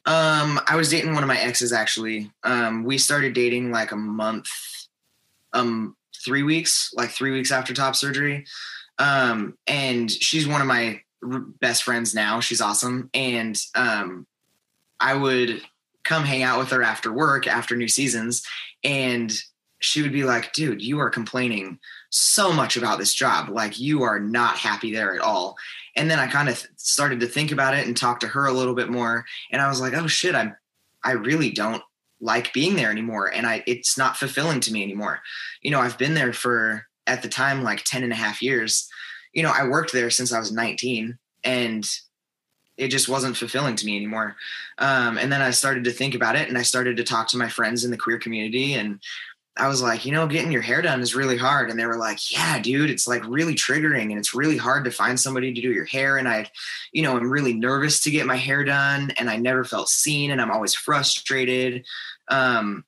Um, 0.06 0.60
I 0.67 0.76
was 0.76 0.91
dating 0.91 1.15
one 1.15 1.24
of 1.24 1.28
my 1.28 1.39
exes 1.39 1.74
actually. 1.74 2.32
Um, 2.44 2.84
we 2.84 3.00
started 3.00 3.34
dating 3.34 3.72
like 3.72 3.91
a 3.91 3.98
month, 3.98 4.50
um, 5.54 5.96
three 6.24 6.44
weeks, 6.44 6.91
like 6.96 7.10
three 7.10 7.32
weeks 7.32 7.52
after 7.52 7.74
top 7.74 7.96
surgery. 7.96 8.46
Um, 9.00 9.58
and 9.65 10.12
she's 10.12 10.48
one 10.48 10.62
of 10.62 10.67
my 10.67 11.02
best 11.22 11.84
friends 11.84 12.14
now. 12.14 12.40
She's 12.40 12.62
awesome. 12.62 13.10
And 13.14 13.60
um, 13.76 14.26
I 15.00 15.14
would 15.14 15.62
come 16.04 16.24
hang 16.24 16.44
out 16.44 16.60
with 16.60 16.70
her 16.70 16.84
after 16.84 17.12
work, 17.12 17.48
after 17.48 17.76
new 17.76 17.88
seasons, 17.88 18.46
and 18.84 19.32
she 19.80 20.02
would 20.02 20.12
be 20.12 20.24
like, 20.24 20.54
dude, 20.54 20.82
you 20.82 21.00
are 21.00 21.10
complaining 21.10 21.80
so 22.12 22.54
much 22.54 22.78
about 22.78 23.00
this 23.00 23.14
job. 23.14 23.50
Like, 23.50 23.80
you 23.80 24.04
are 24.04 24.20
not 24.20 24.58
happy 24.58 24.94
there 24.94 25.16
at 25.16 25.22
all. 25.22 25.58
And 25.96 26.10
then 26.10 26.20
I 26.20 26.28
kind 26.28 26.50
of 26.50 26.64
started 26.78 27.20
to 27.20 27.28
think 27.28 27.52
about 27.52 27.74
it 27.74 27.88
and 27.88 27.98
talk 27.98 28.20
to 28.20 28.28
her 28.28 28.46
a 28.46 28.54
little 28.54 28.76
bit 28.76 28.90
more. 28.90 29.26
And 29.52 29.62
I 29.62 29.68
was 29.68 29.82
like, 29.82 29.94
oh 29.94 30.08
shit, 30.08 30.36
I'm, 30.36 30.56
I 31.04 31.14
really 31.14 31.52
don't 31.52 31.84
like 32.22 32.54
being 32.54 32.76
there 32.76 32.92
anymore 32.92 33.28
and 33.34 33.48
i 33.48 33.64
it's 33.66 33.98
not 33.98 34.16
fulfilling 34.16 34.60
to 34.60 34.72
me 34.72 34.84
anymore 34.84 35.20
you 35.62 35.72
know 35.72 35.80
i've 35.80 35.98
been 35.98 36.14
there 36.14 36.32
for 36.32 36.86
at 37.08 37.22
the 37.24 37.28
time 37.28 37.64
like 37.64 37.84
10 37.84 38.04
and 38.04 38.14
a 38.14 38.16
half 38.16 38.42
years 38.42 38.88
you 39.34 39.44
know 39.44 39.52
i 39.56 39.67
worked 39.67 39.94
there 39.94 40.10
since 40.10 40.34
i 40.34 40.39
was 40.39 40.52
19 40.52 41.17
and 41.44 41.88
it 42.78 42.88
just 42.88 43.10
wasn't 43.10 43.38
fulfilling 43.38 43.76
to 43.76 43.86
me 43.86 43.96
anymore 43.96 44.36
um, 44.78 45.17
and 45.17 45.32
then 45.32 45.41
i 45.41 45.52
started 45.52 45.84
to 45.84 45.91
think 45.91 46.15
about 46.15 46.36
it 46.36 46.48
and 46.48 46.58
i 46.58 46.62
started 46.62 46.98
to 46.98 47.04
talk 47.04 47.28
to 47.28 47.38
my 47.38 47.50
friends 47.50 47.84
in 47.84 47.91
the 47.91 47.98
queer 47.98 48.17
community 48.17 48.74
and 48.74 49.00
I 49.58 49.67
was 49.67 49.82
like, 49.82 50.06
you 50.06 50.13
know, 50.13 50.28
getting 50.28 50.52
your 50.52 50.62
hair 50.62 50.82
done 50.82 51.02
is 51.02 51.13
really 51.13 51.38
hard. 51.38 51.70
And 51.70 51.78
they 51.78 51.86
were 51.86 51.98
like, 51.98 52.32
yeah, 52.32 52.58
dude, 52.60 52.89
it's 52.89 53.08
like 53.08 53.24
really 53.28 53.54
triggering 53.54 54.10
and 54.10 54.17
it's 54.17 54.34
really 54.34 54.56
hard 54.56 54.86
to 54.86 54.91
find 54.91 55.20
somebody 55.20 55.54
to 55.54 55.62
do 55.62 55.72
your 55.72 55.86
hair. 55.86 56.17
And 56.17 56.28
I, 56.28 56.50
you 56.94 57.02
know, 57.02 57.17
I'm 57.17 57.30
really 57.30 57.54
nervous 57.54 58.02
to 58.02 58.12
get 58.12 58.26
my 58.26 58.38
hair 58.38 58.63
done 58.63 59.12
and 59.17 59.30
I 59.30 59.36
never 59.36 59.65
felt 59.65 59.89
seen 59.89 60.32
and 60.32 60.41
I'm 60.41 60.52
always 60.52 60.74
frustrated. 60.74 61.86
Um, 62.30 62.86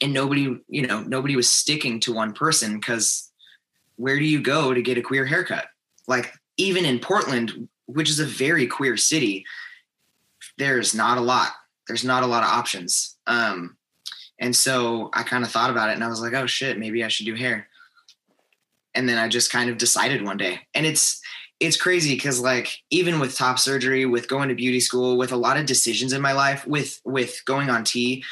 and 0.00 0.14
nobody, 0.14 0.58
you 0.68 0.86
know, 0.86 1.02
nobody 1.02 1.36
was 1.36 1.50
sticking 1.50 2.00
to 2.00 2.12
one 2.12 2.32
person 2.32 2.78
because 2.78 3.25
where 3.96 4.18
do 4.18 4.24
you 4.24 4.40
go 4.40 4.72
to 4.72 4.82
get 4.82 4.98
a 4.98 5.02
queer 5.02 5.24
haircut? 5.24 5.66
Like, 6.06 6.32
even 6.56 6.84
in 6.84 6.98
Portland, 6.98 7.68
which 7.86 8.10
is 8.10 8.20
a 8.20 8.24
very 8.24 8.66
queer 8.66 8.96
city, 8.96 9.44
there's 10.58 10.94
not 10.94 11.18
a 11.18 11.22
lot. 11.22 11.52
There's 11.88 12.04
not 12.04 12.22
a 12.22 12.26
lot 12.26 12.42
of 12.42 12.50
options. 12.50 13.16
Um, 13.26 13.76
and 14.38 14.54
so 14.54 15.10
I 15.12 15.22
kind 15.22 15.44
of 15.44 15.50
thought 15.50 15.70
about 15.70 15.90
it 15.90 15.94
and 15.94 16.04
I 16.04 16.08
was 16.08 16.20
like, 16.20 16.34
oh 16.34 16.46
shit, 16.46 16.78
maybe 16.78 17.02
I 17.04 17.08
should 17.08 17.26
do 17.26 17.34
hair. 17.34 17.68
And 18.94 19.08
then 19.08 19.18
I 19.18 19.28
just 19.28 19.52
kind 19.52 19.70
of 19.70 19.78
decided 19.78 20.24
one 20.24 20.36
day. 20.36 20.60
And 20.74 20.86
it's 20.86 21.20
it's 21.58 21.80
crazy 21.80 22.14
because 22.14 22.40
like 22.40 22.82
even 22.90 23.18
with 23.18 23.36
top 23.36 23.58
surgery, 23.58 24.04
with 24.04 24.28
going 24.28 24.48
to 24.48 24.54
beauty 24.54 24.80
school, 24.80 25.16
with 25.16 25.32
a 25.32 25.36
lot 25.36 25.56
of 25.56 25.64
decisions 25.64 26.12
in 26.12 26.20
my 26.20 26.32
life, 26.32 26.66
with 26.66 27.00
with 27.04 27.42
going 27.44 27.70
on 27.70 27.84
T, 27.84 28.24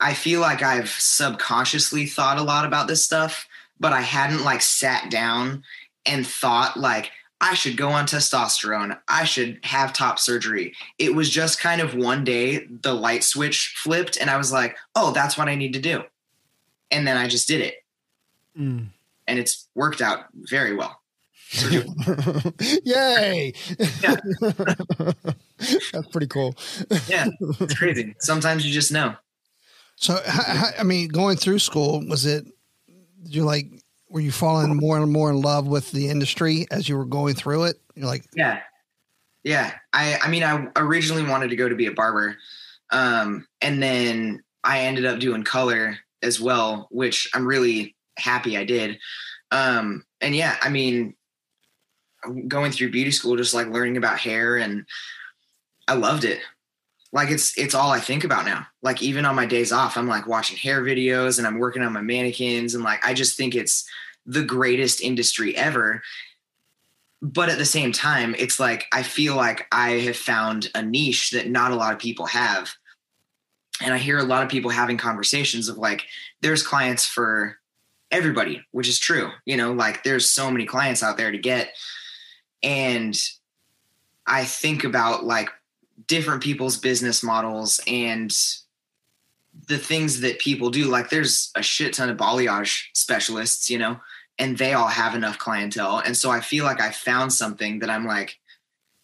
I 0.00 0.12
feel 0.14 0.40
like 0.40 0.62
I've 0.62 0.90
subconsciously 0.90 2.06
thought 2.06 2.38
a 2.38 2.42
lot 2.42 2.66
about 2.66 2.86
this 2.86 3.04
stuff, 3.04 3.46
but 3.78 3.92
I 3.92 4.00
hadn't 4.00 4.44
like 4.44 4.62
sat 4.62 5.10
down 5.10 5.62
and 6.04 6.26
thought 6.26 6.76
like 6.76 7.10
I 7.40 7.54
should 7.54 7.76
go 7.76 7.90
on 7.90 8.06
testosterone. 8.06 8.98
I 9.08 9.24
should 9.24 9.60
have 9.62 9.92
top 9.92 10.18
surgery. 10.18 10.74
It 10.98 11.14
was 11.14 11.28
just 11.28 11.60
kind 11.60 11.80
of 11.80 11.94
one 11.94 12.24
day 12.24 12.66
the 12.66 12.94
light 12.94 13.24
switch 13.24 13.74
flipped 13.76 14.16
and 14.18 14.30
I 14.30 14.38
was 14.38 14.52
like, 14.52 14.76
oh, 14.94 15.12
that's 15.12 15.36
what 15.36 15.48
I 15.48 15.54
need 15.54 15.74
to 15.74 15.80
do. 15.80 16.02
And 16.90 17.06
then 17.06 17.16
I 17.16 17.28
just 17.28 17.46
did 17.46 17.60
it. 17.60 17.74
Mm. 18.58 18.88
And 19.26 19.38
it's 19.38 19.68
worked 19.74 20.00
out 20.00 20.26
very 20.32 20.74
well. 20.74 21.00
Yay. 22.84 23.52
that's 25.92 26.08
pretty 26.10 26.26
cool. 26.26 26.54
yeah, 27.08 27.26
it's 27.60 27.74
crazy. 27.74 28.14
Sometimes 28.18 28.66
you 28.66 28.72
just 28.72 28.90
know. 28.92 29.14
So, 29.96 30.18
I 30.78 30.82
mean, 30.82 31.08
going 31.08 31.36
through 31.36 31.58
school, 31.58 32.06
was 32.06 32.26
it, 32.26 32.46
you 33.28 33.44
like, 33.44 33.82
were 34.08 34.20
you 34.20 34.30
falling 34.30 34.76
more 34.76 34.98
and 34.98 35.12
more 35.12 35.30
in 35.30 35.40
love 35.40 35.66
with 35.66 35.90
the 35.90 36.08
industry 36.08 36.66
as 36.70 36.88
you 36.88 36.96
were 36.96 37.04
going 37.04 37.34
through 37.34 37.64
it? 37.64 37.80
You're 37.94 38.06
like, 38.06 38.24
yeah, 38.34 38.60
yeah. 39.42 39.72
I, 39.92 40.18
I 40.22 40.28
mean, 40.28 40.42
I 40.42 40.68
originally 40.76 41.24
wanted 41.24 41.50
to 41.50 41.56
go 41.56 41.68
to 41.68 41.74
be 41.74 41.86
a 41.86 41.92
barber, 41.92 42.36
um, 42.90 43.46
and 43.60 43.82
then 43.82 44.42
I 44.62 44.80
ended 44.80 45.06
up 45.06 45.18
doing 45.18 45.44
color 45.44 45.98
as 46.22 46.40
well, 46.40 46.88
which 46.90 47.28
I'm 47.34 47.46
really 47.46 47.96
happy 48.18 48.56
I 48.56 48.64
did. 48.64 48.98
Um, 49.50 50.04
and 50.20 50.34
yeah, 50.34 50.56
I 50.60 50.68
mean, 50.68 51.14
going 52.48 52.72
through 52.72 52.90
beauty 52.90 53.10
school, 53.10 53.36
just 53.36 53.54
like 53.54 53.68
learning 53.68 53.96
about 53.96 54.18
hair, 54.18 54.56
and 54.56 54.84
I 55.88 55.94
loved 55.94 56.24
it. 56.24 56.40
Like 57.12 57.30
it's 57.30 57.56
it's 57.56 57.74
all 57.74 57.90
I 57.90 58.00
think 58.00 58.24
about 58.24 58.44
now. 58.44 58.66
Like 58.82 59.02
even 59.02 59.24
on 59.24 59.34
my 59.34 59.46
days 59.46 59.72
off, 59.72 59.96
I'm 59.96 60.08
like 60.08 60.26
watching 60.26 60.56
hair 60.56 60.82
videos 60.82 61.38
and 61.38 61.46
I'm 61.46 61.58
working 61.58 61.82
on 61.82 61.92
my 61.92 62.02
mannequins, 62.02 62.74
and 62.74 62.84
like 62.84 63.04
I 63.06 63.14
just 63.14 63.36
think 63.36 63.54
it's 63.54 63.88
the 64.26 64.42
greatest 64.42 65.00
industry 65.00 65.56
ever. 65.56 66.02
But 67.22 67.48
at 67.48 67.58
the 67.58 67.64
same 67.64 67.92
time, 67.92 68.34
it's 68.38 68.60
like 68.60 68.86
I 68.92 69.02
feel 69.02 69.36
like 69.36 69.66
I 69.72 69.92
have 69.92 70.16
found 70.16 70.70
a 70.74 70.82
niche 70.82 71.30
that 71.30 71.48
not 71.48 71.72
a 71.72 71.76
lot 71.76 71.92
of 71.92 71.98
people 71.98 72.26
have. 72.26 72.74
And 73.80 73.92
I 73.92 73.98
hear 73.98 74.18
a 74.18 74.24
lot 74.24 74.42
of 74.42 74.48
people 74.48 74.70
having 74.70 74.96
conversations 74.96 75.68
of 75.68 75.76
like, 75.76 76.04
there's 76.40 76.62
clients 76.62 77.04
for 77.04 77.58
everybody, 78.10 78.64
which 78.72 78.88
is 78.88 78.98
true. 78.98 79.30
You 79.44 79.56
know, 79.56 79.72
like 79.72 80.02
there's 80.02 80.28
so 80.28 80.50
many 80.50 80.64
clients 80.64 81.02
out 81.02 81.16
there 81.16 81.30
to 81.30 81.38
get. 81.38 81.70
And 82.62 83.14
I 84.26 84.44
think 84.44 84.84
about 84.84 85.24
like 85.24 85.50
different 86.06 86.42
people's 86.42 86.76
business 86.76 87.22
models 87.22 87.80
and 87.86 88.34
the 89.68 89.78
things 89.78 90.20
that 90.20 90.38
people 90.38 90.70
do. 90.70 90.84
Like 90.84 91.10
there's 91.10 91.50
a 91.54 91.62
shit 91.62 91.94
ton 91.94 92.10
of 92.10 92.16
balayage 92.16 92.84
specialists, 92.94 93.70
you 93.70 93.78
know, 93.78 93.98
and 94.38 94.56
they 94.58 94.74
all 94.74 94.88
have 94.88 95.14
enough 95.14 95.38
clientele. 95.38 95.98
And 95.98 96.16
so 96.16 96.30
I 96.30 96.40
feel 96.40 96.64
like 96.64 96.80
I 96.80 96.90
found 96.90 97.32
something 97.32 97.78
that 97.80 97.90
I'm 97.90 98.06
like, 98.06 98.38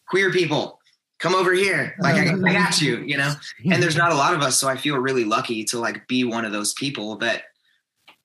queer 0.06 0.30
people, 0.30 0.78
come 1.18 1.34
over 1.34 1.52
here. 1.52 1.94
Like 1.98 2.16
I, 2.16 2.34
I 2.34 2.52
got 2.52 2.80
you, 2.80 2.98
you 2.98 3.16
know? 3.16 3.32
And 3.70 3.82
there's 3.82 3.96
not 3.96 4.12
a 4.12 4.16
lot 4.16 4.34
of 4.34 4.42
us. 4.42 4.58
So 4.58 4.68
I 4.68 4.76
feel 4.76 4.96
really 4.98 5.24
lucky 5.24 5.64
to 5.64 5.78
like 5.78 6.06
be 6.06 6.24
one 6.24 6.44
of 6.44 6.52
those 6.52 6.74
people 6.74 7.16
that 7.18 7.44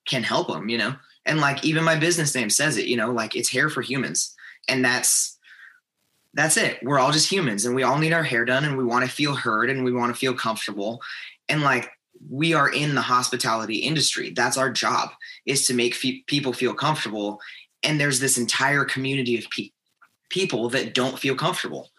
can 0.06 0.24
help 0.24 0.48
them, 0.48 0.68
you 0.68 0.78
know? 0.78 0.96
And 1.26 1.40
like 1.40 1.64
even 1.64 1.84
my 1.84 1.96
business 1.96 2.34
name 2.36 2.50
says 2.50 2.78
it, 2.78 2.88
you 2.88 2.98
know, 2.98 3.12
like 3.12 3.36
it's 3.36 3.50
hair 3.50 3.70
for 3.70 3.82
humans. 3.82 4.36
And 4.68 4.84
that's 4.84 5.37
that's 6.38 6.56
it. 6.56 6.78
We're 6.84 7.00
all 7.00 7.12
just 7.12 7.32
humans 7.32 7.66
and 7.66 7.74
we 7.74 7.82
all 7.82 7.98
need 7.98 8.14
our 8.14 8.24
hair 8.24 8.46
done 8.46 8.64
and 8.64 8.78
we 8.78 8.84
want 8.84 9.04
to 9.04 9.12
feel 9.12 9.34
heard 9.34 9.72
and 9.72 9.84
we 9.84 9.92
want 9.92 10.14
to 10.14 10.20
feel 10.20 10.36
comfortable. 10.36 11.02
And 11.50 11.64
like 11.64 11.90
we 12.30 12.54
are 12.54 12.70
in 12.70 12.94
the 12.94 13.02
hospitality 13.02 13.78
industry. 13.78 14.30
That's 14.30 14.56
our 14.56 14.72
job 14.72 15.10
is 15.48 15.66
to 15.66 15.74
make 15.74 15.96
fe- 15.96 16.24
people 16.28 16.54
feel 16.54 16.76
comfortable. 16.76 17.42
And 17.82 18.00
there's 18.00 18.20
this 18.20 18.38
entire 18.38 18.86
community 18.86 19.40
of 19.40 19.50
pe- 19.50 19.72
people 20.30 20.70
that 20.70 20.94
don't 20.94 21.18
feel 21.18 21.36
comfortable. 21.36 21.90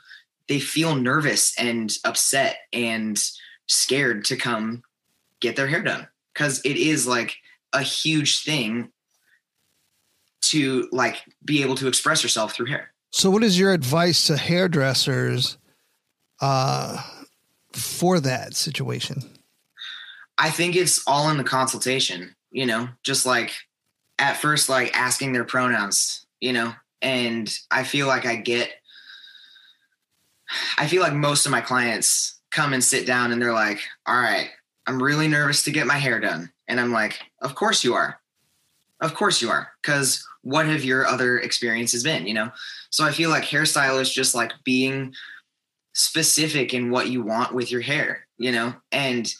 They 0.46 0.60
feel 0.60 0.94
nervous 0.94 1.58
and 1.58 1.92
upset 2.04 2.58
and 2.72 3.18
scared 3.66 4.24
to 4.26 4.36
come 4.36 4.84
get 5.40 5.56
their 5.56 5.66
hair 5.66 5.82
done 5.82 6.06
because 6.32 6.60
it 6.64 6.76
is 6.76 7.08
like 7.08 7.36
a 7.72 7.82
huge 7.82 8.44
thing 8.44 8.92
to 10.42 10.88
like 10.92 11.16
be 11.44 11.62
able 11.62 11.74
to 11.74 11.88
express 11.88 12.22
yourself 12.22 12.54
through 12.54 12.66
hair. 12.66 12.92
So, 13.10 13.30
what 13.30 13.42
is 13.42 13.58
your 13.58 13.72
advice 13.72 14.26
to 14.26 14.36
hairdressers 14.36 15.58
uh, 16.40 17.02
for 17.72 18.20
that 18.20 18.54
situation? 18.54 19.22
I 20.36 20.50
think 20.50 20.76
it's 20.76 21.02
all 21.06 21.30
in 21.30 21.36
the 21.36 21.44
consultation, 21.44 22.34
you 22.50 22.66
know, 22.66 22.88
just 23.02 23.26
like 23.26 23.52
at 24.18 24.36
first, 24.36 24.68
like 24.68 24.96
asking 24.96 25.32
their 25.32 25.44
pronouns, 25.44 26.26
you 26.40 26.52
know, 26.52 26.72
and 27.02 27.52
I 27.70 27.84
feel 27.84 28.06
like 28.06 28.26
I 28.26 28.36
get, 28.36 28.70
I 30.76 30.86
feel 30.86 31.02
like 31.02 31.12
most 31.12 31.46
of 31.46 31.52
my 31.52 31.60
clients 31.60 32.38
come 32.50 32.72
and 32.72 32.82
sit 32.82 33.06
down 33.06 33.32
and 33.32 33.40
they're 33.40 33.52
like, 33.52 33.80
all 34.06 34.14
right, 34.14 34.50
I'm 34.86 35.02
really 35.02 35.28
nervous 35.28 35.64
to 35.64 35.70
get 35.70 35.86
my 35.86 35.98
hair 35.98 36.20
done. 36.20 36.52
And 36.66 36.78
I'm 36.80 36.92
like, 36.92 37.18
of 37.40 37.54
course 37.54 37.82
you 37.82 37.94
are. 37.94 38.20
Of 39.00 39.14
course 39.14 39.42
you 39.42 39.50
are. 39.50 39.68
Because 39.82 40.26
what 40.42 40.66
have 40.66 40.84
your 40.84 41.06
other 41.06 41.38
experiences 41.38 42.02
been, 42.02 42.26
you 42.26 42.34
know? 42.34 42.50
So 42.90 43.04
I 43.04 43.12
feel 43.12 43.30
like 43.30 43.44
hairstyle 43.44 44.00
is 44.00 44.12
just 44.12 44.34
like 44.34 44.52
being 44.64 45.14
specific 45.92 46.72
in 46.72 46.90
what 46.90 47.08
you 47.08 47.22
want 47.22 47.54
with 47.54 47.70
your 47.70 47.80
hair, 47.80 48.26
you 48.38 48.52
know? 48.52 48.74
And 48.92 49.32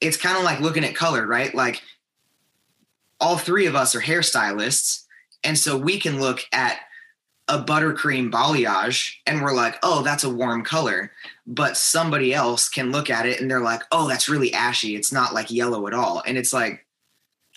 it's 0.00 0.16
kind 0.16 0.36
of 0.36 0.44
like 0.44 0.60
looking 0.60 0.84
at 0.84 0.94
color, 0.94 1.26
right? 1.26 1.54
Like 1.54 1.82
all 3.20 3.36
three 3.38 3.66
of 3.66 3.74
us 3.74 3.94
are 3.94 4.00
hairstylists. 4.00 5.04
And 5.44 5.58
so 5.58 5.76
we 5.76 5.98
can 5.98 6.20
look 6.20 6.40
at 6.52 6.78
a 7.48 7.58
buttercream 7.58 8.30
balayage 8.30 9.16
and 9.26 9.42
we're 9.42 9.54
like, 9.54 9.76
oh, 9.82 10.02
that's 10.02 10.24
a 10.24 10.30
warm 10.30 10.62
color. 10.62 11.12
But 11.46 11.76
somebody 11.76 12.32
else 12.32 12.68
can 12.68 12.92
look 12.92 13.10
at 13.10 13.26
it 13.26 13.40
and 13.40 13.50
they're 13.50 13.60
like, 13.60 13.82
oh, 13.90 14.08
that's 14.08 14.28
really 14.28 14.52
ashy. 14.52 14.94
It's 14.94 15.12
not 15.12 15.34
like 15.34 15.50
yellow 15.50 15.86
at 15.86 15.94
all. 15.94 16.22
And 16.26 16.38
it's 16.38 16.52
like, 16.52 16.86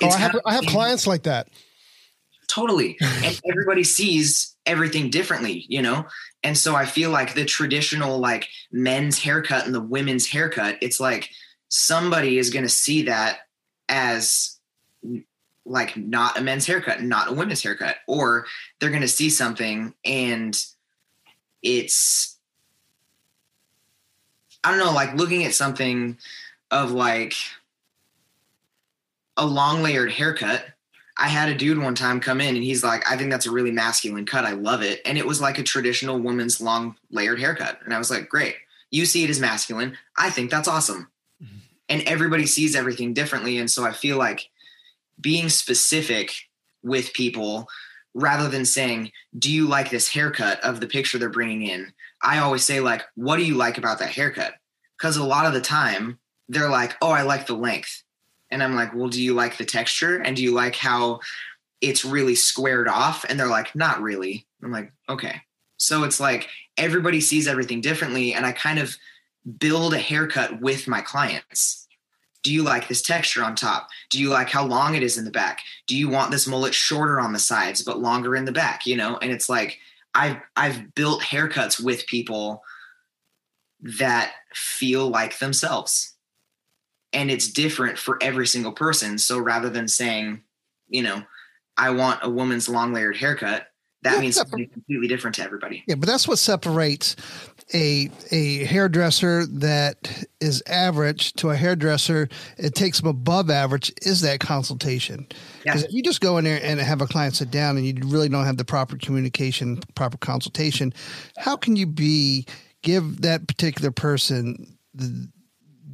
oh, 0.02 0.10
I 0.10 0.18
have, 0.18 0.40
I 0.46 0.54
have 0.56 0.66
clients 0.66 1.06
like 1.06 1.24
that. 1.24 1.50
Totally. 2.48 2.98
and 3.02 3.40
everybody 3.50 3.84
sees 3.84 4.55
everything 4.66 5.10
differently, 5.10 5.66
you 5.70 5.82
know? 5.82 6.06
And 6.44 6.58
so 6.58 6.76
I 6.76 6.86
feel 6.86 7.12
like 7.12 7.34
the 7.34 7.46
traditional 7.46 8.20
like 8.20 8.48
men's 8.72 9.20
haircut 9.20 9.66
and 9.66 9.76
the 9.76 9.82
women's 9.82 10.28
haircut, 10.28 10.78
it's 10.82 11.00
like 11.00 11.30
somebody 11.70 12.38
is 12.38 12.50
going 12.50 12.66
to 12.66 12.70
see 12.70 13.04
that 13.04 13.40
as 13.90 14.60
like 15.66 15.98
not 15.98 16.38
a 16.38 16.42
men's 16.42 16.66
haircut, 16.66 17.02
not 17.02 17.30
a 17.30 17.34
women's 17.34 17.64
haircut, 17.64 17.98
or 18.08 18.46
they're 18.80 18.90
going 18.90 19.02
to 19.02 19.08
see 19.08 19.30
something 19.30 19.94
and 20.04 20.56
it's, 21.62 22.38
I 24.64 24.70
don't 24.70 24.80
know, 24.80 24.94
like 24.94 25.16
looking 25.16 25.44
at 25.46 25.54
something 25.54 26.18
of 26.72 26.92
like 26.92 27.34
a 29.38 29.46
long 29.46 29.84
layered 29.84 30.12
haircut. 30.12 30.66
I 31.18 31.30
had 31.30 31.50
a 31.50 31.56
dude 31.56 31.78
one 31.78 31.96
time 31.96 32.20
come 32.20 32.42
in 32.42 32.56
and 32.56 32.64
he's 32.64 32.84
like, 32.84 33.10
I 33.10 33.16
think 33.16 33.32
that's 33.32 33.46
a 33.46 33.52
really 33.52 33.72
masculine 33.72 34.26
cut. 34.26 34.44
I 34.44 34.52
love 34.52 34.82
it. 34.82 35.02
And 35.06 35.18
it 35.18 35.26
was 35.26 35.40
like 35.40 35.58
a 35.58 35.64
traditional 35.64 36.20
woman's 36.20 36.60
long 36.60 36.98
layered 37.10 37.40
haircut. 37.40 37.80
And 37.86 37.94
I 37.94 37.98
was 37.98 38.12
like, 38.12 38.28
great. 38.28 38.56
You 38.92 39.06
see 39.06 39.24
it 39.24 39.30
as 39.30 39.40
masculine. 39.40 39.98
I 40.18 40.30
think 40.30 40.52
that's 40.52 40.68
awesome. 40.68 41.10
Mm-hmm. 41.42 41.58
And 41.90 42.02
everybody 42.04 42.46
sees 42.46 42.76
everything 42.76 43.14
differently. 43.14 43.58
And 43.58 43.72
so 43.72 43.86
I 43.86 43.94
feel 43.94 44.18
like 44.18 44.50
being 45.20 45.50
specific 45.50 46.34
with 46.84 47.14
people 47.14 47.68
rather 48.14 48.48
than 48.50 48.66
saying, 48.66 49.12
Do 49.38 49.52
you 49.52 49.68
like 49.68 49.90
this 49.90 50.10
haircut 50.10 50.60
of 50.62 50.80
the 50.80 50.88
picture 50.88 51.18
they're 51.18 51.30
bringing 51.30 51.64
in? 51.64 51.94
I 52.22 52.40
always 52.40 52.64
say, 52.64 52.80
like, 52.80 53.04
what 53.16 53.38
do 53.38 53.46
you 53.46 53.56
like 53.56 53.78
about 53.78 54.00
that 54.00 54.10
haircut? 54.10 54.54
Because 54.98 55.18
a 55.18 55.24
lot 55.24 55.46
of 55.46 55.54
the 55.54 55.62
time 55.62 56.20
they're 56.50 56.70
like, 56.70 56.96
Oh, 57.02 57.12
I 57.12 57.22
like 57.22 57.48
the 57.48 57.56
length. 57.56 58.04
And 58.52 58.64
I'm 58.64 58.76
like, 58.76 58.94
Well, 58.94 59.10
do 59.10 59.22
you 59.22 59.34
like 59.34 59.58
the 59.58 59.66
texture? 59.66 60.22
And 60.22 60.36
do 60.36 60.44
you 60.44 60.54
like 60.54 60.76
how 60.76 61.20
it's 61.82 62.06
really 62.06 62.36
squared 62.36 62.88
off? 62.88 63.26
And 63.28 63.40
they're 63.40 63.48
like, 63.48 63.76
Not 63.76 64.02
really. 64.02 64.46
I'm 64.64 64.72
like, 64.72 64.92
Okay. 65.10 65.42
So 65.78 66.04
it's 66.04 66.20
like 66.20 66.48
everybody 66.78 67.22
sees 67.22 67.48
everything 67.48 67.82
differently. 67.82 68.34
And 68.34 68.46
I 68.46 68.52
kind 68.52 68.80
of 68.80 68.96
build 69.60 69.94
a 69.94 70.00
haircut 70.00 70.62
with 70.62 70.88
my 70.88 71.02
clients 71.02 71.86
do 72.46 72.54
you 72.54 72.62
like 72.62 72.88
this 72.88 73.02
texture 73.02 73.44
on 73.44 73.56
top? 73.56 73.90
Do 74.12 74.22
you 74.22 74.30
like 74.30 74.50
how 74.50 74.64
long 74.64 74.94
it 74.94 75.02
is 75.02 75.18
in 75.18 75.26
the 75.26 75.32
back? 75.32 75.62
Do 75.88 75.98
you 75.98 76.08
want 76.08 76.30
this 76.30 76.46
mullet 76.46 76.76
shorter 76.76 77.20
on 77.20 77.34
the 77.34 77.40
sides 77.40 77.82
but 77.82 78.00
longer 78.00 78.36
in 78.36 78.46
the 78.46 78.52
back? 78.52 78.86
You 78.86 78.96
know, 78.96 79.18
and 79.18 79.32
it's 79.32 79.50
like 79.50 79.80
I've 80.14 80.38
I've 80.56 80.94
built 80.94 81.24
haircuts 81.24 81.84
with 81.84 82.06
people 82.06 82.62
that 83.82 84.32
feel 84.54 85.10
like 85.10 85.40
themselves. 85.40 86.14
And 87.16 87.32
it's 87.32 87.50
different 87.50 87.98
for 87.98 88.22
every 88.22 88.46
single 88.46 88.74
person. 88.74 89.18
So 89.18 89.40
rather 89.40 89.70
than 89.70 89.88
saying, 89.88 90.44
you 90.88 91.02
know, 91.02 91.24
I 91.78 91.90
want 91.90 92.20
a 92.22 92.30
woman's 92.30 92.70
long 92.70 92.94
layered 92.94 93.18
haircut, 93.18 93.68
that 94.04 94.16
yeah, 94.16 94.22
means 94.22 94.36
something 94.36 94.70
completely 94.70 95.08
different 95.08 95.36
to 95.38 95.44
everybody. 95.44 95.84
Yeah, 95.88 95.96
but 95.96 96.08
that's 96.08 96.28
what 96.28 96.38
separates 96.38 97.16
a 97.74 98.12
a 98.30 98.64
hairdresser 98.66 99.48
that 99.48 100.28
is 100.40 100.62
average 100.68 101.34
to 101.34 101.50
a 101.50 101.56
hairdresser 101.56 102.30
it 102.58 102.76
takes 102.76 103.00
them 103.00 103.10
above 103.10 103.50
average 103.50 103.92
is 104.04 104.22
that 104.22 104.40
consultation 104.40 105.26
because 105.64 105.82
yeah. 105.82 105.88
if 105.88 105.92
you 105.92 106.04
just 106.04 106.22
go 106.22 106.38
in 106.38 106.46
there 106.46 106.60
and 106.62 106.80
have 106.80 107.02
a 107.02 107.08
client 107.08 107.36
sit 107.36 107.50
down 107.50 107.76
and 107.76 107.86
you 107.86 107.96
really 108.06 108.30
don't 108.30 108.46
have 108.46 108.58
the 108.58 108.66
proper 108.66 108.98
communication 108.98 109.80
proper 109.96 110.18
consultation 110.18 110.94
how 111.38 111.56
can 111.56 111.76
you 111.76 111.88
be 111.88 112.46
give 112.84 113.22
that 113.22 113.48
particular 113.48 113.90
person 113.90 114.78
the, 114.94 115.28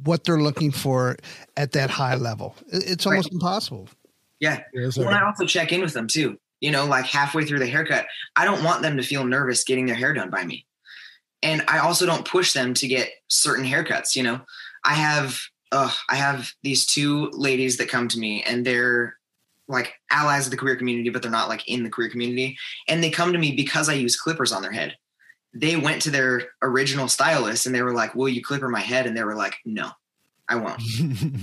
what 0.04 0.24
they're 0.24 0.40
looking 0.40 0.70
for 0.70 1.16
at 1.56 1.72
that 1.72 1.90
high 1.90 2.14
level. 2.14 2.56
It's 2.68 3.06
almost 3.06 3.26
right. 3.26 3.32
impossible. 3.32 3.88
Yeah. 4.40 4.62
Well, 4.74 5.08
i 5.08 5.22
also 5.22 5.46
check 5.46 5.72
in 5.72 5.80
with 5.80 5.94
them 5.94 6.08
too. 6.08 6.38
You 6.60 6.70
know 6.70 6.86
like 6.86 7.06
halfway 7.06 7.44
through 7.44 7.58
the 7.58 7.66
haircut 7.66 8.06
i 8.36 8.44
don't 8.44 8.62
want 8.62 8.82
them 8.82 8.96
to 8.96 9.02
feel 9.02 9.24
nervous 9.24 9.64
getting 9.64 9.86
their 9.86 9.96
hair 9.96 10.14
done 10.14 10.30
by 10.30 10.44
me. 10.44 10.64
And 11.42 11.64
I 11.66 11.78
also 11.78 12.06
don't 12.06 12.24
push 12.24 12.52
them 12.52 12.72
to 12.74 12.86
get 12.86 13.10
certain 13.28 13.64
haircuts. 13.64 14.14
You 14.14 14.22
know, 14.22 14.40
I 14.84 14.94
have 14.94 15.40
uh, 15.72 15.90
I 16.08 16.16
have 16.16 16.52
these 16.62 16.86
two 16.86 17.30
ladies 17.32 17.78
that 17.78 17.88
come 17.88 18.06
to 18.08 18.18
me, 18.18 18.42
and 18.44 18.64
they're 18.64 19.16
like 19.68 19.94
allies 20.10 20.46
of 20.46 20.50
the 20.50 20.56
queer 20.56 20.76
community, 20.76 21.08
but 21.08 21.22
they're 21.22 21.30
not 21.30 21.48
like 21.48 21.66
in 21.66 21.82
the 21.82 21.90
queer 21.90 22.08
community, 22.08 22.56
and 22.88 23.02
they 23.02 23.10
come 23.10 23.32
to 23.32 23.38
me 23.38 23.56
because 23.56 23.88
I 23.88 23.94
use 23.94 24.20
clippers 24.20 24.52
on 24.52 24.62
their 24.62 24.72
head. 24.72 24.96
They 25.54 25.76
went 25.76 26.02
to 26.02 26.10
their 26.10 26.48
original 26.62 27.08
stylist 27.08 27.66
and 27.66 27.74
they 27.74 27.82
were 27.82 27.94
like, 27.94 28.14
"Will 28.14 28.28
you 28.28 28.42
clipper 28.42 28.68
my 28.68 28.80
head?" 28.80 29.06
And 29.06 29.16
they 29.16 29.24
were 29.24 29.34
like, 29.34 29.56
"No, 29.64 29.90
I 30.48 30.56
won't. 30.56 30.80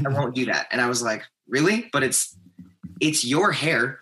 I 0.05 0.09
won't 0.17 0.35
do 0.35 0.45
that." 0.45 0.67
And 0.71 0.81
I 0.81 0.87
was 0.87 1.01
like, 1.01 1.23
"Really? 1.47 1.89
But 1.91 2.03
it's 2.03 2.35
it's 2.99 3.23
your 3.23 3.51
hair. 3.51 3.99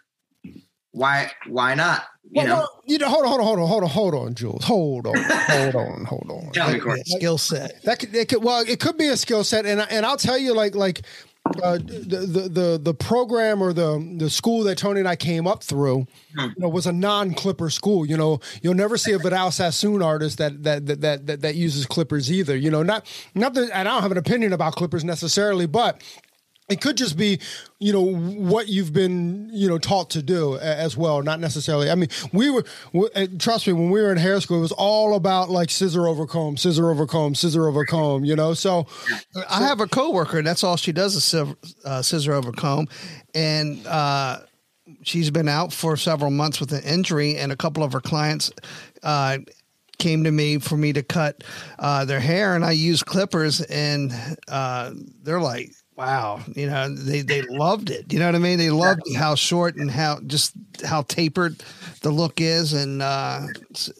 Why 0.91 1.31
why 1.47 1.75
not?" 1.75 2.05
You 2.29 2.41
well, 2.41 2.47
know, 2.47 2.55
well, 2.55 2.83
you 2.85 2.97
know, 2.97 3.07
hold 3.07 3.25
on, 3.25 3.29
hold 3.29 3.39
on, 3.39 3.45
hold 3.45 3.59
on, 3.59 3.67
hold 3.67 3.83
on, 3.83 3.89
hold 3.89 4.15
on, 4.15 4.35
Jules, 4.35 4.63
hold 4.65 5.07
on, 5.07 5.15
hold 5.23 5.75
on, 5.75 6.03
hold 6.03 6.29
on. 6.29 6.51
Tell 6.51 6.73
me, 6.73 7.03
skill 7.05 7.37
set. 7.37 7.81
That 7.83 7.99
could, 7.99 8.13
it 8.13 8.27
could, 8.27 8.43
well, 8.43 8.65
it 8.67 8.81
could 8.81 8.97
be 8.97 9.07
a 9.07 9.15
skill 9.15 9.45
set, 9.45 9.65
and 9.65 9.79
and 9.89 10.05
I'll 10.05 10.17
tell 10.17 10.37
you, 10.37 10.53
like, 10.53 10.75
like 10.75 11.03
uh, 11.63 11.77
the, 11.77 12.27
the 12.27 12.49
the 12.49 12.79
the 12.81 12.93
program 12.93 13.61
or 13.61 13.73
the 13.73 14.15
the 14.17 14.29
school 14.29 14.63
that 14.63 14.77
Tony 14.77 14.99
and 14.99 15.07
I 15.07 15.15
came 15.15 15.47
up 15.47 15.63
through, 15.63 16.07
hmm. 16.35 16.39
you 16.39 16.53
know, 16.57 16.69
was 16.69 16.87
a 16.87 16.91
non-clipper 16.91 17.69
school. 17.69 18.05
You 18.05 18.17
know, 18.17 18.39
you'll 18.61 18.73
never 18.73 18.97
see 18.97 19.13
a 19.13 19.17
Vidal 19.17 19.51
Sassoon 19.51 20.01
artist 20.01 20.37
that 20.37 20.63
that 20.63 20.85
that 20.85 21.25
that 21.27 21.41
that, 21.41 21.55
uses 21.55 21.85
clippers 21.85 22.31
either. 22.31 22.55
You 22.55 22.71
know, 22.71 22.83
not 22.83 23.05
not 23.35 23.53
that, 23.55 23.69
and 23.73 23.87
I 23.87 23.91
don't 23.93 24.01
have 24.01 24.11
an 24.11 24.17
opinion 24.17 24.53
about 24.53 24.75
clippers 24.75 25.03
necessarily, 25.03 25.65
but 25.65 26.01
it 26.69 26.81
could 26.81 26.97
just 26.97 27.17
be 27.17 27.39
you 27.79 27.93
know 27.93 28.01
what 28.01 28.67
you've 28.67 28.91
been 28.91 29.49
you 29.53 29.67
know 29.69 29.77
taught 29.77 30.09
to 30.09 30.21
do 30.21 30.57
as 30.57 30.97
well 30.97 31.21
not 31.21 31.39
necessarily. 31.39 31.89
I 31.89 31.95
mean 31.95 32.09
we 32.33 32.49
were 32.49 32.63
trust 33.39 33.67
me 33.67 33.73
when 33.73 33.89
we 33.89 34.01
were 34.01 34.11
in 34.11 34.17
hair 34.17 34.39
school 34.41 34.57
it 34.57 34.61
was 34.61 34.71
all 34.71 35.15
about 35.15 35.49
like 35.49 35.69
scissor 35.69 36.07
over 36.07 36.25
comb 36.25 36.57
scissor 36.57 36.89
over 36.89 37.05
comb 37.05 37.35
scissor 37.35 37.67
over 37.67 37.85
comb 37.85 38.25
you 38.25 38.35
know? 38.35 38.53
So 38.53 38.87
i 39.49 39.63
have 39.63 39.79
a 39.79 39.87
coworker 39.87 40.39
and 40.39 40.47
that's 40.47 40.63
all 40.63 40.77
she 40.77 40.91
does 40.91 41.15
is 41.15 41.55
uh, 41.85 42.01
scissor 42.01 42.33
over 42.33 42.51
comb. 42.51 42.87
And 43.33 43.85
uh, 43.85 44.39
she's 45.03 45.29
been 45.29 45.47
out 45.47 45.71
for 45.71 45.97
several 45.97 46.31
months 46.31 46.59
with 46.59 46.71
an 46.71 46.83
injury 46.83 47.37
and 47.37 47.51
a 47.51 47.55
couple 47.55 47.83
of 47.83 47.93
her 47.93 48.01
clients 48.01 48.51
uh, 49.03 49.39
came 49.97 50.23
to 50.23 50.31
me 50.31 50.59
for 50.59 50.77
me 50.77 50.93
to 50.93 51.03
cut 51.03 51.43
uh, 51.79 52.05
their 52.05 52.19
hair. 52.19 52.55
And 52.55 52.65
i 52.65 52.71
use 52.71 53.03
clippers 53.03 53.61
and 53.61 54.13
uh, 54.47 54.91
they're 55.23 55.41
like 55.41 55.71
wow, 55.97 56.39
you 56.55 56.67
know, 56.67 56.93
they, 56.93 57.21
they 57.21 57.41
loved 57.41 57.89
it. 57.89 58.13
You 58.13 58.19
know 58.19 58.27
what 58.27 58.35
I 58.35 58.39
mean? 58.39 58.59
They 58.59 58.69
loved 58.69 59.01
how 59.15 59.33
short 59.33 59.75
and 59.75 59.89
how 59.89 60.19
just 60.27 60.53
how 60.85 61.01
tapered 61.01 61.61
the 62.01 62.11
look 62.11 62.39
is. 62.39 62.73
And, 62.73 63.01
uh, 63.01 63.47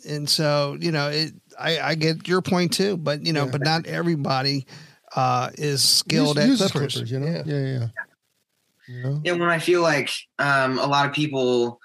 and 0.08 0.30
so, 0.30 0.78
you 0.80 0.92
know, 0.92 1.10
it, 1.10 1.34
I, 1.60 1.80
I 1.80 1.96
get 1.96 2.28
your 2.28 2.44
point 2.44 2.72
too, 2.74 2.98
but 2.98 3.26
you 3.26 3.34
know, 3.34 3.46
yeah. 3.46 3.52
but 3.52 3.62
not 3.62 3.88
everybody, 3.88 4.68
uh, 5.16 5.50
is 5.56 5.82
skilled 5.82 6.38
use, 6.38 6.62
at 6.62 6.72
clippers. 6.72 6.94
clippers. 6.94 7.12
you 7.12 7.20
know? 7.20 7.26
Yeah. 7.26 7.44
Yeah. 7.46 7.58
Yeah. 7.58 7.88
You 8.88 9.04
know? 9.04 9.22
Yeah. 9.24 9.32
When 9.34 9.50
I 9.50 9.58
feel 9.58 9.82
like, 9.82 10.12
um, 10.38 10.78
a 10.78 10.86
lot 10.86 11.08
of 11.08 11.14
people, 11.14 11.82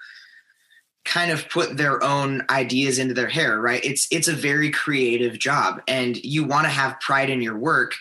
kind 1.05 1.31
of 1.31 1.49
put 1.49 1.75
their 1.75 2.01
own 2.01 2.45
ideas 2.49 2.97
into 2.97 3.13
their 3.13 3.27
hair 3.27 3.59
right 3.59 3.83
it's 3.83 4.07
it's 4.09 4.29
a 4.29 4.33
very 4.33 4.71
creative 4.71 5.37
job 5.37 5.81
and 5.85 6.15
you 6.23 6.45
want 6.45 6.63
to 6.63 6.69
have 6.69 6.97
pride 7.01 7.29
in 7.29 7.41
your 7.41 7.57
work 7.57 7.93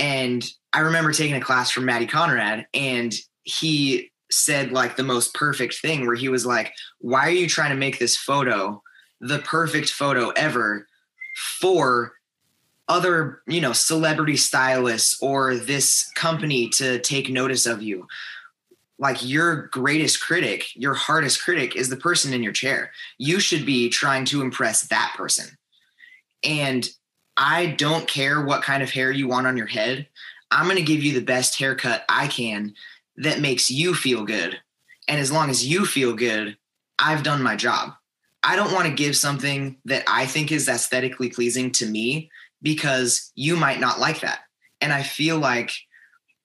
and 0.00 0.42
I 0.72 0.80
remember 0.80 1.12
taking 1.12 1.36
a 1.36 1.42
class 1.42 1.70
from 1.70 1.84
Matty 1.84 2.06
Conrad, 2.06 2.66
and 2.72 3.14
he 3.42 4.10
said 4.30 4.72
like 4.72 4.96
the 4.96 5.02
most 5.02 5.34
perfect 5.34 5.74
thing 5.74 6.06
where 6.06 6.16
he 6.16 6.28
was 6.28 6.46
like, 6.46 6.72
Why 6.98 7.26
are 7.26 7.30
you 7.30 7.46
trying 7.46 7.70
to 7.70 7.76
make 7.76 7.98
this 7.98 8.16
photo 8.16 8.82
the 9.20 9.40
perfect 9.40 9.90
photo 9.90 10.30
ever 10.30 10.86
for 11.60 12.14
other, 12.88 13.42
you 13.46 13.60
know, 13.60 13.74
celebrity 13.74 14.36
stylists 14.36 15.20
or 15.20 15.54
this 15.54 16.10
company 16.14 16.70
to 16.70 16.98
take 17.00 17.28
notice 17.28 17.66
of 17.66 17.82
you? 17.82 18.06
Like 18.98 19.18
your 19.22 19.68
greatest 19.68 20.22
critic, 20.22 20.64
your 20.74 20.94
hardest 20.94 21.42
critic 21.42 21.76
is 21.76 21.90
the 21.90 21.96
person 21.96 22.32
in 22.32 22.42
your 22.42 22.52
chair. 22.52 22.90
You 23.18 23.38
should 23.38 23.66
be 23.66 23.90
trying 23.90 24.24
to 24.26 24.40
impress 24.40 24.82
that 24.88 25.14
person. 25.16 25.58
And 26.42 26.88
I 27.40 27.66
don't 27.66 28.06
care 28.06 28.42
what 28.42 28.62
kind 28.62 28.82
of 28.82 28.90
hair 28.90 29.10
you 29.10 29.26
want 29.26 29.46
on 29.46 29.56
your 29.56 29.66
head. 29.66 30.06
I'm 30.50 30.66
going 30.66 30.76
to 30.76 30.82
give 30.82 31.02
you 31.02 31.14
the 31.14 31.24
best 31.24 31.58
haircut 31.58 32.04
I 32.06 32.26
can 32.26 32.74
that 33.16 33.40
makes 33.40 33.70
you 33.70 33.94
feel 33.94 34.24
good. 34.24 34.60
And 35.08 35.18
as 35.18 35.32
long 35.32 35.48
as 35.48 35.66
you 35.66 35.86
feel 35.86 36.12
good, 36.12 36.58
I've 36.98 37.22
done 37.22 37.42
my 37.42 37.56
job. 37.56 37.94
I 38.42 38.56
don't 38.56 38.72
want 38.74 38.88
to 38.88 38.94
give 38.94 39.16
something 39.16 39.78
that 39.86 40.04
I 40.06 40.26
think 40.26 40.52
is 40.52 40.68
aesthetically 40.68 41.30
pleasing 41.30 41.72
to 41.72 41.86
me 41.86 42.30
because 42.60 43.32
you 43.34 43.56
might 43.56 43.80
not 43.80 43.98
like 43.98 44.20
that. 44.20 44.40
And 44.82 44.92
I 44.92 45.02
feel 45.02 45.38
like 45.38 45.72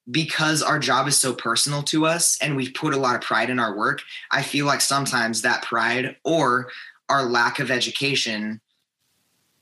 because 0.10 0.64
our 0.64 0.80
job 0.80 1.08
is 1.10 1.18
so 1.18 1.34
personal 1.34 1.84
to 1.84 2.06
us 2.06 2.38
and 2.42 2.56
we 2.56 2.70
put 2.70 2.94
a 2.94 3.00
lot 3.00 3.16
of 3.16 3.22
pride 3.22 3.50
in 3.50 3.60
our 3.60 3.76
work, 3.76 4.02
I 4.32 4.44
feel 4.44 4.66
like 4.66 4.82
sometimes 4.82 5.42
that 5.42 5.64
pride 5.64 6.16
or 6.24 6.70
our 7.10 7.24
lack 7.24 7.60
of 7.60 7.70
education 7.70 8.62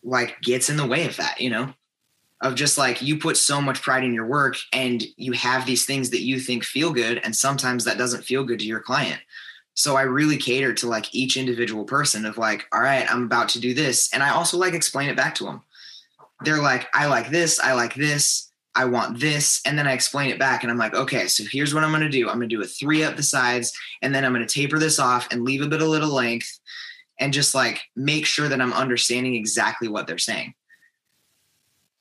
like 0.03 0.41
gets 0.41 0.69
in 0.69 0.77
the 0.77 0.85
way 0.85 1.05
of 1.05 1.17
that, 1.17 1.39
you 1.39 1.49
know? 1.49 1.73
Of 2.41 2.55
just 2.55 2.77
like 2.77 3.01
you 3.01 3.17
put 3.17 3.37
so 3.37 3.61
much 3.61 3.81
pride 3.81 4.03
in 4.03 4.13
your 4.13 4.25
work 4.25 4.57
and 4.73 5.01
you 5.15 5.31
have 5.31 5.65
these 5.65 5.85
things 5.85 6.09
that 6.09 6.23
you 6.23 6.39
think 6.39 6.65
feel 6.65 6.91
good 6.91 7.21
and 7.23 7.33
sometimes 7.33 7.85
that 7.85 7.97
doesn't 7.97 8.25
feel 8.25 8.43
good 8.43 8.59
to 8.59 8.65
your 8.65 8.81
client. 8.81 9.21
So 9.75 9.95
I 9.95 10.03
really 10.03 10.37
cater 10.37 10.73
to 10.73 10.87
like 10.87 11.15
each 11.15 11.37
individual 11.37 11.85
person 11.85 12.25
of 12.25 12.37
like, 12.37 12.65
all 12.71 12.81
right, 12.81 13.09
I'm 13.09 13.23
about 13.23 13.49
to 13.49 13.59
do 13.59 13.73
this 13.73 14.13
and 14.13 14.21
I 14.21 14.29
also 14.31 14.57
like 14.57 14.73
explain 14.73 15.09
it 15.09 15.15
back 15.15 15.35
to 15.35 15.45
them. 15.45 15.61
They're 16.43 16.61
like, 16.61 16.87
I 16.93 17.07
like 17.07 17.29
this, 17.29 17.59
I 17.59 17.73
like 17.73 17.95
this, 17.95 18.51
I 18.75 18.85
want 18.85 19.19
this. 19.19 19.61
And 19.65 19.77
then 19.77 19.87
I 19.87 19.93
explain 19.93 20.29
it 20.29 20.39
back 20.39 20.63
and 20.63 20.71
I'm 20.71 20.77
like, 20.77 20.93
okay, 20.93 21.27
so 21.27 21.43
here's 21.49 21.73
what 21.73 21.83
I'm 21.83 21.91
going 21.91 22.03
to 22.03 22.09
do. 22.09 22.27
I'm 22.29 22.37
going 22.37 22.49
to 22.49 22.55
do 22.55 22.61
a 22.61 22.67
three 22.67 23.03
up 23.03 23.15
the 23.15 23.23
sides 23.23 23.71
and 24.01 24.13
then 24.13 24.25
I'm 24.25 24.33
going 24.33 24.45
to 24.45 24.53
taper 24.53 24.79
this 24.79 24.99
off 24.99 25.27
and 25.31 25.43
leave 25.43 25.61
a 25.61 25.67
bit 25.67 25.81
of 25.81 25.87
little 25.87 26.13
length 26.13 26.59
and 27.19 27.33
just 27.33 27.53
like 27.53 27.81
make 27.95 28.25
sure 28.25 28.47
that 28.47 28.61
I'm 28.61 28.73
understanding 28.73 29.35
exactly 29.35 29.87
what 29.87 30.07
they're 30.07 30.17
saying. 30.17 30.53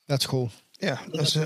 That's 0.07 0.25
cool. 0.25 0.51
Yeah, 0.79 0.97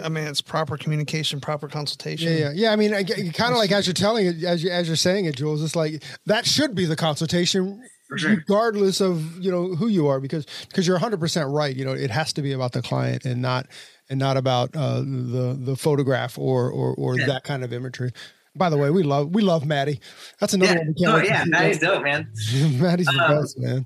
I 0.03 0.09
mean, 0.09 0.24
it's 0.24 0.41
proper 0.41 0.78
communication, 0.78 1.39
proper 1.39 1.68
consultation. 1.68 2.32
Yeah, 2.32 2.38
yeah, 2.38 2.51
yeah. 2.55 2.72
I 2.72 2.76
mean, 2.76 2.91
kind 3.34 3.51
of 3.51 3.59
like 3.59 3.72
as 3.72 3.86
you're 3.86 3.93
telling 3.93 4.26
it, 4.26 4.43
as 4.43 4.63
you 4.63 4.72
as 4.72 4.88
you're 4.88 4.95
saying 4.95 5.26
it, 5.26 5.36
Jules, 5.36 5.61
it's 5.61 5.76
like 5.76 6.01
that 6.26 6.47
should 6.47 6.74
be 6.74 6.86
the 6.86 6.95
consultation, 6.95 7.84
sure. 8.15 8.32
regardless 8.32 8.99
of 8.99 9.38
you 9.38 9.51
know 9.51 9.76
who 9.76 9.89
you 9.89 10.07
are, 10.07 10.20
because 10.20 10.47
because 10.68 10.88
you're 10.88 10.95
100 10.95 11.20
percent 11.20 11.51
right. 11.51 11.76
You 11.76 11.86
know, 11.86 11.93
it 11.93 12.09
has 12.09 12.34
to 12.34 12.41
be 12.41 12.51
about 12.51 12.72
the 12.72 12.82
client 12.82 13.26
and 13.26 13.39
not 13.39 13.68
and 14.09 14.18
not 14.18 14.38
about 14.38 14.76
uh, 14.76 15.01
the 15.01 15.55
the 15.59 15.76
photograph 15.76 16.39
or 16.39 16.72
or 16.72 16.95
or 16.95 17.20
yeah. 17.20 17.28
that 17.28 17.43
kind 17.43 17.63
of 17.63 17.72
imagery. 17.72 18.11
By 18.58 18.70
the 18.70 18.78
way, 18.78 18.89
we 18.89 19.03
love 19.03 19.34
we 19.34 19.41
love 19.41 19.66
Matty. 19.66 19.99
That's 20.39 20.53
another 20.53 20.74
yeah. 20.74 20.80
one. 20.80 20.88
We 20.88 21.05
can't 21.05 21.16
oh 21.16 21.24
yeah, 21.24 21.43
Matty's 21.45 21.80
dope, 21.80 22.03
man. 22.03 22.32
Matty's 22.80 23.08
the 23.08 23.24
um, 23.24 23.41
best, 23.41 23.60
man. 23.60 23.86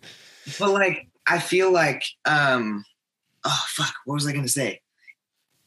But 0.60 0.72
like, 0.72 1.08
I 1.28 1.40
feel 1.40 1.72
like, 1.72 2.04
um, 2.26 2.84
oh 3.44 3.64
fuck, 3.70 3.94
what 4.06 4.16
was 4.16 4.28
I 4.28 4.32
going 4.32 4.46
to 4.46 4.52
say? 4.52 4.82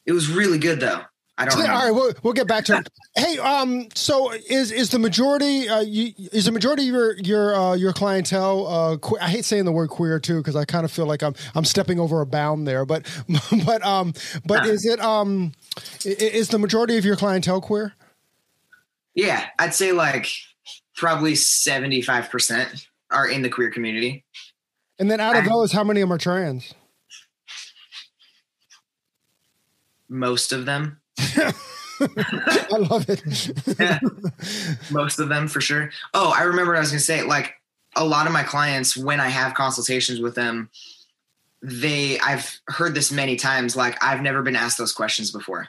It 0.06 0.12
was 0.12 0.30
really 0.30 0.58
good 0.58 0.80
though. 0.80 1.02
I 1.36 1.46
don't. 1.46 1.58
know. 1.58 1.66
All 1.66 1.84
right, 1.84 1.90
we'll, 1.90 2.12
we'll 2.22 2.32
get 2.32 2.46
back 2.46 2.64
to 2.66 2.76
it. 2.76 2.88
hey, 3.16 3.38
um, 3.38 3.88
so 3.94 4.32
is 4.32 4.70
is 4.70 4.90
the 4.90 5.00
majority 5.00 5.68
uh, 5.68 5.80
you, 5.80 6.12
is 6.32 6.44
the 6.44 6.52
majority 6.52 6.88
of 6.88 6.94
your 6.94 7.16
your 7.18 7.54
uh, 7.56 7.74
your 7.74 7.92
clientele? 7.92 8.66
Uh, 8.66 8.96
que- 8.98 9.18
I 9.20 9.28
hate 9.28 9.44
saying 9.44 9.64
the 9.64 9.72
word 9.72 9.90
queer 9.90 10.20
too 10.20 10.38
because 10.38 10.54
I 10.54 10.64
kind 10.64 10.84
of 10.84 10.92
feel 10.92 11.06
like 11.06 11.24
I'm 11.24 11.34
I'm 11.56 11.64
stepping 11.64 11.98
over 11.98 12.20
a 12.20 12.26
bound 12.26 12.68
there. 12.68 12.84
But 12.84 13.10
but 13.66 13.84
um 13.84 14.14
but 14.46 14.66
is 14.66 14.86
it 14.86 15.00
um 15.00 15.52
is 16.04 16.48
the 16.48 16.58
majority 16.58 16.98
of 16.98 17.04
your 17.04 17.16
clientele 17.16 17.60
queer? 17.60 17.94
Yeah, 19.14 19.46
I'd 19.58 19.74
say 19.74 19.92
like 19.92 20.30
probably 20.96 21.32
75% 21.32 22.86
are 23.10 23.28
in 23.28 23.42
the 23.42 23.48
queer 23.48 23.70
community. 23.70 24.24
And 24.98 25.10
then 25.10 25.20
out 25.20 25.36
of 25.36 25.44
those, 25.44 25.72
how 25.72 25.84
many 25.84 26.00
of 26.00 26.08
them 26.08 26.14
are 26.14 26.18
trans? 26.18 26.72
Most 30.08 30.52
of 30.52 30.66
them. 30.66 31.00
I 32.00 32.76
love 32.90 33.06
it. 33.08 33.78
yeah. 33.78 33.98
Most 34.90 35.18
of 35.18 35.28
them 35.28 35.48
for 35.48 35.60
sure. 35.60 35.90
Oh, 36.12 36.32
I 36.36 36.42
remember 36.42 36.72
what 36.72 36.78
I 36.78 36.80
was 36.80 36.90
going 36.90 36.98
to 36.98 37.04
say. 37.04 37.22
Like 37.22 37.54
a 37.96 38.04
lot 38.04 38.26
of 38.26 38.32
my 38.32 38.42
clients, 38.42 38.96
when 38.96 39.20
I 39.20 39.28
have 39.28 39.54
consultations 39.54 40.20
with 40.20 40.34
them, 40.34 40.70
they, 41.62 42.18
I've 42.20 42.60
heard 42.68 42.94
this 42.94 43.10
many 43.10 43.36
times, 43.36 43.76
like 43.76 44.02
I've 44.02 44.22
never 44.22 44.42
been 44.42 44.56
asked 44.56 44.78
those 44.78 44.92
questions 44.92 45.30
before 45.30 45.68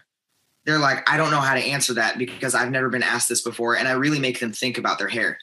they're 0.65 0.79
like, 0.79 1.09
I 1.09 1.17
don't 1.17 1.31
know 1.31 1.39
how 1.39 1.53
to 1.53 1.59
answer 1.59 1.93
that 1.93 2.17
because 2.17 2.55
I've 2.55 2.71
never 2.71 2.89
been 2.89 3.03
asked 3.03 3.29
this 3.29 3.41
before. 3.41 3.75
And 3.77 3.87
I 3.87 3.91
really 3.93 4.19
make 4.19 4.39
them 4.39 4.51
think 4.51 4.77
about 4.77 4.97
their 4.97 5.07
hair 5.07 5.37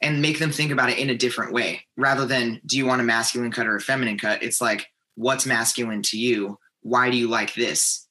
and 0.00 0.20
make 0.20 0.38
them 0.38 0.50
think 0.50 0.72
about 0.72 0.90
it 0.90 0.98
in 0.98 1.10
a 1.10 1.14
different 1.14 1.52
way 1.52 1.86
rather 1.96 2.26
than 2.26 2.60
do 2.66 2.76
you 2.76 2.84
want 2.84 3.00
a 3.00 3.04
masculine 3.04 3.52
cut 3.52 3.68
or 3.68 3.76
a 3.76 3.80
feminine 3.80 4.18
cut? 4.18 4.42
It's 4.42 4.60
like, 4.60 4.88
what's 5.14 5.46
masculine 5.46 6.02
to 6.02 6.18
you? 6.18 6.58
Why 6.82 7.08
do 7.10 7.16
you 7.16 7.28
like 7.28 7.54
this? 7.54 8.08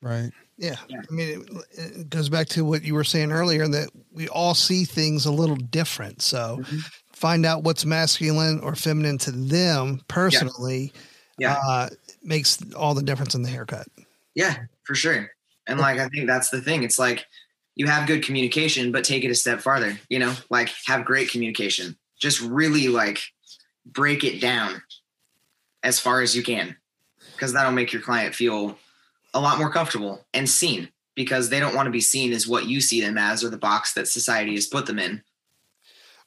Right. 0.00 0.30
Yeah. 0.56 0.76
yeah. 0.88 1.02
I 1.08 1.12
mean, 1.12 1.46
it, 1.72 1.98
it, 1.98 2.10
goes 2.10 2.28
back 2.28 2.48
to 2.48 2.64
what 2.64 2.82
you 2.82 2.94
were 2.94 3.04
saying 3.04 3.30
earlier 3.30 3.68
that 3.68 3.90
we 4.10 4.28
all 4.28 4.54
see 4.54 4.84
things 4.84 5.26
a 5.26 5.32
little 5.32 5.56
different. 5.56 6.22
So 6.22 6.58
mm-hmm. 6.60 6.78
find 7.12 7.44
out 7.44 7.62
what's 7.62 7.84
masculine 7.84 8.60
or 8.60 8.74
feminine 8.74 9.18
to 9.18 9.32
them 9.32 10.00
personally 10.08 10.92
yeah. 11.38 11.56
yeah. 11.56 11.58
Uh, 11.68 11.88
makes 12.22 12.58
all 12.74 12.94
the 12.94 13.02
difference 13.02 13.34
in 13.34 13.42
the 13.42 13.48
haircut. 13.48 13.86
Yeah, 14.34 14.56
for 14.84 14.94
sure. 14.94 15.30
And 15.72 15.80
like 15.80 15.98
I 15.98 16.06
think 16.08 16.26
that's 16.26 16.50
the 16.50 16.60
thing. 16.60 16.82
It's 16.82 16.98
like 16.98 17.24
you 17.76 17.86
have 17.86 18.06
good 18.06 18.22
communication, 18.22 18.92
but 18.92 19.04
take 19.04 19.24
it 19.24 19.30
a 19.30 19.34
step 19.34 19.62
farther, 19.62 19.98
you 20.10 20.18
know, 20.18 20.34
like 20.50 20.68
have 20.84 21.06
great 21.06 21.30
communication. 21.30 21.96
Just 22.20 22.42
really 22.42 22.88
like 22.88 23.20
break 23.86 24.22
it 24.22 24.38
down 24.38 24.82
as 25.82 25.98
far 25.98 26.20
as 26.20 26.36
you 26.36 26.42
can. 26.42 26.76
Because 27.32 27.54
that'll 27.54 27.72
make 27.72 27.90
your 27.90 28.02
client 28.02 28.34
feel 28.34 28.76
a 29.32 29.40
lot 29.40 29.56
more 29.56 29.70
comfortable 29.70 30.26
and 30.34 30.46
seen 30.46 30.90
because 31.14 31.48
they 31.48 31.58
don't 31.58 31.74
want 31.74 31.86
to 31.86 31.90
be 31.90 32.02
seen 32.02 32.34
as 32.34 32.46
what 32.46 32.66
you 32.66 32.82
see 32.82 33.00
them 33.00 33.16
as 33.16 33.42
or 33.42 33.48
the 33.48 33.56
box 33.56 33.94
that 33.94 34.06
society 34.06 34.54
has 34.54 34.66
put 34.66 34.84
them 34.84 34.98
in. 34.98 35.22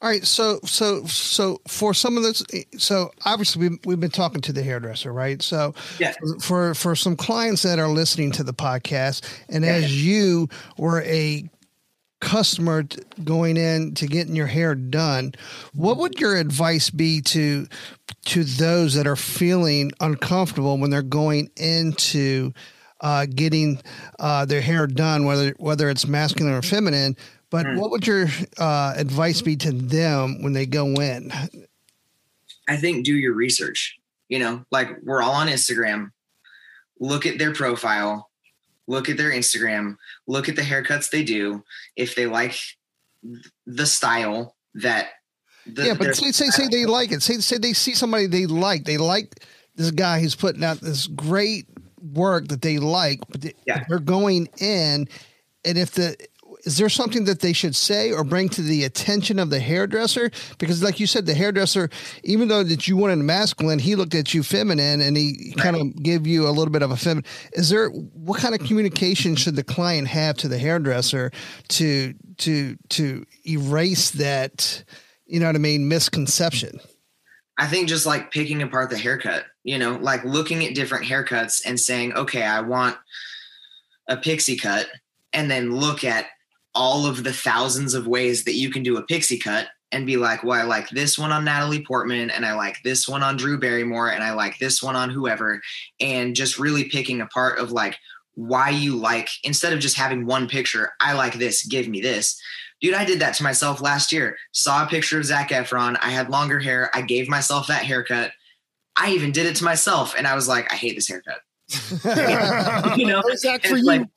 All 0.06 0.12
right, 0.12 0.24
so 0.24 0.60
so 0.66 1.03
so 1.06 1.60
for 1.68 1.95
some 1.95 2.16
of 2.16 2.22
this, 2.22 2.43
so 2.78 3.10
obviously 3.26 3.70
we 3.70 3.80
we've 3.86 3.99
been 3.99 4.12
talking 4.12 4.39
to 4.41 4.53
the 4.53 4.62
hairdresser, 4.62 5.12
right? 5.12 5.41
So 5.41 5.74
yeah. 5.97 6.14
for 6.39 6.76
for 6.76 6.95
some 6.95 7.16
clients 7.16 7.64
that 7.64 7.80
are 7.80 7.88
listening 7.88 8.32
to 8.34 8.43
the 8.43 8.53
podcast, 8.53 9.28
and 9.49 9.66
yeah. 9.66 9.72
as 9.72 10.06
you 10.06 10.47
were 10.78 11.01
a 11.01 11.49
customer 12.22 12.84
going 13.24 13.58
in 13.58 13.95
to 13.95 14.06
getting 14.06 14.36
your 14.36 14.45
hair 14.45 14.76
done, 14.76 15.34
what 15.74 15.97
would 15.97 16.20
your 16.20 16.36
advice 16.36 16.91
be 16.91 17.20
to 17.22 17.66
to 18.26 18.43
those 18.43 18.93
that 18.93 19.08
are 19.08 19.16
feeling 19.16 19.91
uncomfortable 20.01 20.78
when 20.78 20.91
they're 20.91 21.01
going 21.01 21.49
into 21.58 22.53
uh, 23.01 23.26
getting 23.26 23.82
uh, 24.20 24.45
their 24.45 24.62
hair 24.62 24.86
done, 24.86 25.26
whether 25.26 25.56
whether 25.58 25.89
it's 25.89 26.06
masculine 26.06 26.53
or 26.53 26.62
feminine? 26.62 27.18
But 27.56 27.68
mm. 27.68 27.78
what 27.78 27.89
would 27.91 28.06
your 28.06 28.28
uh, 28.58 28.95
advice 28.97 29.41
be 29.41 29.56
to 29.56 29.72
them 29.72 30.43
when 30.43 30.51
they 30.51 30.66
go 30.66 30.88
in? 30.95 31.32
I 32.68 32.76
think 32.76 33.06
do 33.06 33.16
your 33.16 33.34
research. 33.34 33.97
You 34.28 34.39
know, 34.39 34.66
like 34.72 34.89
we're 35.03 35.22
all 35.22 35.36
on 35.36 35.47
Instagram. 35.47 36.12
Look 36.99 37.26
at 37.26 37.38
their 37.39 37.53
profile, 37.53 38.30
look 38.88 39.08
at 39.08 39.16
their 39.16 39.32
Instagram, 39.32 39.95
look 40.28 40.49
at 40.49 40.58
the 40.58 40.64
haircuts 40.64 41.10
they 41.10 41.24
do. 41.24 41.64
If 41.95 42.14
they 42.16 42.26
like 42.26 42.58
the 43.66 43.86
style 43.86 44.58
that 44.74 45.12
the, 45.66 45.86
yeah, 45.86 45.93
but 45.93 46.14
say, 46.14 46.34
say 46.34 46.47
say 46.47 46.68
they 46.68 46.86
like 46.86 47.14
it. 47.14 47.24
Say 47.24 47.36
say 47.36 47.58
they 47.58 47.72
see 47.72 47.93
somebody 47.93 48.28
they 48.28 48.47
like. 48.47 48.84
They 48.84 48.97
like 48.97 49.45
this 49.78 49.91
guy 49.91 50.20
who's 50.20 50.36
putting 50.36 50.64
out 50.66 50.82
this 50.82 51.08
great 51.08 51.68
work 52.14 52.49
that 52.49 52.62
they 52.62 52.80
like, 52.80 53.22
but 53.30 53.39
they, 53.39 53.53
yeah. 53.66 53.86
they're 53.88 53.99
going 53.99 54.49
in 54.58 55.08
and 55.66 55.78
if 55.78 55.91
the 55.91 56.16
is 56.66 56.78
there 56.78 56.89
something 56.89 57.26
that 57.26 57.39
they 57.39 57.53
should 57.53 57.76
say 57.76 58.11
or 58.11 58.24
bring 58.24 58.49
to 58.49 58.61
the 58.61 58.84
attention 58.84 59.38
of 59.38 59.51
the 59.51 59.59
hairdresser? 59.59 60.32
Because, 60.57 60.82
like 60.82 60.99
you 60.99 61.05
said, 61.05 61.28
the 61.28 61.36
hairdresser, 61.36 61.89
even 62.24 62.47
though 62.47 62.63
that 62.63 62.88
you 62.88 62.97
wanted 62.97 63.18
masculine, 63.18 63.78
he 63.78 63.95
looked 63.95 64.16
at 64.16 64.34
you 64.34 64.41
feminine, 64.41 64.99
and 64.99 65.16
he 65.16 65.53
right. 65.55 65.63
kind 65.63 65.76
of 65.76 66.03
gave 66.03 66.26
you 66.26 66.47
a 66.47 66.49
little 66.49 66.72
bit 66.72 66.82
of 66.82 66.89
a 66.89 66.97
feminine. 66.97 67.26
Is 67.53 67.70
there 67.70 67.89
what 67.89 68.41
kind 68.41 68.55
of 68.55 68.66
communication 68.66 69.36
should 69.36 69.55
the 69.55 69.63
client 69.63 70.07
have 70.07 70.38
to 70.38 70.47
the 70.47 70.57
hairdresser 70.57 71.32
to 71.70 72.13
to 72.39 72.76
to 72.89 73.26
erase 73.47 74.11
that? 74.11 74.84
You 75.28 75.39
know 75.39 75.45
what 75.45 75.55
I 75.55 75.59
mean? 75.59 75.88
Misconception. 75.88 76.80
I 77.57 77.68
think 77.68 77.88
just 77.88 78.05
like 78.05 78.32
picking 78.32 78.61
apart 78.61 78.89
the 78.89 78.97
haircut, 78.97 79.45
you 79.63 79.78
know, 79.78 79.95
like 79.95 80.26
looking 80.26 80.66
at 80.66 80.76
different 80.76 81.05
haircuts 81.05 81.61
and 81.66 81.80
saying, 81.80 82.13
okay, 82.13 82.43
I 82.43 82.61
want 82.61 82.97
a 84.09 84.18
pixie 84.18 84.57
cut, 84.57 84.88
and 85.32 85.49
then 85.49 85.72
look 85.72 86.03
at 86.03 86.26
all 86.76 87.06
of 87.06 87.24
the 87.24 87.34
thousands 87.34 87.94
of 87.94 88.08
ways 88.08 88.44
that 88.44 88.54
you 88.54 88.70
can 88.70 88.84
do 88.84 88.98
a 88.98 89.04
pixie 89.04 89.40
cut 89.40 89.70
and 89.92 90.06
be 90.06 90.18
like, 90.18 90.44
well, 90.44 90.60
I 90.60 90.64
like 90.64 90.90
this 90.90 91.18
one 91.18 91.32
on 91.32 91.46
Natalie 91.46 91.86
Portman 91.86 92.30
and 92.30 92.46
I 92.46 92.54
like 92.54 92.78
this 92.84 93.08
one 93.08 93.24
on 93.24 93.38
Drew 93.38 93.58
Barrymore 93.58 94.12
and 94.12 94.24
I 94.24 94.34
like 94.34 94.60
this 94.60 94.84
one 94.84 94.96
on 94.96 95.10
whoever. 95.10 95.62
And 96.00 96.36
just 96.36 96.60
really 96.60 96.90
picking 96.90 97.22
apart 97.22 97.60
of 97.60 97.72
like 97.72 97.98
why 98.34 98.70
you 98.70 98.96
like, 98.96 99.30
instead 99.44 99.72
of 99.72 99.80
just 99.80 99.96
having 99.96 100.26
one 100.26 100.50
picture, 100.50 100.92
I 101.00 101.14
like 101.14 101.36
this, 101.36 101.66
give 101.66 101.88
me 101.88 102.02
this. 102.02 102.40
Dude, 102.82 102.94
I 102.94 103.06
did 103.06 103.22
that 103.22 103.36
to 103.36 103.44
myself 103.44 103.80
last 103.80 104.12
year. 104.12 104.38
Saw 104.52 104.84
a 104.84 104.90
picture 104.90 105.18
of 105.18 105.26
Zac 105.26 105.50
Efron. 105.50 105.98
I 106.02 106.10
had 106.10 106.30
longer 106.30 106.60
hair. 106.60 106.92
I 106.94 107.02
gave 107.02 107.30
myself 107.30 107.68
that 107.68 107.84
haircut. 107.84 108.32
I 108.98 109.12
even 109.12 109.32
did 109.32 109.46
it 109.46 109.56
to 109.58 109.64
myself. 109.64 110.14
And 110.18 110.28
I 110.28 110.36
was 110.36 110.48
like, 110.48 110.72
I 110.72 110.76
hate 110.76 110.96
this 110.96 111.08
haircut. 111.08 111.40
you 112.95 113.07
know, 113.07 113.24
that 113.43 113.66
for 113.66 113.78
you? 113.78 113.84
Like, 113.84 114.07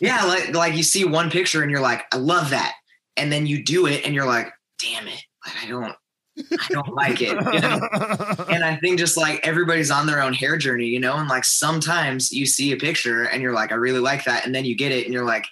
yeah, 0.00 0.24
like 0.24 0.54
like 0.54 0.74
you 0.74 0.82
see 0.82 1.04
one 1.04 1.30
picture 1.30 1.62
and 1.62 1.70
you're 1.70 1.80
like, 1.80 2.04
I 2.12 2.16
love 2.16 2.50
that, 2.50 2.74
and 3.16 3.32
then 3.32 3.46
you 3.46 3.62
do 3.62 3.86
it 3.86 4.04
and 4.04 4.14
you're 4.14 4.26
like, 4.26 4.52
damn 4.80 5.06
it, 5.06 5.22
like 5.44 5.54
I 5.62 5.68
don't, 5.68 5.94
I 6.38 6.66
don't 6.68 6.94
like 6.94 7.22
it. 7.22 7.28
You 7.28 7.60
know? 7.60 7.80
and 8.50 8.64
I 8.64 8.76
think 8.82 8.98
just 8.98 9.16
like 9.16 9.46
everybody's 9.46 9.90
on 9.90 10.06
their 10.06 10.20
own 10.20 10.34
hair 10.34 10.56
journey, 10.56 10.86
you 10.86 10.98
know, 10.98 11.14
and 11.14 11.28
like 11.28 11.44
sometimes 11.44 12.32
you 12.32 12.44
see 12.44 12.72
a 12.72 12.76
picture 12.76 13.22
and 13.22 13.40
you're 13.40 13.54
like, 13.54 13.70
I 13.70 13.76
really 13.76 14.00
like 14.00 14.24
that, 14.24 14.44
and 14.44 14.54
then 14.54 14.64
you 14.64 14.74
get 14.74 14.92
it 14.92 15.04
and 15.04 15.14
you're 15.14 15.26
like, 15.26 15.46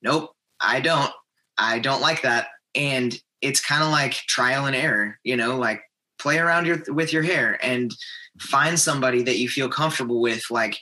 nope, 0.00 0.30
I 0.60 0.80
don't, 0.80 1.12
I 1.58 1.78
don't 1.78 2.00
like 2.00 2.22
that, 2.22 2.48
and 2.74 3.18
it's 3.42 3.60
kind 3.60 3.82
of 3.82 3.90
like 3.90 4.12
trial 4.12 4.64
and 4.64 4.74
error, 4.74 5.18
you 5.24 5.36
know, 5.36 5.58
like 5.58 5.82
play 6.18 6.38
around 6.38 6.66
your 6.66 6.82
with 6.88 7.12
your 7.12 7.22
hair 7.22 7.58
and 7.62 7.94
find 8.40 8.78
somebody 8.78 9.22
that 9.22 9.38
you 9.38 9.48
feel 9.48 9.68
comfortable 9.68 10.20
with 10.20 10.50
like 10.50 10.78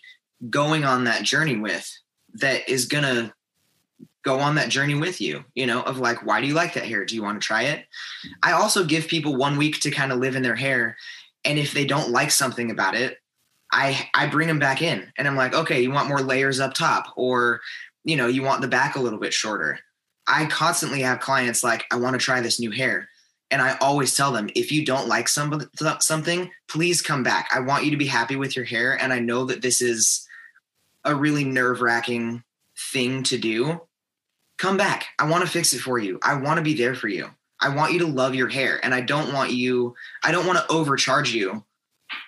going 0.50 0.84
on 0.84 1.04
that 1.04 1.22
journey 1.22 1.56
with 1.56 1.90
that 2.34 2.68
is 2.68 2.86
gonna 2.86 3.32
go 4.24 4.40
on 4.40 4.54
that 4.54 4.70
journey 4.70 4.94
with 4.94 5.20
you 5.20 5.44
you 5.54 5.66
know 5.66 5.82
of 5.82 5.98
like 5.98 6.24
why 6.24 6.40
do 6.40 6.46
you 6.46 6.54
like 6.54 6.74
that 6.74 6.86
hair? 6.86 7.04
Do 7.04 7.14
you 7.14 7.22
want 7.22 7.40
to 7.40 7.46
try 7.46 7.64
it? 7.64 7.86
I 8.42 8.52
also 8.52 8.84
give 8.84 9.06
people 9.06 9.36
one 9.36 9.56
week 9.56 9.80
to 9.80 9.90
kind 9.90 10.12
of 10.12 10.18
live 10.18 10.36
in 10.36 10.42
their 10.42 10.56
hair 10.56 10.96
and 11.44 11.58
if 11.58 11.72
they 11.72 11.84
don't 11.84 12.10
like 12.10 12.30
something 12.30 12.70
about 12.70 12.94
it 12.94 13.18
i 13.72 14.08
i 14.14 14.26
bring 14.26 14.48
them 14.48 14.58
back 14.58 14.82
in 14.82 15.12
and 15.18 15.28
i'm 15.28 15.36
like 15.36 15.54
okay 15.54 15.80
you 15.80 15.90
want 15.90 16.08
more 16.08 16.20
layers 16.20 16.60
up 16.60 16.74
top 16.74 17.12
or 17.16 17.60
you 18.04 18.16
know 18.16 18.26
you 18.26 18.42
want 18.42 18.60
the 18.60 18.68
back 18.68 18.96
a 18.96 19.00
little 19.00 19.18
bit 19.18 19.32
shorter. 19.32 19.78
I 20.26 20.46
constantly 20.46 21.02
have 21.02 21.20
clients 21.20 21.62
like 21.62 21.84
i 21.90 21.96
want 21.96 22.14
to 22.14 22.24
try 22.24 22.40
this 22.40 22.60
new 22.60 22.70
hair 22.70 23.08
and 23.54 23.62
I 23.62 23.76
always 23.80 24.16
tell 24.16 24.32
them, 24.32 24.50
if 24.56 24.72
you 24.72 24.84
don't 24.84 25.06
like 25.06 25.28
some, 25.28 25.70
something, 26.00 26.50
please 26.66 27.00
come 27.00 27.22
back. 27.22 27.48
I 27.54 27.60
want 27.60 27.84
you 27.84 27.92
to 27.92 27.96
be 27.96 28.08
happy 28.08 28.34
with 28.34 28.56
your 28.56 28.64
hair. 28.64 29.00
And 29.00 29.12
I 29.12 29.20
know 29.20 29.44
that 29.44 29.62
this 29.62 29.80
is 29.80 30.26
a 31.04 31.14
really 31.14 31.44
nerve 31.44 31.80
wracking 31.80 32.42
thing 32.76 33.22
to 33.22 33.38
do. 33.38 33.82
Come 34.58 34.76
back. 34.76 35.06
I 35.20 35.30
want 35.30 35.44
to 35.44 35.48
fix 35.48 35.72
it 35.72 35.78
for 35.78 36.00
you. 36.00 36.18
I 36.20 36.34
want 36.34 36.56
to 36.56 36.64
be 36.64 36.74
there 36.74 36.96
for 36.96 37.06
you. 37.06 37.30
I 37.60 37.68
want 37.68 37.92
you 37.92 38.00
to 38.00 38.06
love 38.06 38.34
your 38.34 38.48
hair. 38.48 38.84
And 38.84 38.92
I 38.92 39.02
don't 39.02 39.32
want 39.32 39.52
you, 39.52 39.94
I 40.24 40.32
don't 40.32 40.46
want 40.46 40.58
to 40.58 40.74
overcharge 40.74 41.32
you 41.32 41.62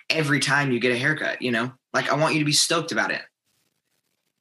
every 0.09 0.39
time 0.39 0.71
you 0.71 0.79
get 0.79 0.93
a 0.93 0.97
haircut, 0.97 1.41
you 1.41 1.51
know? 1.51 1.73
Like 1.93 2.09
I 2.09 2.15
want 2.15 2.35
you 2.35 2.39
to 2.39 2.45
be 2.45 2.53
stoked 2.53 2.93
about 2.93 3.11
it. 3.11 3.21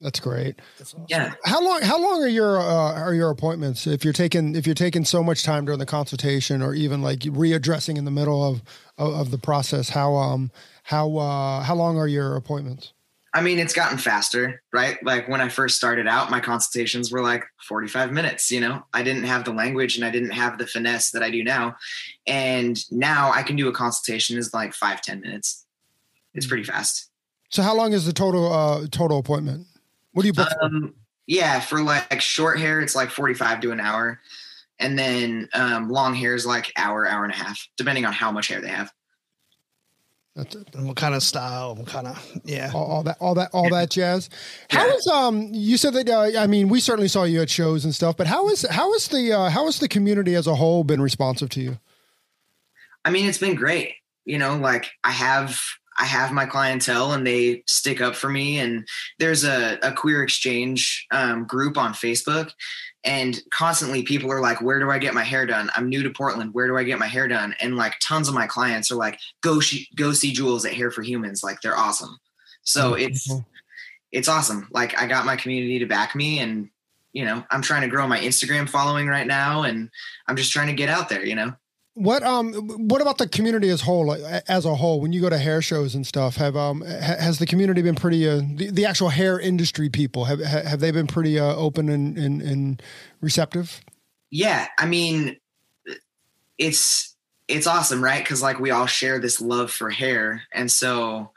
That's 0.06 0.20
great. 0.20 0.54
That's 0.78 0.94
awesome. 0.94 1.06
Yeah. 1.08 1.34
How 1.44 1.60
long? 1.60 1.82
How 1.82 2.00
long 2.00 2.22
are 2.22 2.28
your 2.28 2.60
uh, 2.60 2.94
are 2.94 3.12
your 3.12 3.28
appointments? 3.30 3.88
If 3.88 4.04
you're 4.04 4.12
taking 4.12 4.54
if 4.54 4.64
you're 4.64 4.76
taking 4.76 5.04
so 5.04 5.20
much 5.20 5.42
time 5.42 5.64
during 5.64 5.80
the 5.80 5.86
consultation, 5.86 6.62
or 6.62 6.74
even 6.74 7.02
like 7.02 7.18
readdressing 7.18 7.98
in 7.98 8.04
the 8.04 8.12
middle 8.12 8.48
of 8.48 8.62
of, 8.98 9.14
of 9.14 9.30
the 9.32 9.38
process, 9.38 9.88
how 9.88 10.14
um 10.14 10.52
how 10.84 11.16
uh, 11.16 11.64
how 11.64 11.74
long 11.74 11.98
are 11.98 12.06
your 12.06 12.36
appointments? 12.36 12.92
I 13.34 13.40
mean, 13.40 13.58
it's 13.58 13.74
gotten 13.74 13.98
faster, 13.98 14.62
right? 14.72 14.96
Like 15.02 15.28
when 15.28 15.40
I 15.40 15.48
first 15.48 15.76
started 15.76 16.06
out, 16.06 16.30
my 16.30 16.38
consultations 16.38 17.10
were 17.10 17.20
like 17.20 17.42
45 17.66 18.12
minutes. 18.12 18.48
You 18.52 18.60
know, 18.60 18.84
I 18.94 19.02
didn't 19.02 19.24
have 19.24 19.44
the 19.44 19.52
language 19.52 19.96
and 19.96 20.04
I 20.04 20.10
didn't 20.10 20.30
have 20.30 20.56
the 20.56 20.68
finesse 20.68 21.10
that 21.10 21.24
I 21.24 21.30
do 21.30 21.42
now. 21.42 21.74
And 22.28 22.78
now 22.92 23.32
I 23.32 23.42
can 23.42 23.56
do 23.56 23.66
a 23.66 23.72
consultation 23.72 24.38
is 24.38 24.54
like 24.54 24.72
five 24.72 25.02
ten 25.02 25.20
minutes. 25.20 25.66
It's 26.32 26.46
pretty 26.46 26.62
fast. 26.62 27.10
So, 27.48 27.62
how 27.62 27.76
long 27.76 27.92
is 27.92 28.06
the 28.06 28.12
total 28.12 28.52
uh, 28.52 28.86
total 28.90 29.18
appointment? 29.18 29.66
What 30.16 30.22
do 30.22 30.28
you 30.28 30.32
book? 30.32 30.48
Um, 30.62 30.94
yeah, 31.26 31.60
for 31.60 31.82
like 31.82 32.22
short 32.22 32.58
hair, 32.58 32.80
it's 32.80 32.96
like 32.96 33.10
45 33.10 33.60
to 33.60 33.70
an 33.72 33.80
hour. 33.80 34.18
And 34.78 34.98
then 34.98 35.46
um, 35.52 35.90
long 35.90 36.14
hair 36.14 36.34
is 36.34 36.46
like 36.46 36.72
hour, 36.74 37.06
hour 37.06 37.24
and 37.24 37.34
a 37.34 37.36
half, 37.36 37.68
depending 37.76 38.06
on 38.06 38.14
how 38.14 38.32
much 38.32 38.48
hair 38.48 38.62
they 38.62 38.68
have. 38.68 38.90
And 40.34 40.86
what 40.88 40.96
kind 40.96 41.14
of 41.14 41.22
style? 41.22 41.74
What 41.74 41.86
kind 41.88 42.06
of 42.06 42.40
yeah? 42.44 42.70
All, 42.74 42.86
all 42.86 43.02
that, 43.02 43.18
all 43.20 43.34
that, 43.34 43.50
all 43.52 43.68
that 43.68 43.90
jazz. 43.90 44.30
How 44.70 44.88
is 44.88 45.06
um? 45.06 45.50
You 45.52 45.76
said 45.76 45.92
that. 45.92 46.08
Uh, 46.08 46.40
I 46.40 46.46
mean, 46.46 46.70
we 46.70 46.80
certainly 46.80 47.08
saw 47.08 47.24
you 47.24 47.42
at 47.42 47.50
shows 47.50 47.84
and 47.84 47.94
stuff. 47.94 48.16
But 48.16 48.26
how 48.26 48.48
is 48.48 48.66
how 48.70 48.94
is 48.94 49.08
the 49.08 49.34
uh, 49.34 49.50
how 49.50 49.66
has 49.66 49.80
the 49.80 49.88
community 49.88 50.34
as 50.34 50.46
a 50.46 50.54
whole 50.54 50.82
been 50.82 51.02
responsive 51.02 51.50
to 51.50 51.60
you? 51.60 51.78
I 53.04 53.10
mean, 53.10 53.28
it's 53.28 53.38
been 53.38 53.54
great. 53.54 53.96
You 54.24 54.38
know, 54.38 54.56
like 54.56 54.86
I 55.04 55.10
have 55.10 55.60
I 55.98 56.04
have 56.04 56.32
my 56.32 56.46
clientele 56.46 57.12
and 57.12 57.26
they 57.26 57.62
stick 57.66 58.00
up 58.00 58.14
for 58.14 58.28
me. 58.28 58.58
And 58.58 58.86
there's 59.18 59.44
a, 59.44 59.78
a 59.82 59.92
queer 59.92 60.22
exchange 60.22 61.06
um, 61.10 61.46
group 61.46 61.78
on 61.78 61.92
Facebook. 61.92 62.50
And 63.04 63.40
constantly 63.50 64.02
people 64.02 64.32
are 64.32 64.40
like, 64.40 64.60
where 64.60 64.80
do 64.80 64.90
I 64.90 64.98
get 64.98 65.14
my 65.14 65.22
hair 65.22 65.46
done? 65.46 65.70
I'm 65.76 65.88
new 65.88 66.02
to 66.02 66.10
Portland. 66.10 66.52
Where 66.52 66.66
do 66.66 66.76
I 66.76 66.82
get 66.82 66.98
my 66.98 67.06
hair 67.06 67.28
done? 67.28 67.54
And 67.60 67.76
like 67.76 67.94
tons 68.00 68.28
of 68.28 68.34
my 68.34 68.46
clients 68.46 68.90
are 68.90 68.96
like, 68.96 69.18
go, 69.42 69.60
sh- 69.60 69.88
go 69.94 70.12
see 70.12 70.32
Jules 70.32 70.64
at 70.64 70.74
Hair 70.74 70.90
for 70.90 71.02
Humans. 71.02 71.44
Like 71.44 71.60
they're 71.60 71.76
awesome. 71.76 72.18
So 72.62 72.92
mm-hmm. 72.92 73.02
it's, 73.02 73.30
it's 74.10 74.28
awesome. 74.28 74.68
Like 74.72 74.98
I 74.98 75.06
got 75.06 75.24
my 75.24 75.36
community 75.36 75.78
to 75.78 75.86
back 75.86 76.14
me 76.14 76.40
and, 76.40 76.68
you 77.12 77.24
know, 77.24 77.44
I'm 77.50 77.62
trying 77.62 77.82
to 77.82 77.88
grow 77.88 78.06
my 78.08 78.18
Instagram 78.18 78.68
following 78.68 79.06
right 79.06 79.26
now 79.26 79.62
and 79.62 79.88
I'm 80.26 80.36
just 80.36 80.52
trying 80.52 80.66
to 80.66 80.72
get 80.72 80.88
out 80.88 81.08
there, 81.08 81.24
you 81.24 81.36
know? 81.36 81.54
What 81.96 82.22
um 82.22 82.52
what 82.88 83.00
about 83.00 83.16
the 83.16 83.26
community 83.26 83.70
as 83.70 83.80
whole 83.80 84.12
as 84.48 84.66
a 84.66 84.74
whole 84.74 85.00
when 85.00 85.14
you 85.14 85.22
go 85.22 85.30
to 85.30 85.38
hair 85.38 85.62
shows 85.62 85.94
and 85.94 86.06
stuff 86.06 86.36
have 86.36 86.54
um 86.54 86.82
has 86.82 87.38
the 87.38 87.46
community 87.46 87.80
been 87.80 87.94
pretty 87.94 88.28
uh, 88.28 88.42
the, 88.54 88.68
the 88.70 88.84
actual 88.84 89.08
hair 89.08 89.40
industry 89.40 89.88
people 89.88 90.26
have 90.26 90.38
have 90.40 90.80
they 90.80 90.90
been 90.90 91.06
pretty 91.06 91.38
uh, 91.38 91.54
open 91.54 91.88
and, 91.88 92.18
and 92.18 92.42
and 92.42 92.82
receptive? 93.22 93.80
Yeah, 94.30 94.68
I 94.78 94.84
mean 94.84 95.38
it's 96.58 97.16
it's 97.48 97.66
awesome, 97.66 98.04
right? 98.04 98.26
Cuz 98.26 98.42
like 98.42 98.60
we 98.60 98.70
all 98.70 98.84
share 98.84 99.18
this 99.18 99.40
love 99.40 99.70
for 99.70 99.88
hair 99.88 100.42
and 100.52 100.70
so 100.70 101.30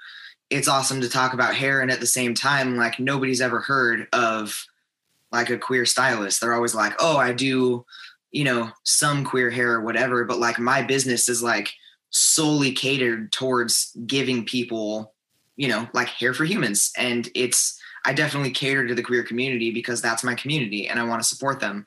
it's 0.49 0.67
awesome 0.67 0.99
to 0.99 1.07
talk 1.07 1.33
about 1.33 1.55
hair 1.55 1.79
and 1.79 1.89
at 1.89 2.01
the 2.01 2.05
same 2.05 2.33
time 2.33 2.75
like 2.75 2.99
nobody's 2.99 3.39
ever 3.39 3.61
heard 3.61 4.09
of 4.11 4.65
like 5.31 5.49
a 5.49 5.57
queer 5.57 5.85
stylist. 5.85 6.41
They're 6.41 6.53
always 6.53 6.75
like, 6.75 6.95
"Oh, 6.99 7.15
I 7.15 7.31
do 7.31 7.85
you 8.31 8.43
know, 8.43 8.69
some 8.83 9.23
queer 9.23 9.49
hair 9.49 9.73
or 9.73 9.81
whatever, 9.81 10.23
but 10.23 10.39
like 10.39 10.59
my 10.59 10.81
business 10.81 11.29
is 11.29 11.41
like 11.41 11.71
solely 12.11 12.71
catered 12.71 13.31
towards 13.31 13.95
giving 14.05 14.45
people, 14.45 15.13
you 15.55 15.67
know, 15.67 15.87
like 15.93 16.07
hair 16.09 16.33
for 16.33 16.45
humans. 16.45 16.91
And 16.97 17.29
it's, 17.35 17.79
I 18.05 18.13
definitely 18.13 18.51
cater 18.51 18.87
to 18.87 18.95
the 18.95 19.03
queer 19.03 19.23
community 19.23 19.71
because 19.71 20.01
that's 20.01 20.23
my 20.23 20.35
community 20.35 20.87
and 20.87 20.99
I 20.99 21.03
want 21.03 21.21
to 21.21 21.27
support 21.27 21.59
them. 21.59 21.85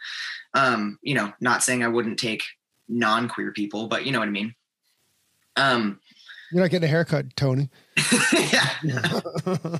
Um, 0.54 0.98
you 1.02 1.14
know, 1.14 1.32
not 1.40 1.62
saying 1.62 1.82
I 1.82 1.88
wouldn't 1.88 2.18
take 2.18 2.44
non 2.88 3.28
queer 3.28 3.52
people, 3.52 3.88
but 3.88 4.04
you 4.04 4.12
know 4.12 4.18
what 4.18 4.28
I 4.28 4.32
mean? 4.32 4.54
Um, 5.56 6.00
You're 6.52 6.62
not 6.62 6.70
getting 6.70 6.84
a 6.84 6.90
haircut, 6.90 7.34
Tony. 7.34 7.70
yeah. 8.82 9.20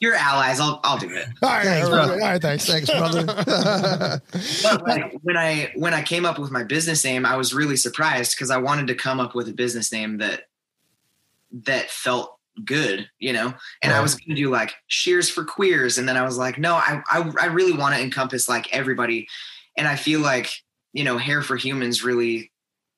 You're 0.00 0.14
allies. 0.14 0.58
I'll 0.58 0.80
I'll 0.82 0.98
do 0.98 1.08
it. 1.10 1.28
All 1.40 1.50
right, 1.50 1.64
thanks, 1.64 1.88
brother. 1.88 2.12
All 2.14 2.18
right, 2.18 2.42
thanks, 2.42 2.66
thanks, 2.66 2.90
brother. 2.90 3.26
but 4.62 4.88
like 4.88 5.18
when 5.22 5.36
I 5.36 5.72
when 5.76 5.94
I 5.94 6.02
came 6.02 6.26
up 6.26 6.38
with 6.38 6.50
my 6.50 6.64
business 6.64 7.04
name, 7.04 7.24
I 7.24 7.36
was 7.36 7.54
really 7.54 7.76
surprised 7.76 8.36
because 8.36 8.50
I 8.50 8.56
wanted 8.56 8.88
to 8.88 8.94
come 8.96 9.20
up 9.20 9.36
with 9.36 9.48
a 9.48 9.52
business 9.52 9.92
name 9.92 10.18
that 10.18 10.48
that 11.52 11.90
felt 11.90 12.36
good, 12.64 13.08
you 13.20 13.32
know. 13.32 13.54
And 13.82 13.92
I 13.92 14.00
was 14.00 14.16
going 14.16 14.30
to 14.30 14.34
do 14.34 14.50
like 14.50 14.74
shears 14.88 15.30
for 15.30 15.44
queers, 15.44 15.96
and 15.96 16.08
then 16.08 16.16
I 16.16 16.22
was 16.22 16.38
like, 16.38 16.58
no, 16.58 16.74
I 16.74 17.02
I, 17.08 17.30
I 17.40 17.46
really 17.46 17.72
want 17.72 17.94
to 17.94 18.02
encompass 18.02 18.48
like 18.48 18.72
everybody, 18.74 19.28
and 19.76 19.86
I 19.86 19.94
feel 19.94 20.20
like 20.20 20.50
you 20.92 21.04
know, 21.04 21.18
hair 21.18 21.42
for 21.42 21.56
humans 21.56 22.02
really 22.02 22.50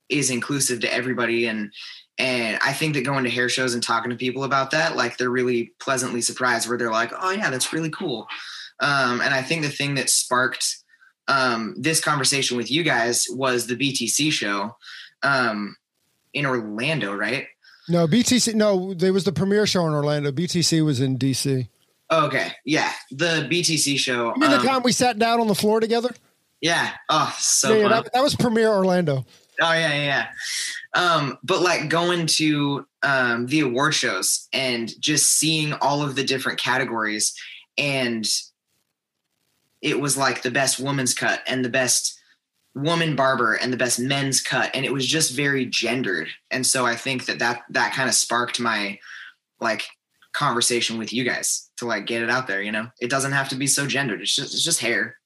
is 0.09 0.31
inclusive 0.31 0.81
to 0.81 0.93
everybody 0.93 1.47
and 1.47 1.73
and 2.19 2.59
I 2.63 2.73
think 2.73 2.95
that 2.95 3.05
going 3.05 3.25
to 3.25 3.31
hair 3.31 3.49
shows 3.49 3.75
and 3.75 3.83
talking 3.83 4.11
to 4.11 4.17
people 4.17 4.45
about 4.45 4.73
that, 4.73 4.97
like 4.97 5.17
they're 5.17 5.31
really 5.31 5.73
pleasantly 5.81 6.21
surprised 6.21 6.69
where 6.69 6.79
they're 6.79 6.91
like, 6.91 7.13
oh, 7.19 7.31
yeah, 7.31 7.51
that's 7.51 7.73
really 7.73 7.91
cool. 7.91 8.27
Um, 8.81 9.21
and 9.21 9.33
I 9.33 9.43
think 9.43 9.63
the 9.63 9.71
thing 9.71 9.95
that 9.95 10.11
sparked 10.11 10.77
um, 11.29 11.75
this 11.79 12.01
conversation 12.01 12.57
with 12.57 12.71
you 12.71 12.83
guys 12.83 13.27
was 13.31 13.67
the 13.67 13.77
BTC 13.77 14.33
show 14.33 14.77
um, 15.23 15.77
in 16.35 16.47
Orlando, 16.47 17.15
right? 17.15 17.47
No, 17.89 18.07
BTC. 18.07 18.55
No, 18.55 18.95
there 18.95 19.13
was 19.13 19.25
the 19.25 19.33
premiere 19.33 19.67
show 19.67 19.87
in 19.87 19.93
Orlando. 19.93 20.31
BTC 20.31 20.85
was 20.85 21.01
in 21.01 21.19
DC. 21.19 21.69
Okay, 22.11 22.53
yeah, 22.65 22.93
the 23.11 23.49
BTC 23.51 23.99
show. 23.99 24.35
You 24.35 24.41
mean 24.41 24.51
the 24.51 24.59
um, 24.59 24.67
time 24.67 24.83
we 24.83 24.93
sat 24.93 25.19
down 25.19 25.41
on 25.41 25.49
the 25.49 25.55
floor 25.55 25.81
together? 25.81 26.11
yeah. 26.63 26.93
Oh, 27.09 27.35
so 27.39 27.75
yeah, 27.75 27.83
yeah, 27.83 27.89
that, 27.89 28.13
that 28.13 28.23
was 28.23 28.37
premiere 28.37 28.69
Orlando. 28.69 29.27
Oh 29.63 29.73
yeah, 29.73 29.95
yeah. 29.95 30.27
Um, 30.95 31.39
but 31.45 31.63
like 31.63 31.89
going 31.89 32.27
to 32.27 32.85
um, 33.05 33.47
the 33.47 33.61
award 33.61 33.95
shows 33.95 34.49
and 34.53 34.93
just 35.01 35.39
seeing 35.39 35.73
all 35.75 36.03
of 36.03 36.17
the 36.17 36.25
different 36.25 36.59
categories, 36.59 37.33
and 37.79 38.27
it 39.81 40.01
was 40.01 40.17
like 40.17 40.43
the 40.43 40.51
best 40.51 40.81
woman's 40.81 41.15
cut 41.15 41.43
and 41.47 41.65
the 41.65 41.69
best 41.69 42.19
woman 42.75 43.15
barber 43.15 43.55
and 43.55 43.73
the 43.73 43.77
best 43.77 44.01
men's 44.01 44.41
cut, 44.41 44.73
and 44.75 44.85
it 44.85 44.93
was 44.93 45.07
just 45.07 45.33
very 45.33 45.65
gendered. 45.65 46.29
And 46.51 46.67
so 46.67 46.85
I 46.85 46.97
think 46.97 47.27
that 47.27 47.39
that 47.39 47.63
that 47.71 47.93
kind 47.93 48.09
of 48.09 48.17
sparked 48.17 48.59
my 48.59 48.99
like 49.61 49.85
conversation 50.33 50.99
with 50.99 51.13
you 51.13 51.23
guys 51.23 51.71
to 51.77 51.87
like 51.87 52.07
get 52.07 52.23
it 52.23 52.31
out 52.31 52.49
there. 52.49 52.63
You 52.63 52.73
know, 52.73 52.89
it 53.01 53.11
doesn't 53.11 53.33
have 53.33 53.49
to 53.51 53.57
be 53.57 53.69
so 53.69 53.87
gendered. 53.87 54.23
It's 54.23 54.35
just 54.35 54.55
it's 54.55 54.65
just 54.65 54.81
hair. 54.81 55.19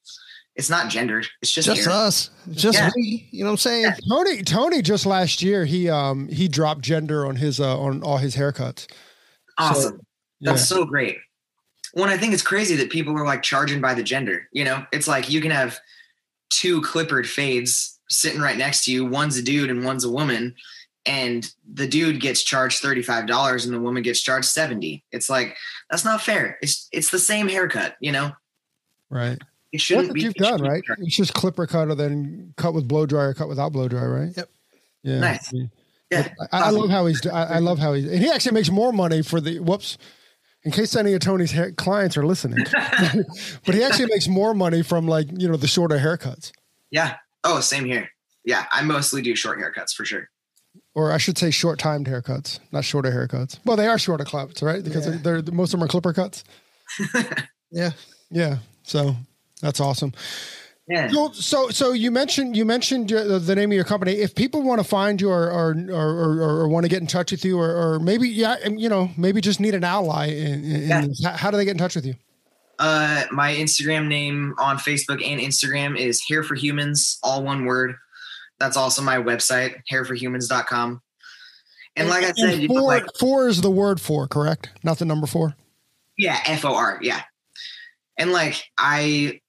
It's 0.57 0.71
not 0.71 0.89
gendered. 0.91 1.27
It's 1.43 1.51
just, 1.53 1.67
Just 1.67 1.85
hair. 1.85 1.91
us. 1.95 2.31
Just 2.51 2.79
Yeah. 2.79 2.91
we. 2.97 3.29
You 3.31 3.45
know 3.45 3.51
what 3.51 3.53
I'm 3.53 3.57
saying? 3.59 3.93
Tony, 4.09 4.43
Tony, 4.43 4.83
just 4.83 5.05
last 5.07 5.43
year 5.43 5.65
he 5.67 5.89
um 5.91 6.29
he 6.29 6.49
dropped 6.49 6.81
gender 6.81 7.27
on 7.27 7.37
his 7.37 7.61
uh 7.61 7.79
on 7.79 8.03
all 8.03 8.17
his 8.19 8.35
haircuts. 8.37 8.87
Awesome. 9.59 10.01
Yeah. 10.41 10.53
That's 10.53 10.67
so 10.69 10.85
great. 10.85 11.19
When 11.93 12.09
I 12.09 12.17
think 12.19 12.33
it's 12.35 12.43
crazy 12.43 12.75
that 12.77 12.91
people 12.91 13.15
are 13.19 13.25
like 13.27 13.43
charging 13.43 13.81
by 13.81 13.95
the 13.95 14.03
gender. 14.03 14.49
You 14.53 14.65
know, 14.65 14.85
it's 14.93 15.07
like 15.09 15.31
you 15.31 15.41
can 15.41 15.51
have 15.51 15.79
two 16.51 16.81
clippered 16.83 17.29
fades 17.29 17.99
sitting 18.09 18.41
right 18.41 18.57
next 18.57 18.85
to 18.85 18.93
you. 18.93 19.05
One's 19.05 19.37
a 19.37 19.43
dude 19.43 19.69
and 19.71 19.85
one's 19.85 20.05
a 20.05 20.11
woman, 20.11 20.55
and 21.05 21.51
the 21.71 21.87
dude 21.89 22.21
gets 22.21 22.43
charged 22.43 22.81
thirty 22.81 23.03
five 23.03 23.27
dollars 23.27 23.67
and 23.67 23.75
the 23.75 23.81
woman 23.81 24.03
gets 24.03 24.21
charged 24.21 24.47
seventy. 24.49 25.05
It's 25.13 25.29
like 25.29 25.57
that's 25.91 26.05
not 26.05 26.23
fair. 26.23 26.59
It's 26.63 26.89
it's 26.93 27.11
the 27.11 27.19
same 27.19 27.49
haircut. 27.49 27.97
You 28.01 28.13
know, 28.13 28.33
Right. 29.11 29.39
It 29.77 29.81
shouldn't 29.81 30.13
be. 30.15 30.23
you've 30.23 30.35
done, 30.35 30.61
right? 30.61 30.83
fair. 30.87 30.97
It's 31.01 31.17
just 31.17 31.33
clipper 31.35 31.67
cut 31.67 31.89
or 31.89 31.95
then 31.95 32.53
cut 32.57 32.75
with 32.75 32.87
blow 32.89 33.07
dry 33.07 33.25
or 33.25 33.35
cut 33.35 33.49
without 33.49 33.73
blow 33.73 33.89
dry, 33.89 34.05
right? 34.05 34.31
Yep. 34.37 34.49
Yeah. 35.03 35.19
Nice. 35.21 35.53
Yeah, 36.11 36.29
I, 36.53 36.65
I 36.67 36.71
love 36.71 36.91
how 36.91 37.07
he's. 37.07 37.27
I, 37.27 37.55
I 37.55 37.59
love 37.59 37.79
how 37.79 37.93
he's. 37.93 38.05
And 38.07 38.19
he 38.21 38.31
actually 38.31 38.53
makes 38.53 38.71
more 38.71 38.93
money 38.93 39.23
for 39.23 39.41
the. 39.41 39.59
Whoops. 39.61 39.99
In 40.65 40.73
case 40.73 40.97
any 40.97 41.13
of 41.15 41.21
Tony's 41.21 41.53
hair, 41.53 41.71
clients 41.73 42.17
are 42.17 42.25
listening, 42.27 42.65
but 43.65 43.75
he 43.75 43.85
actually 43.85 44.07
makes 44.07 44.27
more 44.27 44.53
money 44.53 44.83
from 44.83 45.07
like 45.07 45.29
you 45.31 45.49
know 45.49 45.57
the 45.57 45.69
shorter 45.69 45.97
haircuts, 45.99 46.51
yeah. 46.91 47.17
Oh, 47.45 47.61
same 47.61 47.85
here. 47.85 48.09
Yeah, 48.45 48.67
I 48.73 48.83
mostly 48.83 49.23
do 49.23 49.37
short 49.37 49.61
haircuts 49.61 49.93
for 49.95 50.05
sure. 50.05 50.29
or 50.95 51.13
I 51.13 51.19
should 51.19 51.39
say 51.39 51.51
short 51.53 51.79
timed 51.79 52.07
haircuts, 52.09 52.59
not 52.73 52.85
shorter 52.85 53.11
haircuts. 53.13 53.59
Well, 53.65 53.77
they 53.77 53.87
are 53.87 53.99
shorter 53.99 54.25
clips, 54.25 54.61
right? 54.63 54.83
Because 54.83 55.07
Yeah. 55.07 55.19
they're, 55.23 55.41
they're 55.43 55.55
most 55.55 55.73
of 55.73 55.79
them 55.79 55.85
are 55.87 55.89
clipper 55.91 56.13
cuts. 56.13 56.43
Yeah. 57.73 57.91
Yeah. 58.31 58.59
So 58.85 59.17
that's 59.61 59.81
awesome. 59.81 60.13
Yeah. 60.89 61.09
So, 61.09 61.33
so, 61.33 61.69
so 61.71 61.93
you 61.93 62.13
mentioned 62.13 62.57
you 62.57 62.65
mentioned 62.65 63.11
your, 63.11 63.39
the 63.41 63.55
name 63.57 63.73
of 63.73 63.75
your 63.75 63.85
company. 63.85 64.13
If 64.13 64.37
people 64.37 64.63
want 64.63 64.81
to 64.81 64.85
find 64.85 65.21
you 65.21 65.31
or 65.31 65.51
or, 65.51 65.73
or, 65.91 66.41
or, 66.41 66.51
or 66.61 66.69
want 66.69 66.85
to 66.85 66.89
get 66.89 67.01
in 67.01 67.09
touch 67.09 67.33
with 67.33 67.45
you, 67.45 67.59
or, 67.59 67.71
or 67.95 67.99
maybe 67.99 68.29
yeah, 68.29 68.57
you 68.69 68.89
know, 68.89 69.11
maybe 69.17 69.41
just 69.41 69.59
need 69.59 69.75
an 69.75 69.83
ally 69.83 70.27
in, 70.29 70.65
in 70.65 70.89
Yeah. 70.89 71.01
this, 71.01 71.25
how, 71.25 71.51
do 71.51 71.57
they 71.57 71.65
get 71.65 71.73
in 71.73 71.79
touch 71.79 71.97
with 71.97 72.07
you? 72.07 72.15
Uh, 72.79 73.25
my 73.33 73.53
Instagram 73.55 74.07
name 74.07 74.55
on 74.59 74.77
Facebook 74.77 75.27
and 75.27 75.41
Instagram 75.41 75.99
is 75.99 76.23
Hair 76.29 76.45
for 76.45 76.55
Humans, 76.55 77.19
all 77.23 77.43
one 77.43 77.65
word. 77.65 77.97
That's 78.61 78.77
also 78.77 79.03
my 79.03 79.17
website, 79.17 79.83
hairforhumans.com. 79.91 81.03
And 81.97 82.09
like 82.09 82.25
I 82.25 82.33
said, 82.33 82.51
And 82.55 82.63
you 82.63 82.69
know, 82.69 82.75
four, 82.75 82.83
like, 82.83 83.07
four 83.19 83.49
is 83.49 83.61
the 83.63 83.71
word 83.71 84.01
for, 84.01 84.29
correct? 84.29 84.69
Not 84.85 84.99
the 84.99 85.05
number 85.07 85.27
four. 85.27 85.57
yeah, 86.17 86.39
F 86.47 86.65
O 86.65 86.75
R, 86.75 86.99
yeah. 87.03 87.23
And 88.19 88.33
like 88.33 88.63
I 88.79 89.41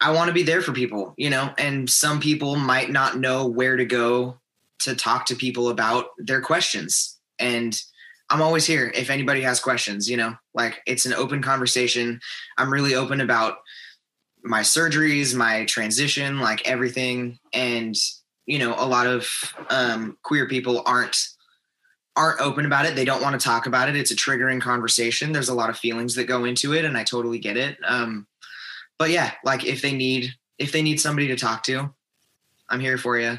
I 0.00 0.12
want 0.12 0.28
to 0.28 0.34
be 0.34 0.42
there 0.42 0.60
for 0.60 0.72
people, 0.72 1.14
you 1.16 1.30
know, 1.30 1.52
and 1.56 1.88
some 1.88 2.20
people 2.20 2.56
might 2.56 2.90
not 2.90 3.18
know 3.18 3.46
where 3.46 3.76
to 3.76 3.84
go 3.84 4.38
to 4.80 4.94
talk 4.94 5.26
to 5.26 5.36
people 5.36 5.68
about 5.68 6.06
their 6.18 6.40
questions. 6.40 7.18
And 7.38 7.78
I'm 8.30 8.42
always 8.42 8.66
here 8.66 8.92
if 8.94 9.10
anybody 9.10 9.42
has 9.42 9.60
questions, 9.60 10.08
you 10.08 10.16
know, 10.16 10.34
like 10.54 10.80
it's 10.86 11.06
an 11.06 11.14
open 11.14 11.42
conversation. 11.42 12.20
I'm 12.58 12.72
really 12.72 12.94
open 12.94 13.20
about 13.20 13.58
my 14.42 14.60
surgeries, 14.60 15.34
my 15.34 15.64
transition, 15.64 16.38
like 16.38 16.66
everything. 16.68 17.38
And, 17.52 17.94
you 18.46 18.58
know, 18.58 18.74
a 18.76 18.86
lot 18.86 19.06
of 19.06 19.28
um, 19.70 20.18
queer 20.22 20.46
people 20.46 20.82
aren't 20.84 21.28
aren't 22.16 22.40
open 22.40 22.64
about 22.64 22.86
it. 22.86 22.94
They 22.94 23.04
don't 23.04 23.22
want 23.22 23.38
to 23.38 23.44
talk 23.44 23.66
about 23.66 23.88
it. 23.88 23.96
It's 23.96 24.12
a 24.12 24.16
triggering 24.16 24.60
conversation. 24.60 25.32
There's 25.32 25.48
a 25.48 25.54
lot 25.54 25.70
of 25.70 25.76
feelings 25.76 26.14
that 26.14 26.28
go 26.28 26.44
into 26.44 26.72
it, 26.72 26.84
and 26.84 26.96
I 26.96 27.02
totally 27.02 27.38
get 27.38 27.56
it. 27.56 27.76
Um, 27.84 28.28
but 28.98 29.10
yeah, 29.10 29.32
like 29.44 29.64
if 29.64 29.82
they 29.82 29.92
need 29.92 30.30
if 30.58 30.72
they 30.72 30.82
need 30.82 31.00
somebody 31.00 31.28
to 31.28 31.36
talk 31.36 31.62
to, 31.64 31.92
I'm 32.68 32.80
here 32.80 32.96
for 32.98 33.18
you. 33.18 33.38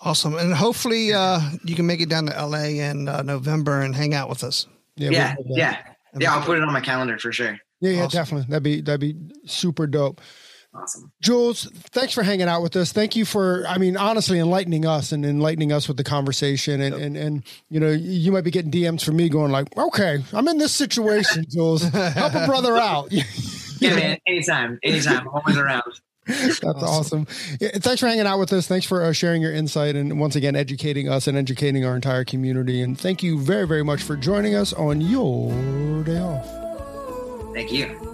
Awesome. 0.00 0.34
And 0.36 0.52
hopefully 0.52 1.12
uh, 1.14 1.40
you 1.64 1.74
can 1.74 1.86
make 1.86 2.00
it 2.00 2.08
down 2.08 2.26
to 2.26 2.46
LA 2.46 2.64
in 2.64 3.08
uh, 3.08 3.22
November 3.22 3.80
and 3.80 3.94
hang 3.94 4.12
out 4.14 4.28
with 4.28 4.44
us. 4.44 4.66
Yeah, 4.96 5.10
Yeah, 5.10 5.34
we'll- 5.38 5.58
yeah, 5.58 5.78
yeah. 6.18 6.34
I'll 6.34 6.42
put 6.44 6.58
it 6.58 6.62
on 6.62 6.72
my 6.72 6.80
calendar 6.80 7.18
for 7.18 7.32
sure. 7.32 7.58
yeah, 7.80 7.90
yeah, 7.92 8.04
Awesome. 8.04 8.18
definitely. 8.18 8.46
That'd 8.50 8.62
be 8.62 8.80
that'd 8.80 9.00
be 9.00 9.16
super 9.46 9.86
dope. 9.86 10.20
Awesome. 10.74 11.12
Jules, 11.22 11.70
thanks 11.92 12.12
for 12.12 12.22
hanging 12.24 12.48
out 12.48 12.60
with 12.60 12.74
us. 12.74 12.90
Thank 12.90 13.14
you 13.14 13.24
for, 13.24 13.64
I 13.68 13.78
mean, 13.78 13.96
honestly, 13.96 14.40
enlightening 14.40 14.84
us 14.84 15.12
and 15.12 15.24
enlightening 15.24 15.70
us 15.70 15.86
with 15.86 15.96
the 15.96 16.02
conversation. 16.02 16.80
And, 16.80 16.96
and, 16.96 17.16
and, 17.16 17.44
you 17.70 17.78
know, 17.78 17.92
you 17.92 18.32
might 18.32 18.42
be 18.42 18.50
getting 18.50 18.72
DMs 18.72 19.04
from 19.04 19.14
me 19.14 19.28
going 19.28 19.52
like, 19.52 19.68
okay, 19.78 20.24
I'm 20.32 20.48
in 20.48 20.58
this 20.58 20.72
situation, 20.72 21.46
Jules. 21.48 21.84
Help 21.84 22.34
a 22.34 22.44
brother 22.46 22.76
out. 22.76 23.12
Yeah, 23.80 23.94
man. 23.94 24.18
Anytime, 24.26 24.78
anytime. 24.82 25.20
I'm 25.20 25.28
always 25.28 25.56
around. 25.56 25.82
That's 26.26 26.62
awesome. 26.64 27.26
Yeah, 27.60 27.70
thanks 27.74 28.00
for 28.00 28.06
hanging 28.06 28.26
out 28.26 28.38
with 28.38 28.52
us. 28.52 28.66
Thanks 28.66 28.86
for 28.86 29.02
uh, 29.02 29.12
sharing 29.12 29.42
your 29.42 29.52
insight 29.52 29.94
and 29.94 30.18
once 30.18 30.36
again 30.36 30.56
educating 30.56 31.08
us 31.08 31.26
and 31.26 31.36
educating 31.36 31.84
our 31.84 31.94
entire 31.94 32.24
community. 32.24 32.80
And 32.80 32.98
thank 32.98 33.22
you 33.22 33.38
very, 33.38 33.66
very 33.66 33.84
much 33.84 34.02
for 34.02 34.16
joining 34.16 34.54
us 34.54 34.72
on 34.72 35.00
your 35.00 36.02
day 36.04 36.18
off. 36.18 37.54
Thank 37.54 37.72
you. 37.72 38.13